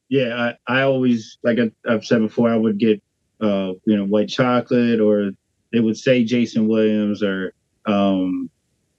yeah, 0.09 0.53
I, 0.67 0.79
I 0.79 0.81
always 0.81 1.37
like 1.43 1.59
I, 1.59 1.71
I've 1.89 2.05
said 2.05 2.19
before, 2.19 2.49
I 2.49 2.57
would 2.57 2.77
get 2.77 3.01
uh, 3.41 3.73
you 3.85 3.97
know, 3.97 4.05
white 4.05 4.29
chocolate, 4.29 4.99
or 4.99 5.31
they 5.71 5.79
would 5.79 5.97
say 5.97 6.23
Jason 6.23 6.67
Williams, 6.67 7.23
or 7.23 7.53
um, 7.85 8.49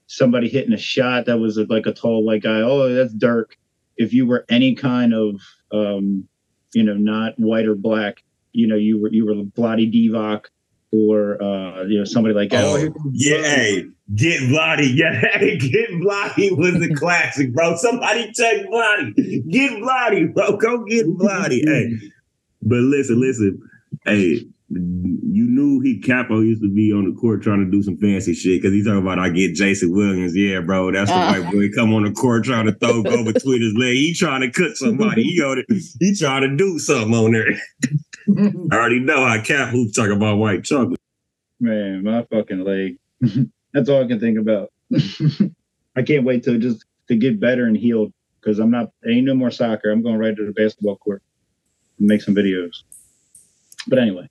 somebody 0.06 0.48
hitting 0.48 0.72
a 0.72 0.78
shot 0.78 1.26
that 1.26 1.38
was 1.38 1.58
like 1.68 1.86
a 1.86 1.92
tall 1.92 2.24
white 2.24 2.42
guy. 2.42 2.60
Oh, 2.60 2.92
that's 2.92 3.14
Dirk. 3.14 3.56
If 3.96 4.12
you 4.12 4.26
were 4.26 4.44
any 4.48 4.74
kind 4.74 5.14
of 5.14 5.40
um, 5.72 6.28
you 6.76 6.82
know, 6.84 6.92
not 6.92 7.32
white 7.38 7.66
or 7.66 7.74
black, 7.74 8.22
you 8.52 8.66
know, 8.66 8.76
you 8.76 9.00
were 9.00 9.10
you 9.10 9.24
were 9.24 9.34
Bloody 9.42 9.90
Divac 9.90 10.44
or 10.92 11.42
uh, 11.42 11.84
you 11.84 11.98
know, 11.98 12.04
somebody 12.04 12.34
like 12.34 12.50
that. 12.50 12.64
Oh, 12.64 12.92
yeah, 13.12 13.42
hey, 13.42 13.84
get 14.14 14.46
bloody. 14.50 14.86
Yeah, 14.96 15.12
hey, 15.14 15.56
get 15.56 15.88
bloody 16.00 16.50
was 16.52 16.74
the 16.74 16.94
classic, 16.98 17.54
bro. 17.54 17.76
Somebody 17.76 18.30
check 18.32 18.66
bloody. 18.68 19.42
Get 19.48 19.80
bloody, 19.80 20.26
bro. 20.26 20.58
Go 20.58 20.84
get 20.84 21.06
bloody. 21.16 21.62
hey, 21.64 22.10
but 22.60 22.80
listen, 22.80 23.20
listen. 23.20 23.58
Hey, 24.04 24.44
knew 25.56 25.80
he 25.80 25.98
Capo 25.98 26.40
used 26.40 26.62
to 26.62 26.68
be 26.68 26.92
on 26.92 27.04
the 27.10 27.18
court 27.18 27.42
trying 27.42 27.64
to 27.64 27.70
do 27.70 27.82
some 27.82 27.96
fancy 27.96 28.34
shit 28.34 28.60
because 28.60 28.72
he's 28.74 28.84
talking 28.84 29.00
about 29.00 29.18
I 29.18 29.30
get 29.30 29.54
Jason 29.54 29.92
Williams. 29.92 30.36
Yeah, 30.36 30.60
bro, 30.60 30.92
that's 30.92 31.10
the 31.10 31.16
Ah. 31.16 31.32
white 31.40 31.50
boy 31.52 31.70
come 31.74 31.92
on 31.94 32.04
the 32.04 32.12
court 32.12 32.44
trying 32.44 32.66
to 32.66 32.72
throw 32.72 33.02
go 33.02 33.24
between 33.24 33.62
his 33.62 33.74
leg. 33.74 33.94
He 33.94 34.12
trying 34.14 34.42
to 34.42 34.50
cut 34.50 34.76
somebody. 34.76 35.22
He 35.24 35.42
on 35.42 35.58
it. 35.58 35.66
He 35.98 36.14
trying 36.14 36.42
to 36.42 36.56
do 36.56 36.78
something 36.78 37.14
on 37.14 37.32
there. 37.32 37.52
I 38.72 38.76
already 38.76 39.00
know 39.00 39.24
how 39.26 39.40
Cap 39.42 39.70
who's 39.70 39.92
talking 39.92 40.12
about 40.16 40.36
white 40.36 40.64
chocolate. 40.64 41.00
Man, 41.58 42.02
my 42.04 42.22
fucking 42.30 42.62
leg. 42.64 42.98
That's 43.72 43.88
all 43.88 44.04
I 44.04 44.06
can 44.06 44.20
think 44.20 44.38
about. 44.38 44.70
I 45.96 46.02
can't 46.02 46.24
wait 46.24 46.42
to 46.44 46.58
just 46.58 46.84
to 47.08 47.16
get 47.16 47.40
better 47.40 47.64
and 47.64 47.76
healed 47.76 48.12
because 48.40 48.58
I'm 48.58 48.70
not 48.70 48.90
ain't 49.08 49.26
no 49.26 49.34
more 49.34 49.50
soccer. 49.50 49.90
I'm 49.90 50.02
going 50.02 50.18
right 50.18 50.36
to 50.36 50.44
the 50.46 50.52
basketball 50.52 50.96
court 50.96 51.22
and 51.98 52.06
make 52.06 52.20
some 52.20 52.34
videos. 52.34 52.82
But 53.88 53.98
anyway, 53.98 54.28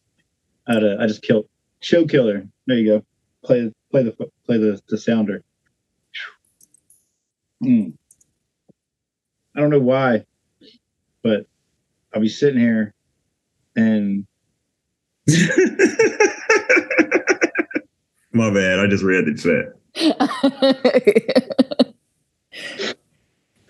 I 0.67 0.73
had 0.73 0.84
a, 0.84 0.97
I 0.99 1.08
just 1.08 1.21
killed 1.21 1.47
show 1.80 2.06
killer. 2.06 2.47
There 2.67 2.78
you 2.78 2.86
go. 2.86 3.06
Play 3.43 3.71
play 3.91 4.04
the 4.04 4.12
play 4.45 4.58
the 4.58 4.82
the 4.89 4.97
sounder. 4.97 5.43
Mm. 7.63 7.93
I 9.56 9.60
don't 9.60 9.69
know 9.69 9.80
why, 9.80 10.25
but 11.23 11.45
I'll 12.13 12.21
be 12.21 12.30
sitting 12.30 12.60
here 12.60 12.93
and 13.75 14.25
My 18.32 18.54
bad. 18.54 18.80
I 18.80 18.88
just 18.88 19.04
read 19.04 19.25
the 19.25 19.34
chat. 19.34 19.71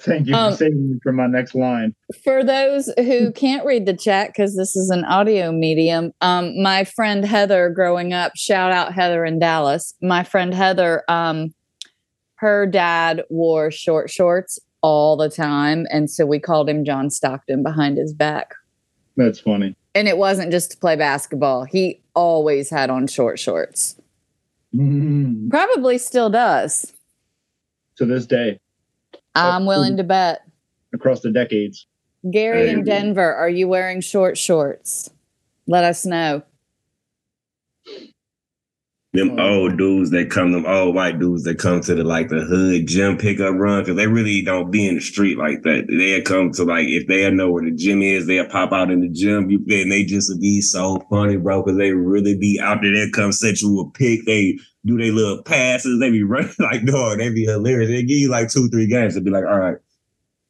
thank 0.05 0.27
you 0.27 0.35
Um, 0.35 0.51
for 0.51 0.57
saving 0.57 0.91
me 0.91 0.99
for 1.03 1.11
my 1.11 1.27
next 1.27 1.55
line. 1.55 1.93
For 2.23 2.43
those 2.43 2.91
who 2.97 3.31
can't 3.31 3.65
read 3.65 3.85
the 3.85 3.93
chat 3.93 4.29
because 4.29 4.55
this 4.55 4.75
is 4.75 4.89
an 4.89 5.03
audio 5.05 5.51
medium, 5.51 6.11
um, 6.21 6.61
my 6.61 6.83
friend 6.83 7.25
Heather, 7.25 7.69
growing 7.69 8.13
up, 8.13 8.33
shout 8.35 8.71
out 8.71 8.93
Heather 8.93 9.25
in 9.25 9.39
Dallas. 9.39 9.93
My 10.01 10.23
friend 10.23 10.53
Heather, 10.53 11.03
um, 11.09 11.53
her 12.35 12.65
dad 12.65 13.23
wore 13.29 13.71
short 13.71 14.09
shorts 14.09 14.59
all 14.81 15.17
the 15.17 15.29
time, 15.29 15.87
and 15.91 16.09
so 16.09 16.25
we 16.25 16.39
called 16.39 16.69
him 16.69 16.85
John 16.85 17.09
Stockton 17.09 17.63
behind 17.63 17.97
his 17.97 18.13
back. 18.13 18.53
That's 19.17 19.39
funny. 19.39 19.75
And 19.95 20.07
it 20.07 20.17
wasn't 20.17 20.51
just 20.51 20.71
to 20.71 20.77
play 20.77 20.95
basketball; 20.95 21.63
he 21.63 22.01
always 22.13 22.69
had 22.69 22.89
on 22.89 23.07
short 23.07 23.39
shorts. 23.39 23.95
Mm. 24.75 25.49
Probably 25.49 25.97
still 25.97 26.29
does. 26.29 26.91
To 27.97 28.05
this 28.05 28.25
day, 28.25 28.59
I'm 29.35 29.65
willing 29.65 29.97
to 29.97 30.03
bet. 30.03 30.41
across 30.93 31.21
the 31.21 31.31
decades. 31.31 31.87
Gary 32.31 32.69
in 32.69 32.83
Denver, 32.83 33.35
are 33.35 33.49
you 33.49 33.67
wearing 33.67 34.01
short 34.01 34.37
shorts? 34.37 35.09
Let 35.67 35.83
us 35.83 36.05
know. 36.05 36.43
Them 39.15 39.39
Oh. 39.39 39.61
old 39.61 39.77
dudes 39.77 40.11
that 40.11 40.29
come, 40.29 40.51
them 40.51 40.65
old 40.65 40.95
white 40.95 41.19
dudes 41.19 41.43
that 41.43 41.57
come 41.59 41.81
to 41.81 41.95
the 41.95 42.03
like 42.03 42.29
the 42.29 42.41
hood 42.41 42.87
gym 42.87 43.17
pickup 43.17 43.55
run 43.55 43.81
because 43.81 43.95
they 43.97 44.07
really 44.07 44.41
don't 44.41 44.71
be 44.71 44.87
in 44.87 44.95
the 44.95 45.01
street 45.01 45.37
like 45.37 45.63
that. 45.63 45.85
They'll 45.87 46.21
come 46.21 46.51
to 46.53 46.63
like 46.63 46.87
if 46.87 47.07
they 47.07 47.29
know 47.31 47.51
where 47.51 47.63
the 47.63 47.71
gym 47.71 48.01
is, 48.01 48.27
they'll 48.27 48.45
pop 48.47 48.71
out 48.73 48.91
in 48.91 49.01
the 49.01 49.09
gym. 49.09 49.49
You 49.49 49.59
and 49.69 49.91
they 49.91 50.03
just 50.05 50.39
be 50.39 50.61
so 50.61 51.05
funny, 51.09 51.37
bro, 51.37 51.63
because 51.63 51.77
they 51.77 51.91
really 51.91 52.37
be 52.37 52.59
out 52.61 52.79
there. 52.81 52.93
They 52.93 53.09
come 53.09 53.31
set 53.31 53.61
you 53.61 53.79
a 53.79 53.89
pick. 53.91 54.25
They 54.25 54.57
do 54.85 54.97
their 54.97 55.11
little 55.11 55.43
passes. 55.43 55.99
They 55.99 56.11
be 56.11 56.23
running 56.25 56.53
like 56.59 56.85
dog. 56.85 57.17
They 57.17 57.29
be 57.29 57.45
hilarious. 57.45 57.89
They 57.89 58.03
give 58.03 58.17
you 58.17 58.29
like 58.29 58.49
two, 58.49 58.69
three 58.69 58.87
games. 58.87 59.15
They 59.15 59.21
be 59.21 59.31
like, 59.31 59.45
all 59.45 59.59
right, 59.59 59.77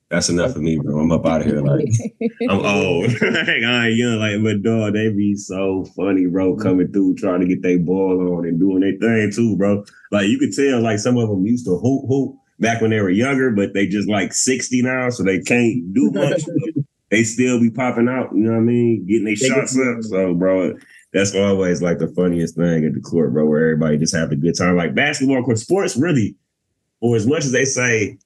that's 0.10 0.30
enough 0.30 0.54
for 0.54 0.60
me, 0.60 0.78
bro. 0.78 1.00
I'm 1.00 1.12
up 1.12 1.26
out 1.26 1.42
of 1.42 1.48
here. 1.48 1.62
Like. 1.62 1.88
I'm 2.50 2.60
old. 2.64 3.10
like, 3.22 3.48
I 3.66 3.88
ain't 3.88 3.98
young, 3.98 4.20
like, 4.20 4.44
but 4.44 4.62
dog, 4.62 4.94
they 4.94 5.10
be 5.10 5.36
so 5.36 5.84
funny, 5.96 6.28
bro, 6.28 6.56
coming 6.56 6.92
through 6.92 7.16
trying 7.16 7.40
to 7.42 7.48
get 7.48 7.62
their 7.64 7.80
ball 7.80 8.38
on 8.38 8.46
and 8.46 8.60
doing 8.60 8.82
their 8.82 8.98
thing 9.00 9.32
too, 9.32 9.56
bro. 9.58 9.84
Like 10.12 10.28
you 10.28 10.38
could 10.38 10.54
tell, 10.54 10.82
like 10.82 11.00
some 11.00 11.18
of 11.18 11.30
them 11.30 11.46
used 11.46 11.66
to 11.66 11.78
hoop 11.78 12.06
hoop 12.08 12.36
back 12.60 12.82
when 12.82 12.92
they 12.92 13.02
were 13.02 13.10
younger, 13.10 13.50
but 13.52 13.74
they 13.74 13.88
just 13.88 14.08
like 14.08 14.32
60 14.34 14.82
now, 14.84 15.10
so 15.10 15.24
they 15.24 15.40
can't 15.40 15.92
do 15.94 16.12
much. 16.14 16.44
they 17.10 17.24
still 17.24 17.60
be 17.60 17.72
popping 17.72 18.08
out, 18.08 18.30
you 18.34 18.44
know 18.44 18.52
what 18.52 18.58
I 18.58 18.62
mean? 18.62 19.06
Getting 19.08 19.26
their 19.26 19.36
They 19.36 19.48
get- 19.50 19.56
shots 19.58 19.78
up. 19.78 20.04
So, 20.04 20.34
bro, 20.36 20.76
that's 21.14 21.34
always 21.34 21.82
like 21.82 21.98
the 21.98 22.10
funniest 22.10 22.56
thing 22.56 22.86
at 22.86 22.94
the 22.94 23.02
court, 23.02 23.34
bro, 23.34 23.46
where 23.46 23.72
everybody 23.72 23.98
just 23.98 24.16
have 24.16 24.32
a 24.32 24.36
good 24.36 24.56
time. 24.58 24.76
Like 24.78 24.94
basketball 24.94 25.44
court, 25.44 25.58
sports 25.58 25.98
really, 25.98 26.36
or 27.02 27.16
as 27.16 27.26
much 27.26 27.46
as 27.46 27.52
they 27.52 27.66
say 27.66 28.18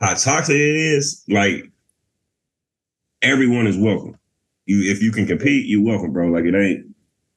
how 0.00 0.14
toxic 0.14 0.56
it 0.56 0.76
is, 0.76 1.24
like 1.28 1.70
everyone 3.22 3.66
is 3.66 3.76
welcome. 3.76 4.18
You 4.66 4.90
if 4.90 5.02
you 5.02 5.10
can 5.12 5.26
compete, 5.26 5.66
you're 5.66 5.84
welcome, 5.84 6.12
bro. 6.12 6.28
Like 6.28 6.44
it 6.44 6.54
ain't 6.54 6.86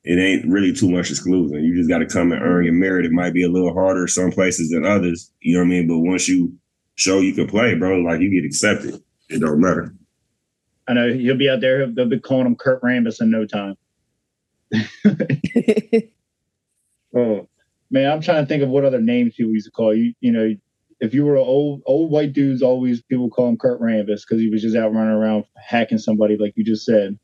it 0.03 0.19
ain't 0.19 0.51
really 0.51 0.73
too 0.73 0.89
much 0.89 1.09
exclusion. 1.09 1.63
You 1.63 1.75
just 1.75 1.89
got 1.89 1.99
to 1.99 2.05
come 2.05 2.31
and 2.31 2.41
earn 2.41 2.65
your 2.65 2.73
merit. 2.73 3.05
It 3.05 3.11
might 3.11 3.33
be 3.33 3.43
a 3.43 3.49
little 3.49 3.73
harder 3.73 4.07
some 4.07 4.31
places 4.31 4.69
than 4.71 4.85
others. 4.85 5.31
You 5.41 5.53
know 5.53 5.59
what 5.61 5.67
I 5.67 5.69
mean? 5.69 5.87
But 5.87 5.99
once 5.99 6.27
you 6.27 6.53
show 6.95 7.19
you 7.19 7.33
can 7.33 7.47
play, 7.47 7.75
bro, 7.75 7.97
like 7.97 8.19
you 8.19 8.31
get 8.31 8.45
accepted. 8.45 9.01
It 9.29 9.39
don't 9.39 9.61
matter. 9.61 9.93
I 10.87 10.93
know 10.93 11.13
he'll 11.13 11.37
be 11.37 11.49
out 11.49 11.61
there. 11.61 11.87
They'll 11.87 12.09
be 12.09 12.19
calling 12.19 12.47
him 12.47 12.55
Kurt 12.55 12.81
Rambis 12.81 13.21
in 13.21 13.29
no 13.31 13.45
time. 13.45 13.77
Oh 17.13 17.47
man, 17.89 18.09
I'm 18.09 18.21
trying 18.21 18.43
to 18.43 18.47
think 18.47 18.63
of 18.63 18.69
what 18.69 18.85
other 18.85 19.01
names 19.01 19.35
people 19.35 19.51
used 19.51 19.65
to 19.65 19.71
call 19.71 19.93
you. 19.93 20.13
You 20.21 20.31
know, 20.31 20.55
if 21.01 21.15
you 21.15 21.25
were 21.25 21.35
an 21.35 21.43
old 21.43 21.81
old 21.85 22.11
white 22.11 22.31
dudes, 22.31 22.61
always 22.61 23.01
people 23.01 23.29
call 23.29 23.49
him 23.49 23.57
Kurt 23.57 23.81
Rambis 23.81 24.21
because 24.21 24.39
he 24.39 24.49
was 24.49 24.61
just 24.61 24.77
out 24.77 24.93
running 24.93 25.13
around 25.13 25.45
hacking 25.57 25.97
somebody, 25.97 26.37
like 26.37 26.53
you 26.55 26.63
just 26.63 26.85
said. 26.85 27.17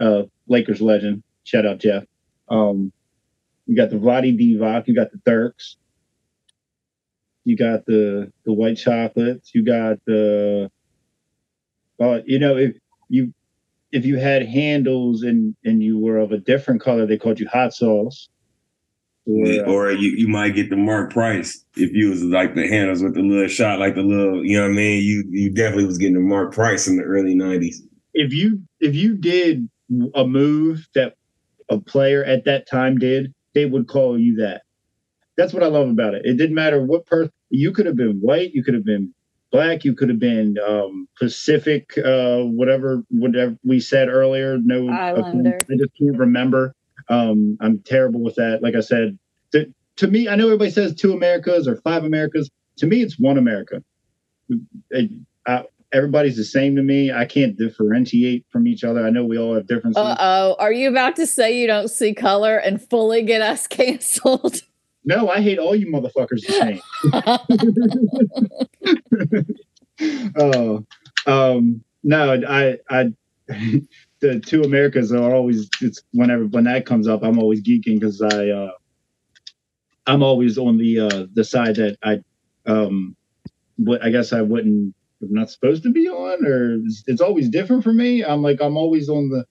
Uh, 0.00 0.22
Lakers 0.46 0.80
legend. 0.80 1.24
Shout 1.42 1.66
out 1.66 1.80
Jeff. 1.80 2.04
Um, 2.48 2.92
you 3.66 3.76
got 3.76 3.90
the 3.90 3.96
Vlade 3.96 4.38
Divac. 4.38 4.86
You 4.86 4.94
got 4.94 5.10
the 5.10 5.20
Turks. 5.26 5.76
You 7.44 7.56
got 7.56 7.84
the 7.86 8.32
the 8.44 8.52
white 8.52 8.78
chocolates. 8.78 9.50
You 9.52 9.64
got 9.64 9.98
the. 10.06 10.70
Uh, 12.00 12.20
you 12.24 12.38
know, 12.38 12.56
if 12.56 12.76
you 13.08 13.34
if 13.90 14.06
you 14.06 14.16
had 14.16 14.46
handles 14.46 15.24
and 15.24 15.56
and 15.64 15.82
you 15.82 15.98
were 15.98 16.18
of 16.18 16.30
a 16.30 16.38
different 16.38 16.80
color, 16.80 17.04
they 17.04 17.18
called 17.18 17.40
you 17.40 17.48
hot 17.48 17.74
sauce. 17.74 18.28
Or, 19.28 19.46
uh, 19.46 19.70
Or 19.70 19.90
you, 19.90 20.10
you 20.10 20.26
might 20.28 20.54
get 20.54 20.70
the 20.70 20.76
Mark 20.76 21.12
Price 21.12 21.64
if 21.76 21.92
you 21.92 22.10
was 22.10 22.24
like 22.24 22.54
the 22.54 22.66
handles 22.66 23.02
with 23.02 23.14
the 23.14 23.20
little 23.22 23.48
shot, 23.48 23.78
like 23.78 23.94
the 23.94 24.02
little, 24.02 24.44
you 24.44 24.56
know 24.56 24.64
what 24.64 24.72
I 24.72 24.74
mean? 24.74 25.02
You 25.02 25.24
you 25.30 25.50
definitely 25.50 25.84
was 25.86 25.98
getting 25.98 26.14
the 26.14 26.20
Mark 26.20 26.54
Price 26.54 26.86
in 26.88 26.96
the 26.96 27.02
early 27.02 27.34
90s. 27.34 27.76
if 28.14 28.32
you 28.32 28.62
if 28.80 28.94
you 28.94 29.16
did 29.16 29.68
a 30.14 30.26
move 30.26 30.88
that 30.94 31.14
a 31.68 31.78
player 31.78 32.24
at 32.24 32.44
that 32.44 32.66
time 32.66 32.96
did, 32.98 33.34
they 33.54 33.66
would 33.66 33.86
call 33.86 34.18
you 34.18 34.36
that. 34.36 34.62
That's 35.36 35.52
what 35.52 35.62
I 35.62 35.66
love 35.66 35.88
about 35.88 36.14
it. 36.14 36.22
It 36.24 36.36
didn't 36.36 36.54
matter 36.54 36.82
what 36.82 37.06
person 37.06 37.32
you 37.50 37.72
could 37.72 37.86
have 37.86 37.96
been 37.96 38.20
white, 38.20 38.52
you 38.52 38.64
could 38.64 38.74
have 38.74 38.84
been 38.84 39.14
black, 39.50 39.84
you 39.84 39.94
could 39.94 40.08
have 40.08 40.18
been 40.18 40.56
um, 40.58 41.08
Pacific, 41.18 41.96
uh, 41.98 42.38
whatever 42.38 43.02
whatever 43.10 43.56
we 43.64 43.80
said 43.80 44.08
earlier. 44.08 44.58
No, 44.58 44.88
Islander. 44.88 45.58
I 45.70 45.76
just 45.76 45.90
can't 45.98 46.18
remember. 46.18 46.74
Um, 47.08 47.56
I'm 47.60 47.80
terrible 47.80 48.22
with 48.22 48.34
that. 48.36 48.62
Like 48.62 48.74
I 48.74 48.80
said, 48.80 49.18
to, 49.52 49.72
to 49.96 50.06
me, 50.06 50.28
I 50.28 50.36
know 50.36 50.46
everybody 50.46 50.70
says 50.70 50.94
two 50.94 51.12
Americas 51.12 51.66
or 51.66 51.76
five 51.76 52.04
Americas. 52.04 52.50
To 52.78 52.86
me, 52.86 53.02
it's 53.02 53.18
one 53.18 53.38
America. 53.38 53.82
It, 54.90 55.10
I, 55.46 55.64
everybody's 55.92 56.36
the 56.36 56.44
same 56.44 56.76
to 56.76 56.82
me. 56.82 57.12
I 57.12 57.24
can't 57.24 57.56
differentiate 57.56 58.44
from 58.50 58.66
each 58.66 58.84
other. 58.84 59.06
I 59.06 59.10
know 59.10 59.24
we 59.24 59.38
all 59.38 59.54
have 59.54 59.66
differences. 59.66 59.96
Uh 59.96 60.16
oh. 60.18 60.56
Are 60.58 60.72
you 60.72 60.88
about 60.88 61.16
to 61.16 61.26
say 61.26 61.58
you 61.58 61.66
don't 61.66 61.88
see 61.88 62.14
color 62.14 62.56
and 62.58 62.80
fully 62.82 63.22
get 63.22 63.42
us 63.42 63.66
canceled? 63.68 64.62
No, 65.04 65.28
I 65.30 65.40
hate 65.40 65.58
all 65.58 65.74
you 65.74 65.86
motherfuckers 65.86 66.46
the 66.46 66.52
same. 66.52 66.80
oh, 70.38 70.84
um, 71.26 71.82
no, 72.02 72.40
I, 72.46 72.78
I, 72.90 73.12
the 74.20 74.40
two 74.40 74.62
Americas 74.62 75.12
are 75.12 75.34
always. 75.34 75.68
It's 75.80 76.02
whenever 76.12 76.44
when 76.46 76.64
that 76.64 76.86
comes 76.86 77.08
up, 77.08 77.22
I'm 77.22 77.38
always 77.38 77.62
geeking 77.62 78.00
because 78.00 78.20
I, 78.22 78.48
uh, 78.48 78.70
I'm 80.06 80.22
always 80.22 80.58
on 80.58 80.78
the 80.78 81.00
uh, 81.00 81.26
the 81.32 81.44
side 81.44 81.76
that 81.76 81.96
I, 82.02 82.20
um, 82.66 83.16
what 83.76 84.04
I 84.04 84.10
guess 84.10 84.32
I 84.32 84.42
wouldn't. 84.42 84.94
I'm 85.20 85.34
not 85.34 85.50
supposed 85.50 85.82
to 85.82 85.90
be 85.90 86.08
on, 86.08 86.46
or 86.46 86.74
it's, 86.84 87.02
it's 87.06 87.20
always 87.20 87.48
different 87.48 87.82
for 87.82 87.92
me. 87.92 88.24
I'm 88.24 88.42
like 88.42 88.60
I'm 88.60 88.76
always 88.76 89.08
on 89.08 89.30
the. 89.30 89.44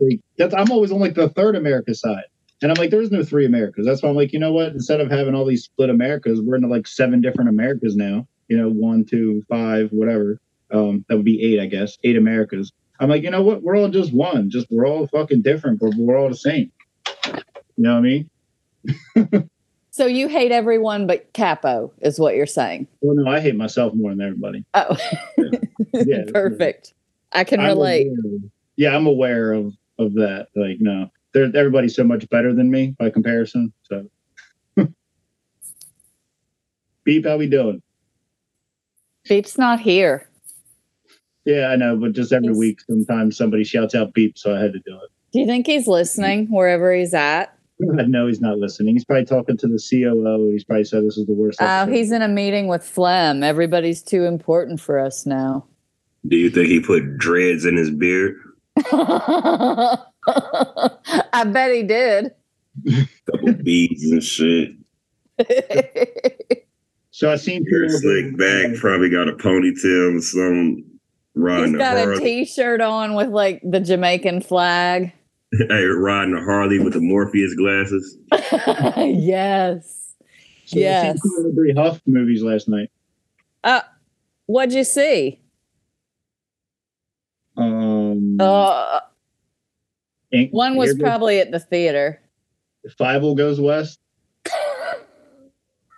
Like, 0.00 0.20
that's 0.38 0.54
I'm 0.54 0.70
always 0.70 0.92
on 0.92 1.00
like 1.00 1.14
the 1.14 1.28
third 1.28 1.56
America 1.56 1.94
side. 1.94 2.24
And 2.62 2.70
I'm 2.70 2.76
like, 2.76 2.90
there's 2.90 3.10
no 3.10 3.22
three 3.24 3.46
Americas. 3.46 3.86
That's 3.86 4.02
why 4.02 4.10
I'm 4.10 4.16
like, 4.16 4.32
you 4.32 4.38
know 4.38 4.52
what? 4.52 4.72
Instead 4.72 5.00
of 5.00 5.10
having 5.10 5.34
all 5.34 5.46
these 5.46 5.64
split 5.64 5.88
Americas, 5.88 6.40
we're 6.42 6.56
into 6.56 6.68
like 6.68 6.86
seven 6.86 7.20
different 7.20 7.48
Americas 7.48 7.96
now. 7.96 8.26
You 8.48 8.58
know, 8.58 8.68
one, 8.68 9.04
two, 9.04 9.42
five, 9.48 9.90
whatever. 9.92 10.38
Um, 10.70 11.04
that 11.08 11.16
would 11.16 11.24
be 11.24 11.42
eight, 11.42 11.60
I 11.60 11.66
guess. 11.66 11.96
Eight 12.04 12.16
Americas. 12.16 12.72
I'm 13.00 13.08
like, 13.08 13.22
you 13.22 13.30
know 13.30 13.42
what? 13.42 13.62
We're 13.62 13.76
all 13.76 13.88
just 13.88 14.12
one. 14.12 14.50
Just 14.50 14.66
we're 14.70 14.86
all 14.86 15.06
fucking 15.08 15.40
different, 15.42 15.80
but 15.80 15.94
we're 15.96 16.18
all 16.18 16.28
the 16.28 16.36
same. 16.36 16.70
You 17.26 17.32
know 17.78 17.94
what 17.94 17.98
I 17.98 18.00
mean? 18.02 19.48
so 19.90 20.06
you 20.06 20.28
hate 20.28 20.52
everyone 20.52 21.06
but 21.06 21.32
Capo, 21.32 21.92
is 22.02 22.20
what 22.20 22.34
you're 22.36 22.46
saying. 22.46 22.86
Well, 23.00 23.16
no, 23.16 23.30
I 23.30 23.40
hate 23.40 23.56
myself 23.56 23.94
more 23.94 24.10
than 24.10 24.20
everybody. 24.20 24.64
Oh, 24.74 24.96
Yeah, 25.94 26.24
perfect. 26.32 26.92
I 27.32 27.44
can 27.44 27.60
I'm 27.60 27.66
relate. 27.68 28.06
aware- 28.08 28.40
yeah, 28.76 28.94
I'm 28.94 29.06
aware 29.06 29.52
of 29.54 29.72
of 29.98 30.14
that. 30.14 30.48
Like, 30.54 30.76
no, 30.80 31.10
everybody's 31.34 31.94
so 31.94 32.04
much 32.04 32.28
better 32.30 32.52
than 32.54 32.70
me 32.70 32.94
by 32.98 33.10
comparison. 33.10 33.72
So, 33.82 34.06
beep, 37.04 37.26
how 37.26 37.36
we 37.38 37.48
doing? 37.48 37.82
Beep's 39.28 39.58
not 39.58 39.80
here. 39.80 40.29
Yeah, 41.44 41.68
I 41.68 41.76
know, 41.76 41.96
but 41.96 42.12
just 42.12 42.32
every 42.32 42.48
He's- 42.48 42.58
week, 42.58 42.80
sometimes 42.82 43.36
somebody 43.36 43.64
shouts 43.64 43.94
out 43.94 44.12
beep, 44.12 44.36
so 44.38 44.54
I 44.54 44.60
had 44.60 44.72
to 44.72 44.78
do 44.80 44.94
it. 44.96 45.10
Do 45.32 45.38
you 45.40 45.46
think 45.46 45.66
he's 45.66 45.86
listening 45.86 46.46
wherever 46.48 46.92
he's 46.92 47.14
at? 47.14 47.56
I 47.98 48.02
know 48.02 48.26
he's 48.26 48.40
not 48.42 48.58
listening. 48.58 48.94
He's 48.94 49.04
probably 49.04 49.24
talking 49.24 49.56
to 49.56 49.66
the 49.66 49.78
COO. 49.78 50.50
He's 50.52 50.64
probably 50.64 50.84
said 50.84 51.04
this 51.04 51.16
is 51.16 51.26
the 51.26 51.32
worst. 51.32 51.62
Oh, 51.62 51.64
episode. 51.66 51.94
he's 51.96 52.12
in 52.12 52.20
a 52.22 52.28
meeting 52.28 52.66
with 52.68 52.84
Flem. 52.84 53.42
Everybody's 53.42 54.02
too 54.02 54.24
important 54.24 54.80
for 54.80 54.98
us 54.98 55.24
now. 55.24 55.64
Do 56.28 56.36
you 56.36 56.50
think 56.50 56.68
he 56.68 56.80
put 56.80 57.16
dreads 57.16 57.64
in 57.64 57.76
his 57.76 57.90
beard? 57.90 58.36
I 58.86 59.98
bet 61.46 61.72
he 61.74 61.82
did. 61.84 62.32
Couple 63.30 63.54
beads 63.54 64.04
and 64.10 64.22
shit. 64.22 64.72
So 67.12 67.30
I 67.32 67.36
seen 67.36 67.64
Hair 67.66 67.86
people- 67.86 67.98
slick 68.00 68.36
back, 68.36 68.74
probably 68.76 69.08
got 69.10 69.28
a 69.28 69.32
ponytail 69.32 70.18
or 70.18 70.20
some 70.20 70.84
riding 71.34 71.66
He's 71.66 71.74
a 71.74 71.78
got 71.78 71.96
a 71.96 72.00
Harley. 72.02 72.20
t-shirt 72.44 72.80
on 72.80 73.14
with 73.14 73.28
like 73.28 73.60
the 73.62 73.80
Jamaican 73.80 74.40
flag. 74.42 75.12
hey, 75.52 75.84
riding 75.84 76.34
a 76.34 76.42
Harley 76.42 76.78
with 76.78 76.92
the 76.94 77.00
Morpheus 77.00 77.54
glasses. 77.54 78.16
yes. 78.96 80.14
So 80.66 80.78
I 80.78 80.80
Yes. 80.80 81.20
seen 81.22 81.30
two 81.30 81.36
of 81.38 81.44
the 81.44 81.52
Brie 81.54 81.72
Huff 81.74 82.00
movies 82.06 82.42
last 82.42 82.68
night. 82.68 82.90
Uh, 83.64 83.80
What'd 84.46 84.72
you 84.74 84.84
see? 84.84 85.40
Um, 87.56 88.36
Uh, 88.40 89.00
Ing- 90.32 90.50
one 90.50 90.76
was 90.76 90.90
Here 90.90 90.94
Goes- 90.98 91.02
probably 91.02 91.40
at 91.40 91.50
the 91.50 91.58
theater. 91.60 92.20
Five 92.96 93.22
Will 93.22 93.34
Goes 93.34 93.60
West. 93.60 93.98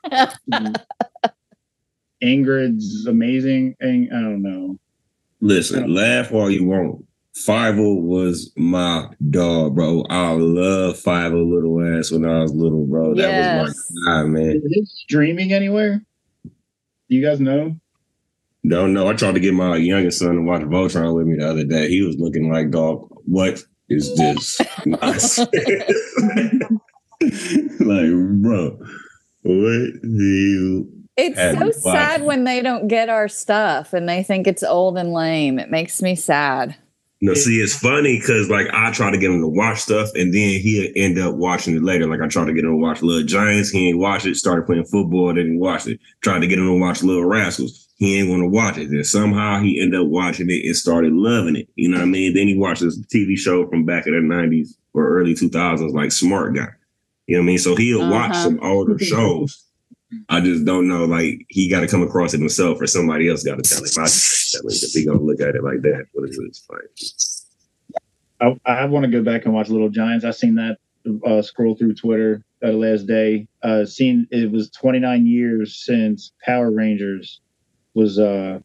Ingrid's 2.22 3.06
amazing. 3.06 3.76
Ing- 3.82 4.08
I 4.12 4.20
don't 4.20 4.42
know. 4.42 4.78
Listen, 5.42 5.92
laugh 5.92 6.32
all 6.32 6.48
you 6.48 6.64
want. 6.64 7.04
Five 7.34 7.76
oh 7.76 7.94
was 7.94 8.52
my 8.56 9.08
dog, 9.30 9.74
bro. 9.74 10.04
I 10.08 10.30
love 10.30 10.96
Five 10.98 11.32
oh 11.32 11.42
little 11.42 11.98
ass 11.98 12.12
when 12.12 12.24
I 12.24 12.42
was 12.42 12.54
little, 12.54 12.86
bro. 12.86 13.16
That 13.16 13.58
was 13.58 13.92
my 14.06 14.12
guy, 14.12 14.22
man. 14.28 14.56
Is 14.56 14.62
it 14.64 14.86
streaming 14.86 15.52
anywhere? 15.52 16.04
Do 16.44 16.50
you 17.08 17.26
guys 17.26 17.40
know? 17.40 17.74
Don't 18.68 18.92
know. 18.92 19.08
I 19.08 19.14
tried 19.14 19.34
to 19.34 19.40
get 19.40 19.52
my 19.52 19.76
youngest 19.76 20.20
son 20.20 20.36
to 20.36 20.42
watch 20.42 20.62
Voltron 20.62 21.16
with 21.16 21.26
me 21.26 21.36
the 21.36 21.50
other 21.50 21.64
day. 21.64 21.88
He 21.88 22.02
was 22.02 22.16
looking 22.18 22.52
like, 22.52 22.70
dog, 22.70 23.08
what 23.24 23.60
is 23.88 24.16
this? 24.16 24.60
Like, 27.22 28.10
bro, 28.42 28.78
what 29.42 29.92
do 30.02 30.02
you 30.02 31.01
It's 31.16 31.38
And 31.38 31.58
so 31.58 31.70
sad 31.72 32.22
when 32.22 32.44
they 32.44 32.62
don't 32.62 32.88
get 32.88 33.08
our 33.08 33.28
stuff 33.28 33.92
and 33.92 34.08
they 34.08 34.22
think 34.22 34.46
it's 34.46 34.62
old 34.62 34.96
and 34.96 35.12
lame. 35.12 35.58
It 35.58 35.70
makes 35.70 36.00
me 36.00 36.14
sad. 36.16 36.74
No, 37.24 37.34
see, 37.34 37.60
it's 37.60 37.78
funny 37.78 38.18
because 38.18 38.48
like 38.50 38.66
I 38.72 38.90
try 38.90 39.10
to 39.12 39.18
get 39.18 39.30
him 39.30 39.42
to 39.42 39.46
watch 39.46 39.78
stuff, 39.82 40.08
and 40.16 40.34
then 40.34 40.58
he'll 40.60 40.90
end 40.96 41.20
up 41.20 41.36
watching 41.36 41.76
it 41.76 41.82
later. 41.84 42.08
Like 42.08 42.20
I 42.20 42.26
tried 42.26 42.46
to 42.46 42.52
get 42.52 42.64
him 42.64 42.70
to 42.72 42.76
watch 42.76 43.00
Little 43.00 43.22
Giants, 43.24 43.70
he 43.70 43.90
ain't 43.90 43.98
watch 44.00 44.26
it. 44.26 44.34
Started 44.34 44.66
playing 44.66 44.86
football, 44.86 45.32
then 45.32 45.52
he 45.52 45.56
watched 45.56 45.86
it. 45.86 46.00
Tried 46.20 46.40
to 46.40 46.48
get 46.48 46.58
him 46.58 46.66
to 46.66 46.80
watch 46.80 47.00
Little 47.04 47.24
Rascals, 47.24 47.86
he 47.94 48.18
ain't 48.18 48.28
want 48.28 48.42
to 48.42 48.48
watch 48.48 48.76
it. 48.76 48.90
Then 48.90 49.04
somehow 49.04 49.60
he 49.60 49.80
ended 49.80 50.00
up 50.00 50.08
watching 50.08 50.50
it 50.50 50.66
and 50.66 50.74
started 50.74 51.12
loving 51.12 51.54
it. 51.54 51.68
You 51.76 51.90
know 51.90 51.98
what 51.98 52.02
I 52.02 52.06
mean? 52.06 52.34
Then 52.34 52.48
he 52.48 52.58
watched 52.58 52.80
this 52.80 52.98
TV 53.02 53.36
show 53.36 53.68
from 53.68 53.84
back 53.84 54.08
in 54.08 54.14
the 54.14 54.20
nineties 54.20 54.76
or 54.92 55.08
early 55.16 55.34
two 55.36 55.48
thousands, 55.48 55.94
like 55.94 56.10
Smart 56.10 56.56
Guy. 56.56 56.66
You 57.28 57.36
know 57.36 57.42
what 57.42 57.44
I 57.44 57.46
mean? 57.46 57.58
So 57.58 57.76
he'll 57.76 58.10
watch 58.10 58.32
Uh-huh. 58.32 58.42
some 58.42 58.58
older 58.64 58.98
shows. 59.04 59.64
I 60.28 60.40
just 60.40 60.64
don't 60.64 60.88
know. 60.88 61.04
Like 61.04 61.44
he 61.48 61.68
got 61.68 61.80
to 61.80 61.88
come 61.88 62.02
across 62.02 62.34
it 62.34 62.40
himself, 62.40 62.80
or 62.80 62.86
somebody 62.86 63.28
else 63.28 63.42
got 63.42 63.56
to 63.56 63.62
tell 63.62 63.78
him. 63.78 63.90
I 63.98 64.08
tell 64.08 64.62
him 64.62 64.68
if 64.68 64.92
he 64.92 65.06
gonna 65.06 65.20
look 65.20 65.40
at 65.40 65.54
it 65.54 65.62
like 65.62 65.82
that. 65.82 66.06
What 66.12 66.28
is 66.28 66.66
fine. 66.68 68.58
I, 68.66 68.72
I 68.72 68.84
want 68.86 69.04
to 69.04 69.10
go 69.10 69.22
back 69.22 69.44
and 69.44 69.54
watch 69.54 69.68
Little 69.68 69.88
Giants. 69.88 70.24
I 70.24 70.32
seen 70.32 70.56
that 70.56 70.78
uh, 71.26 71.42
scroll 71.42 71.76
through 71.76 71.94
Twitter 71.94 72.42
uh, 72.64 72.72
last 72.72 73.06
day. 73.06 73.46
Uh, 73.62 73.84
seen 73.84 74.26
it 74.30 74.50
was 74.50 74.70
29 74.70 75.26
years 75.26 75.84
since 75.84 76.32
Power 76.44 76.70
Rangers 76.70 77.40
was, 77.94 78.18
uh, 78.18 78.58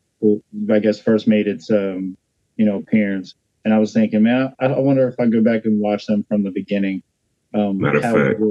I 0.71 0.79
guess, 0.79 0.99
first 0.99 1.27
made 1.27 1.47
its, 1.47 1.69
um, 1.69 2.17
you 2.55 2.65
know, 2.65 2.77
appearance. 2.77 3.35
And 3.65 3.73
I 3.73 3.79
was 3.79 3.93
thinking, 3.93 4.23
man, 4.23 4.53
I, 4.59 4.65
I 4.65 4.79
wonder 4.79 5.07
if 5.07 5.19
I 5.19 5.27
go 5.27 5.41
back 5.41 5.65
and 5.65 5.79
watch 5.79 6.05
them 6.05 6.25
from 6.27 6.43
the 6.43 6.51
beginning. 6.51 7.03
Um, 7.53 7.79
Matter 7.79 7.97
of 7.97 8.03
fact. 8.03 8.41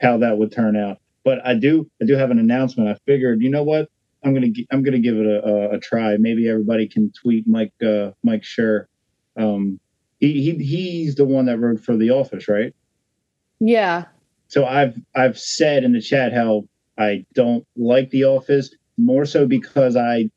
how 0.00 0.18
that 0.18 0.36
would 0.36 0.52
turn 0.52 0.76
out. 0.76 0.98
But 1.24 1.44
I 1.46 1.54
do, 1.54 1.88
I 2.00 2.06
do 2.06 2.16
have 2.16 2.30
an 2.30 2.38
announcement. 2.38 2.88
I 2.88 2.96
figured, 3.06 3.42
you 3.42 3.50
know 3.50 3.62
what? 3.62 3.88
I'm 4.24 4.34
gonna, 4.34 4.48
I'm 4.70 4.82
gonna 4.82 4.98
give 4.98 5.16
it 5.16 5.26
a, 5.26 5.44
a, 5.44 5.76
a 5.76 5.80
try. 5.80 6.16
Maybe 6.16 6.48
everybody 6.48 6.88
can 6.88 7.12
tweet 7.12 7.46
Mike, 7.46 7.72
uh, 7.84 8.10
Mike 8.22 8.42
Schur. 8.42 8.86
Um, 9.36 9.80
he, 10.20 10.40
he 10.42 10.64
he's 10.64 11.16
the 11.16 11.24
one 11.24 11.46
that 11.46 11.58
wrote 11.58 11.80
for 11.80 11.96
The 11.96 12.10
Office, 12.10 12.48
right? 12.48 12.72
Yeah. 13.58 14.04
So 14.48 14.64
I've 14.64 14.96
I've 15.14 15.38
said 15.38 15.82
in 15.82 15.92
the 15.92 16.00
chat 16.00 16.32
how 16.32 16.64
I 16.98 17.24
don't 17.34 17.66
like 17.76 18.10
The 18.10 18.24
Office 18.24 18.74
more 18.98 19.24
so 19.24 19.46
because 19.46 19.96
I 19.96 20.30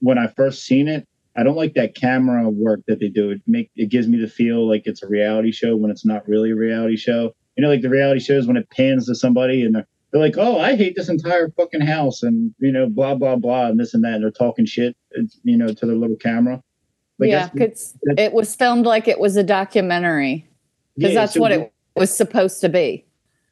when 0.00 0.18
I 0.18 0.26
first 0.26 0.64
seen 0.64 0.88
it, 0.88 1.06
I 1.36 1.42
don't 1.42 1.56
like 1.56 1.74
that 1.74 1.94
camera 1.94 2.48
work 2.50 2.80
that 2.88 3.00
they 3.00 3.08
do. 3.08 3.30
It 3.30 3.42
make 3.46 3.70
it 3.76 3.90
gives 3.90 4.08
me 4.08 4.20
the 4.20 4.28
feel 4.28 4.68
like 4.68 4.82
it's 4.84 5.02
a 5.02 5.08
reality 5.08 5.52
show 5.52 5.76
when 5.76 5.90
it's 5.90 6.04
not 6.04 6.26
really 6.28 6.50
a 6.50 6.56
reality 6.56 6.96
show. 6.96 7.34
You 7.56 7.62
know, 7.62 7.70
like 7.70 7.82
the 7.82 7.88
reality 7.88 8.20
shows 8.20 8.46
when 8.46 8.56
it 8.56 8.68
pans 8.70 9.06
to 9.06 9.14
somebody 9.14 9.64
and 9.64 9.74
they're, 9.74 9.86
they're 10.10 10.20
like, 10.20 10.36
"Oh, 10.38 10.58
I 10.58 10.76
hate 10.76 10.94
this 10.96 11.08
entire 11.08 11.50
fucking 11.50 11.80
house," 11.82 12.22
and 12.22 12.54
you 12.58 12.72
know, 12.72 12.88
blah 12.88 13.14
blah 13.14 13.36
blah, 13.36 13.66
and 13.66 13.78
this 13.78 13.94
and 13.94 14.04
that, 14.04 14.14
and 14.14 14.24
they're 14.24 14.30
talking 14.30 14.66
shit, 14.66 14.96
you 15.44 15.56
know, 15.56 15.72
to 15.72 15.86
their 15.86 15.96
little 15.96 16.16
camera. 16.16 16.62
Like, 17.18 17.30
yeah. 17.30 17.48
that's- 17.54 17.96
it 18.16 18.32
was 18.32 18.54
filmed 18.56 18.86
like 18.86 19.06
it 19.06 19.20
was 19.20 19.36
a 19.36 19.44
documentary 19.44 20.48
because 20.96 21.12
yeah, 21.14 21.20
that's 21.20 21.34
so 21.34 21.40
what 21.40 21.52
it 21.52 21.72
was 21.94 22.14
supposed 22.14 22.60
to 22.62 22.68
be. 22.68 23.04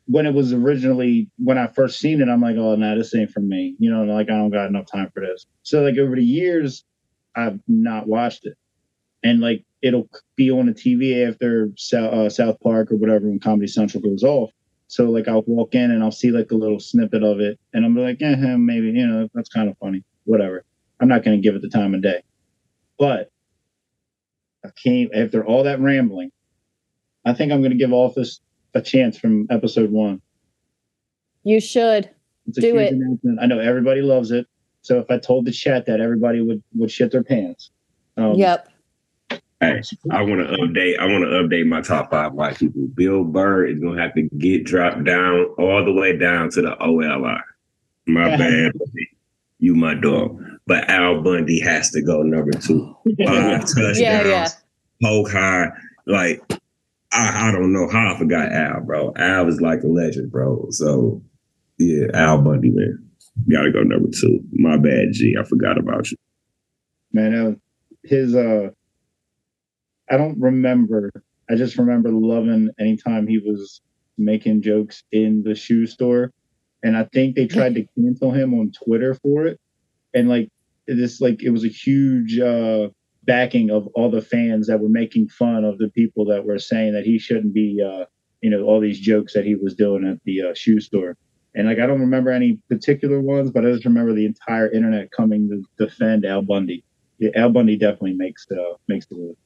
when 0.06 0.24
it 0.24 0.32
was 0.32 0.54
originally 0.54 1.28
when 1.36 1.58
I 1.58 1.66
first 1.66 2.00
seen 2.00 2.22
it, 2.22 2.28
I'm 2.30 2.40
like, 2.40 2.56
oh 2.56 2.76
no, 2.76 2.96
this 2.96 3.14
ain't 3.14 3.30
for 3.30 3.40
me. 3.40 3.76
You 3.78 3.90
know, 3.90 4.04
like 4.04 4.30
I 4.30 4.34
don't 4.34 4.50
got 4.50 4.68
enough 4.68 4.86
time 4.90 5.10
for 5.12 5.20
this. 5.20 5.44
So 5.62 5.82
like 5.82 5.98
over 5.98 6.16
the 6.16 6.24
years, 6.24 6.84
I've 7.36 7.60
not 7.68 8.06
watched 8.08 8.46
it. 8.46 8.56
And 9.22 9.40
like 9.40 9.64
it'll 9.82 10.08
be 10.34 10.50
on 10.50 10.66
the 10.66 10.72
TV 10.72 11.28
after 11.28 11.70
South, 11.76 12.12
uh, 12.12 12.30
South 12.30 12.58
Park 12.60 12.90
or 12.90 12.96
whatever 12.96 13.28
when 13.28 13.38
Comedy 13.38 13.66
Central 13.66 14.02
goes 14.02 14.24
off. 14.24 14.50
So 14.88 15.04
like 15.04 15.28
I'll 15.28 15.44
walk 15.46 15.74
in 15.74 15.90
and 15.90 16.02
I'll 16.02 16.10
see 16.10 16.30
like 16.30 16.50
a 16.50 16.56
little 16.56 16.80
snippet 16.80 17.22
of 17.22 17.40
it, 17.40 17.58
and 17.72 17.84
I'm 17.84 17.94
like, 17.94 18.20
eh, 18.22 18.32
eh, 18.32 18.56
maybe 18.56 18.86
you 18.86 19.06
know 19.06 19.28
that's 19.34 19.50
kind 19.50 19.68
of 19.68 19.76
funny, 19.78 20.02
whatever. 20.24 20.64
I'm 21.00 21.08
not 21.08 21.22
going 21.22 21.36
to 21.36 21.42
give 21.42 21.54
it 21.54 21.62
the 21.62 21.68
time 21.68 21.94
of 21.94 22.02
day, 22.02 22.22
but 22.98 23.30
I 24.64 24.70
can't 24.82 25.14
after 25.14 25.44
all 25.44 25.64
that 25.64 25.80
rambling. 25.80 26.32
I 27.24 27.34
think 27.34 27.52
I'm 27.52 27.60
going 27.60 27.72
to 27.72 27.78
give 27.78 27.92
Office 27.92 28.40
a 28.74 28.80
chance 28.80 29.18
from 29.18 29.46
episode 29.50 29.90
one. 29.90 30.22
You 31.44 31.60
should. 31.60 32.10
Do 32.50 32.78
it. 32.78 32.92
announcement. 32.94 33.38
I 33.42 33.46
know 33.46 33.58
everybody 33.58 34.00
loves 34.00 34.30
it. 34.30 34.46
So 34.80 34.98
if 34.98 35.10
I 35.10 35.18
told 35.18 35.44
the 35.44 35.52
chat 35.52 35.84
that, 35.86 36.00
everybody 36.00 36.40
would 36.40 36.62
would 36.74 36.90
shit 36.90 37.12
their 37.12 37.22
pants. 37.22 37.70
Um, 38.16 38.34
yep. 38.34 38.68
Hey, 39.60 39.80
I 40.12 40.22
want 40.22 40.46
to 40.48 40.54
update. 40.56 40.98
I 41.00 41.06
want 41.06 41.24
to 41.24 41.30
update 41.30 41.66
my 41.66 41.80
top 41.80 42.10
five 42.10 42.32
white 42.32 42.56
people. 42.58 42.86
Bill 42.94 43.24
Burr 43.24 43.66
is 43.66 43.80
gonna 43.80 44.00
have 44.00 44.14
to 44.14 44.22
get 44.38 44.64
dropped 44.64 45.02
down 45.04 45.46
all 45.58 45.84
the 45.84 45.92
way 45.92 46.16
down 46.16 46.50
to 46.50 46.62
the 46.62 46.80
OLI. 46.80 47.40
My 48.06 48.36
bad, 48.36 48.72
buddy. 48.78 49.08
you 49.58 49.74
my 49.74 49.94
dog. 49.94 50.40
But 50.66 50.88
Al 50.88 51.22
Bundy 51.22 51.58
has 51.60 51.90
to 51.90 52.02
go 52.02 52.22
number 52.22 52.52
two. 52.52 52.96
Five 53.26 53.60
touchdowns, 53.66 53.98
Yeah, 53.98 54.24
yeah. 54.26 54.48
Polk 55.02 55.30
High. 55.30 55.70
Like 56.06 56.40
I, 57.12 57.48
I 57.48 57.52
don't 57.52 57.72
know 57.72 57.88
how 57.88 58.14
I 58.14 58.18
forgot 58.18 58.52
Al, 58.52 58.82
bro. 58.82 59.12
Al 59.16 59.48
is 59.48 59.60
like 59.60 59.82
a 59.82 59.88
legend, 59.88 60.30
bro. 60.30 60.66
So 60.70 61.20
yeah, 61.78 62.06
Al 62.14 62.40
Bundy, 62.42 62.70
man, 62.70 63.04
gotta 63.50 63.72
go 63.72 63.82
number 63.82 64.08
two. 64.12 64.38
My 64.52 64.76
bad, 64.76 65.08
G. 65.12 65.34
I 65.38 65.42
forgot 65.44 65.78
about 65.78 66.10
you. 66.12 66.16
man, 67.12 67.32
that 67.32 67.44
was, 67.44 67.56
his 68.04 68.34
uh, 68.36 68.70
I 70.10 70.16
don't 70.16 70.40
remember. 70.40 71.10
I 71.50 71.54
just 71.54 71.78
remember 71.78 72.10
loving 72.10 72.70
anytime 72.78 73.26
he 73.26 73.38
was 73.38 73.80
making 74.16 74.62
jokes 74.62 75.04
in 75.12 75.42
the 75.42 75.54
shoe 75.54 75.86
store, 75.86 76.32
and 76.82 76.96
I 76.96 77.04
think 77.12 77.36
they 77.36 77.46
tried 77.46 77.74
to 77.76 77.86
cancel 77.96 78.32
him 78.32 78.54
on 78.54 78.72
Twitter 78.72 79.14
for 79.14 79.46
it, 79.46 79.60
and 80.14 80.28
like 80.28 80.50
this, 80.86 81.20
like 81.20 81.42
it 81.42 81.50
was 81.50 81.64
a 81.64 81.68
huge 81.68 82.38
uh 82.38 82.88
backing 83.24 83.70
of 83.70 83.86
all 83.88 84.10
the 84.10 84.22
fans 84.22 84.66
that 84.66 84.80
were 84.80 84.88
making 84.88 85.28
fun 85.28 85.62
of 85.62 85.76
the 85.76 85.90
people 85.90 86.24
that 86.24 86.46
were 86.46 86.58
saying 86.58 86.94
that 86.94 87.04
he 87.04 87.18
shouldn't 87.18 87.52
be, 87.52 87.78
uh, 87.86 88.06
you 88.40 88.48
know, 88.48 88.62
all 88.62 88.80
these 88.80 88.98
jokes 88.98 89.34
that 89.34 89.44
he 89.44 89.54
was 89.54 89.74
doing 89.74 90.06
at 90.08 90.18
the 90.24 90.40
uh, 90.40 90.54
shoe 90.54 90.80
store. 90.80 91.14
And 91.54 91.66
like 91.66 91.78
I 91.78 91.86
don't 91.86 92.00
remember 92.00 92.30
any 92.30 92.58
particular 92.70 93.20
ones, 93.20 93.50
but 93.50 93.66
I 93.66 93.70
just 93.70 93.84
remember 93.84 94.14
the 94.14 94.26
entire 94.26 94.70
internet 94.70 95.10
coming 95.10 95.48
to 95.50 95.84
defend 95.84 96.24
Al 96.24 96.42
Bundy. 96.42 96.84
Yeah, 97.18 97.30
Al 97.34 97.50
Bundy 97.50 97.76
definitely 97.76 98.14
makes 98.14 98.46
uh, 98.50 98.74
makes 98.86 99.06
the 99.06 99.16
list. 99.16 99.38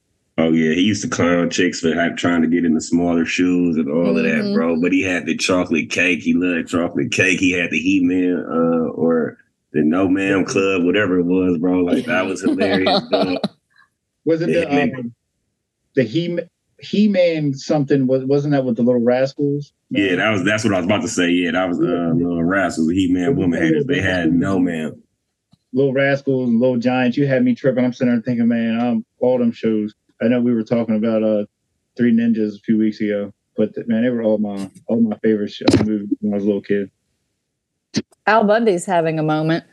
Oh 0.43 0.53
yeah, 0.53 0.75
he 0.75 0.81
used 0.83 1.03
to 1.03 1.09
clown 1.09 1.51
chicks 1.51 1.81
for 1.81 1.95
like, 1.95 2.17
trying 2.17 2.43
to 2.43 2.49
get 2.49 2.65
in 2.65 2.75
the 2.75 2.81
smaller 2.81 3.25
shoes 3.25 3.77
and 3.77 3.89
all 3.91 4.17
of 4.17 4.23
that, 4.25 4.45
Mhm. 4.45 4.55
bro. 4.55 4.81
But 4.81 4.93
he 4.93 5.03
had 5.03 5.27
the 5.27 5.37
chocolate 5.37 5.91
cake. 5.91 6.21
He 6.23 6.35
loved 6.35 6.69
chocolate 6.69 7.13
cake. 7.13 7.39
He 7.39 7.53
had 7.53 7.71
the 7.71 7.79
He 7.79 8.01
Man 8.03 8.45
uh, 8.49 8.91
or 8.93 9.39
the 9.73 9.83
No 9.83 10.09
Man 10.09 10.45
Club, 10.45 10.85
whatever 10.85 11.19
it 11.19 11.25
was, 11.27 11.59
bro. 11.59 11.81
Like 11.81 12.07
that 12.07 12.27
was 12.27 12.43
hilarious. 12.43 13.03
dog. 13.11 13.39
Was 14.25 14.43
it 14.43 14.47
the 14.47 14.53
Yeah, 14.71 14.83
um, 14.99 15.15
the 15.95 16.03
he 16.05 16.39
he 16.81 17.09
man 17.09 17.55
something? 17.55 18.07
Was 18.07 18.25
wasn't 18.25 18.53
that 18.53 18.65
with 18.65 18.77
the 18.77 18.83
little 18.83 19.03
rascals? 19.03 19.73
Yeah, 19.91 20.17
that 20.17 20.31
was 20.31 20.45
that's 20.45 20.65
what 20.65 20.75
I 20.75 20.79
was 20.79 20.87
about 20.87 21.03
to 21.03 21.09
say. 21.09 21.29
Yeah, 21.31 21.53
that 21.53 21.69
was 21.69 21.79
uh, 21.79 22.13
little 22.15 22.43
rascals, 22.43 22.89
the 22.89 22.95
He 22.95 23.13
Man, 23.13 23.37
woman 23.37 23.63
haters. 23.63 23.85
They 23.87 24.01
had 24.01 24.33
No 24.33 24.59
Man. 24.59 25.01
little 25.73 25.93
rascals 25.93 26.49
and 26.51 26.61
little 26.61 26.79
giants. 26.79 27.17
You 27.17 27.27
had 27.27 27.45
me 27.45 27.55
tripping. 27.55 27.85
I'm 27.85 27.93
sitting 27.93 28.13
there 28.13 28.23
thinking, 28.23 28.49
man, 28.49 28.79
I'm 28.81 29.05
all 29.21 29.39
them 29.39 29.53
shows. 29.53 29.95
I 30.23 30.29
know 30.29 30.41
we 30.41 30.55
were 30.55 30.63
talking 30.63 30.97
about 30.97 31.23
uh, 31.23 31.45
Three 31.97 32.13
Ninjas 32.13 32.57
a 32.57 32.61
few 32.61 32.79
weeks 32.79 33.01
ago, 33.01 33.33
but 33.57 33.71
man, 33.89 34.03
they 34.03 34.11
were 34.11 34.23
all 34.23 34.39
my 34.39 34.71
all 34.87 35.01
my 35.01 35.17
favorite 35.19 35.51
show, 35.51 35.67
movies 35.85 36.09
when 36.21 36.33
I 36.33 36.37
was 36.37 36.45
a 36.45 36.47
little 36.47 36.63
kid. 36.63 36.91
Al 38.27 38.45
Bundy's 38.45 38.87
having 38.87 39.19
a 39.19 39.23
moment. 39.23 39.65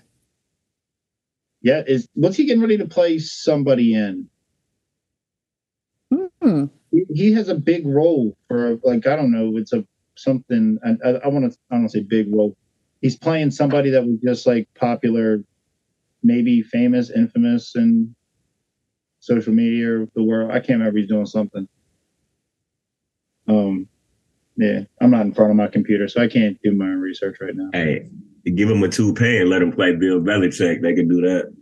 Yeah, 1.62 1.84
is 1.86 2.08
what's 2.14 2.36
he 2.36 2.46
getting 2.46 2.62
ready 2.62 2.78
to 2.78 2.88
play 2.88 3.20
somebody 3.20 3.94
in? 3.94 4.28
Hmm. 6.42 6.66
He, 6.92 7.06
he 7.14 7.34
has 7.34 7.50
a 7.50 7.56
big 7.56 7.86
role 7.86 8.36
for 8.48 8.80
like 8.84 9.06
I 9.06 9.16
don't 9.16 9.32
know. 9.32 9.56
It's 9.58 9.74
a 9.74 9.86
something. 10.16 10.80
I, 10.84 11.08
I, 11.08 11.12
I 11.12 11.28
want 11.28 11.52
to. 11.52 11.58
I 11.70 11.76
don't 11.76 11.90
say 11.90 12.02
big 12.02 12.34
role. 12.34 12.58
He's 13.02 13.18
playing 13.18 13.52
somebody 13.52 13.92
that 13.92 14.06
was 14.06 14.18
just 14.24 14.48
like 14.48 14.68
popular, 14.76 15.44
maybe 16.24 16.62
famous, 16.64 17.10
infamous, 17.10 17.76
in 17.76 18.16
social 19.20 19.54
media 19.54 20.02
or 20.02 20.08
the 20.16 20.24
world. 20.24 20.52
I 20.52 20.60
can't 20.60 20.80
remember. 20.80 21.00
He's 21.00 21.08
doing 21.08 21.26
something. 21.26 21.68
Um, 23.48 23.88
yeah, 24.58 24.82
I'm 25.02 25.12
not 25.12 25.26
in 25.26 25.34
front 25.34 25.52
of 25.52 25.58
my 25.58 25.68
computer, 25.68 26.08
so 26.08 26.22
I 26.22 26.28
can't 26.28 26.60
do 26.64 26.74
my 26.74 26.86
own 26.86 27.00
research 27.00 27.38
right 27.42 27.56
now. 27.56 27.70
Hey, 27.74 28.10
give 28.56 28.70
him 28.70 28.84
a 28.84 28.90
toupee 28.90 29.40
and 29.40 29.50
let 29.50 29.62
him 29.62 29.72
play 29.72 29.96
Bill 29.96 30.20
Belichick. 30.20 30.82
They 30.82 30.94
can 30.94 31.08
do 31.08 31.22
that. 31.22 31.54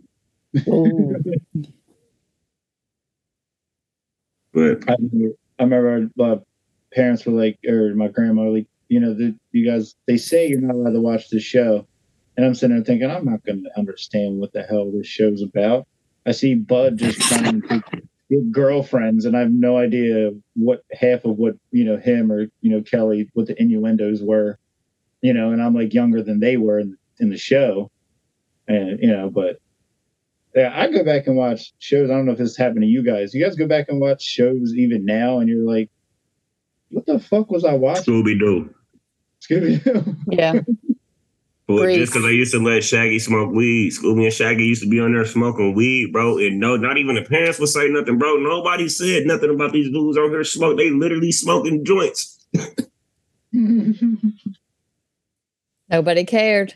But 4.52 4.88
I 4.88 4.96
remember, 4.98 5.34
I 5.58 5.62
remember 5.62 6.10
uh, 6.20 6.36
parents 6.92 7.24
were 7.24 7.32
like, 7.32 7.58
or 7.68 7.94
my 7.94 8.08
grandma, 8.08 8.42
like, 8.42 8.66
you 8.88 8.98
know, 8.98 9.14
the, 9.14 9.36
you 9.52 9.70
guys, 9.70 9.94
they 10.06 10.16
say 10.16 10.48
you're 10.48 10.60
not 10.60 10.74
allowed 10.74 10.92
to 10.92 11.00
watch 11.00 11.28
the 11.28 11.38
show. 11.38 11.86
And 12.36 12.46
I'm 12.46 12.54
sitting 12.54 12.76
there 12.76 12.84
thinking, 12.84 13.10
I'm 13.10 13.24
not 13.24 13.44
going 13.44 13.62
to 13.64 13.78
understand 13.78 14.38
what 14.38 14.52
the 14.52 14.62
hell 14.62 14.90
this 14.90 15.06
show's 15.06 15.42
about. 15.42 15.86
I 16.28 16.32
see 16.32 16.54
Bud 16.54 16.98
just 16.98 17.18
trying 17.20 17.62
to 17.62 17.82
get 18.30 18.52
girlfriends, 18.52 19.24
and 19.24 19.34
I 19.34 19.40
have 19.40 19.50
no 19.50 19.78
idea 19.78 20.32
what 20.54 20.84
half 20.92 21.24
of 21.24 21.38
what, 21.38 21.54
you 21.70 21.84
know, 21.84 21.96
him 21.96 22.30
or, 22.30 22.48
you 22.60 22.70
know, 22.70 22.82
Kelly, 22.82 23.30
what 23.32 23.46
the 23.46 23.58
innuendos 23.60 24.22
were, 24.22 24.58
you 25.22 25.32
know, 25.32 25.52
and 25.52 25.62
I'm 25.62 25.74
like 25.74 25.94
younger 25.94 26.22
than 26.22 26.38
they 26.38 26.58
were 26.58 26.80
in, 26.80 26.98
in 27.18 27.30
the 27.30 27.38
show. 27.38 27.90
And, 28.66 29.00
you 29.00 29.10
know, 29.10 29.30
but 29.30 29.58
yeah, 30.54 30.70
I 30.74 30.90
go 30.90 31.02
back 31.02 31.26
and 31.28 31.36
watch 31.36 31.72
shows. 31.78 32.10
I 32.10 32.12
don't 32.12 32.26
know 32.26 32.32
if 32.32 32.38
this 32.38 32.58
happened 32.58 32.82
to 32.82 32.86
you 32.86 33.02
guys. 33.02 33.32
You 33.32 33.42
guys 33.42 33.56
go 33.56 33.66
back 33.66 33.86
and 33.88 33.98
watch 33.98 34.22
shows 34.22 34.74
even 34.74 35.06
now, 35.06 35.38
and 35.38 35.48
you're 35.48 35.66
like, 35.66 35.88
"What 36.90 37.06
the 37.06 37.20
fuck 37.20 37.50
was 37.50 37.64
I 37.64 37.74
watching?" 37.74 38.12
Scooby 38.12 38.38
Doo. 38.38 38.74
Scooby-Doo. 39.40 40.16
yeah. 40.30 40.60
But 41.68 41.82
Grease. 41.82 41.98
just 41.98 42.12
because 42.14 42.24
I 42.24 42.30
used 42.30 42.52
to 42.54 42.60
let 42.60 42.82
Shaggy 42.82 43.18
smoke 43.18 43.52
weed, 43.52 43.92
Scooby 43.92 44.24
and 44.24 44.32
Shaggy 44.32 44.64
used 44.64 44.82
to 44.82 44.88
be 44.88 45.00
on 45.00 45.12
there 45.12 45.26
smoking 45.26 45.74
weed, 45.74 46.14
bro. 46.14 46.38
And 46.38 46.58
no, 46.58 46.76
not 46.76 46.96
even 46.96 47.14
the 47.14 47.22
parents 47.22 47.58
would 47.58 47.68
say 47.68 47.90
nothing, 47.90 48.16
bro. 48.16 48.36
Nobody 48.36 48.88
said 48.88 49.26
nothing 49.26 49.50
about 49.50 49.72
these 49.72 49.90
dudes 49.90 50.16
on 50.16 50.30
here 50.30 50.44
smoke. 50.44 50.78
They 50.78 50.88
literally 50.88 51.30
smoking 51.30 51.84
joints. 51.84 52.46
Nobody 55.90 56.24
cared. 56.24 56.72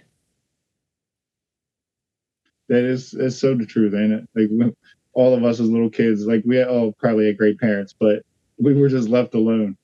that 2.69 2.85
is 2.85 3.13
that's 3.13 3.39
so 3.39 3.55
the 3.55 3.65
truth, 3.65 3.95
ain't 3.95 4.13
it? 4.13 4.29
Like 4.35 4.75
all 5.15 5.35
of 5.35 5.43
us 5.43 5.59
as 5.59 5.71
little 5.71 5.89
kids, 5.89 6.27
like 6.27 6.43
we 6.45 6.63
all 6.63 6.93
probably 6.93 7.27
had 7.29 7.39
great 7.39 7.59
parents, 7.59 7.95
but 7.99 8.23
we 8.59 8.75
were 8.75 8.91
just 8.91 9.09
left 9.09 9.35
alone. 9.35 9.79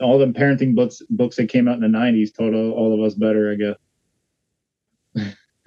All 0.00 0.18
the 0.18 0.26
parenting 0.28 0.74
books 0.74 1.02
books 1.10 1.36
that 1.36 1.50
came 1.50 1.68
out 1.68 1.74
in 1.74 1.92
the 1.92 1.98
'90s 1.98 2.34
taught 2.34 2.54
all, 2.54 2.70
all 2.70 2.94
of 2.94 3.00
us 3.06 3.12
better, 3.12 3.52
I 3.52 3.56
guess. 3.56 3.76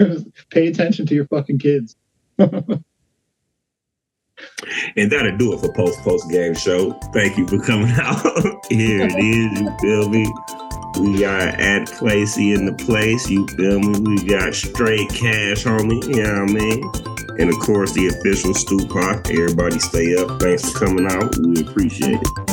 Pay 0.50 0.68
attention 0.68 1.06
to 1.08 1.16
your 1.16 1.28
fucking 1.28 1.60
kids. 1.60 1.96
And 4.96 5.12
that'll 5.12 5.38
do 5.38 5.54
it 5.54 5.60
for 5.60 5.72
post 5.74 6.00
post 6.02 6.30
game 6.30 6.54
show. 6.56 6.92
Thank 7.14 7.38
you 7.38 7.48
for 7.48 7.60
coming 7.60 7.92
out. 8.00 8.24
Here 8.70 9.06
it 9.06 9.16
is. 9.16 9.60
You 9.62 9.78
feel 9.80 10.10
me? 10.10 10.32
We 11.00 11.22
got 11.22 11.60
at 11.60 11.88
Placey 11.88 12.56
in 12.56 12.66
the 12.66 12.74
place. 12.74 13.30
You 13.30 13.48
feel 13.48 13.80
me? 13.80 14.00
We 14.00 14.24
got 14.28 14.54
straight 14.54 15.10
cash, 15.10 15.64
homie. 15.64 16.04
You 16.16 16.24
know 16.24 16.42
what 16.42 16.50
I 16.50 16.54
mean? 16.54 16.84
And 17.40 17.50
of 17.50 17.60
course, 17.60 17.94
the 17.94 18.08
official 18.08 18.54
Stu 18.54 18.78
Stupac. 18.78 19.32
Everybody 19.32 19.80
stay 19.80 20.16
up. 20.16 20.40
Thanks 20.40 20.70
for 20.70 20.86
coming 20.86 21.08
out. 21.08 21.36
We 21.38 21.62
appreciate 21.62 22.20
it. 22.22 22.53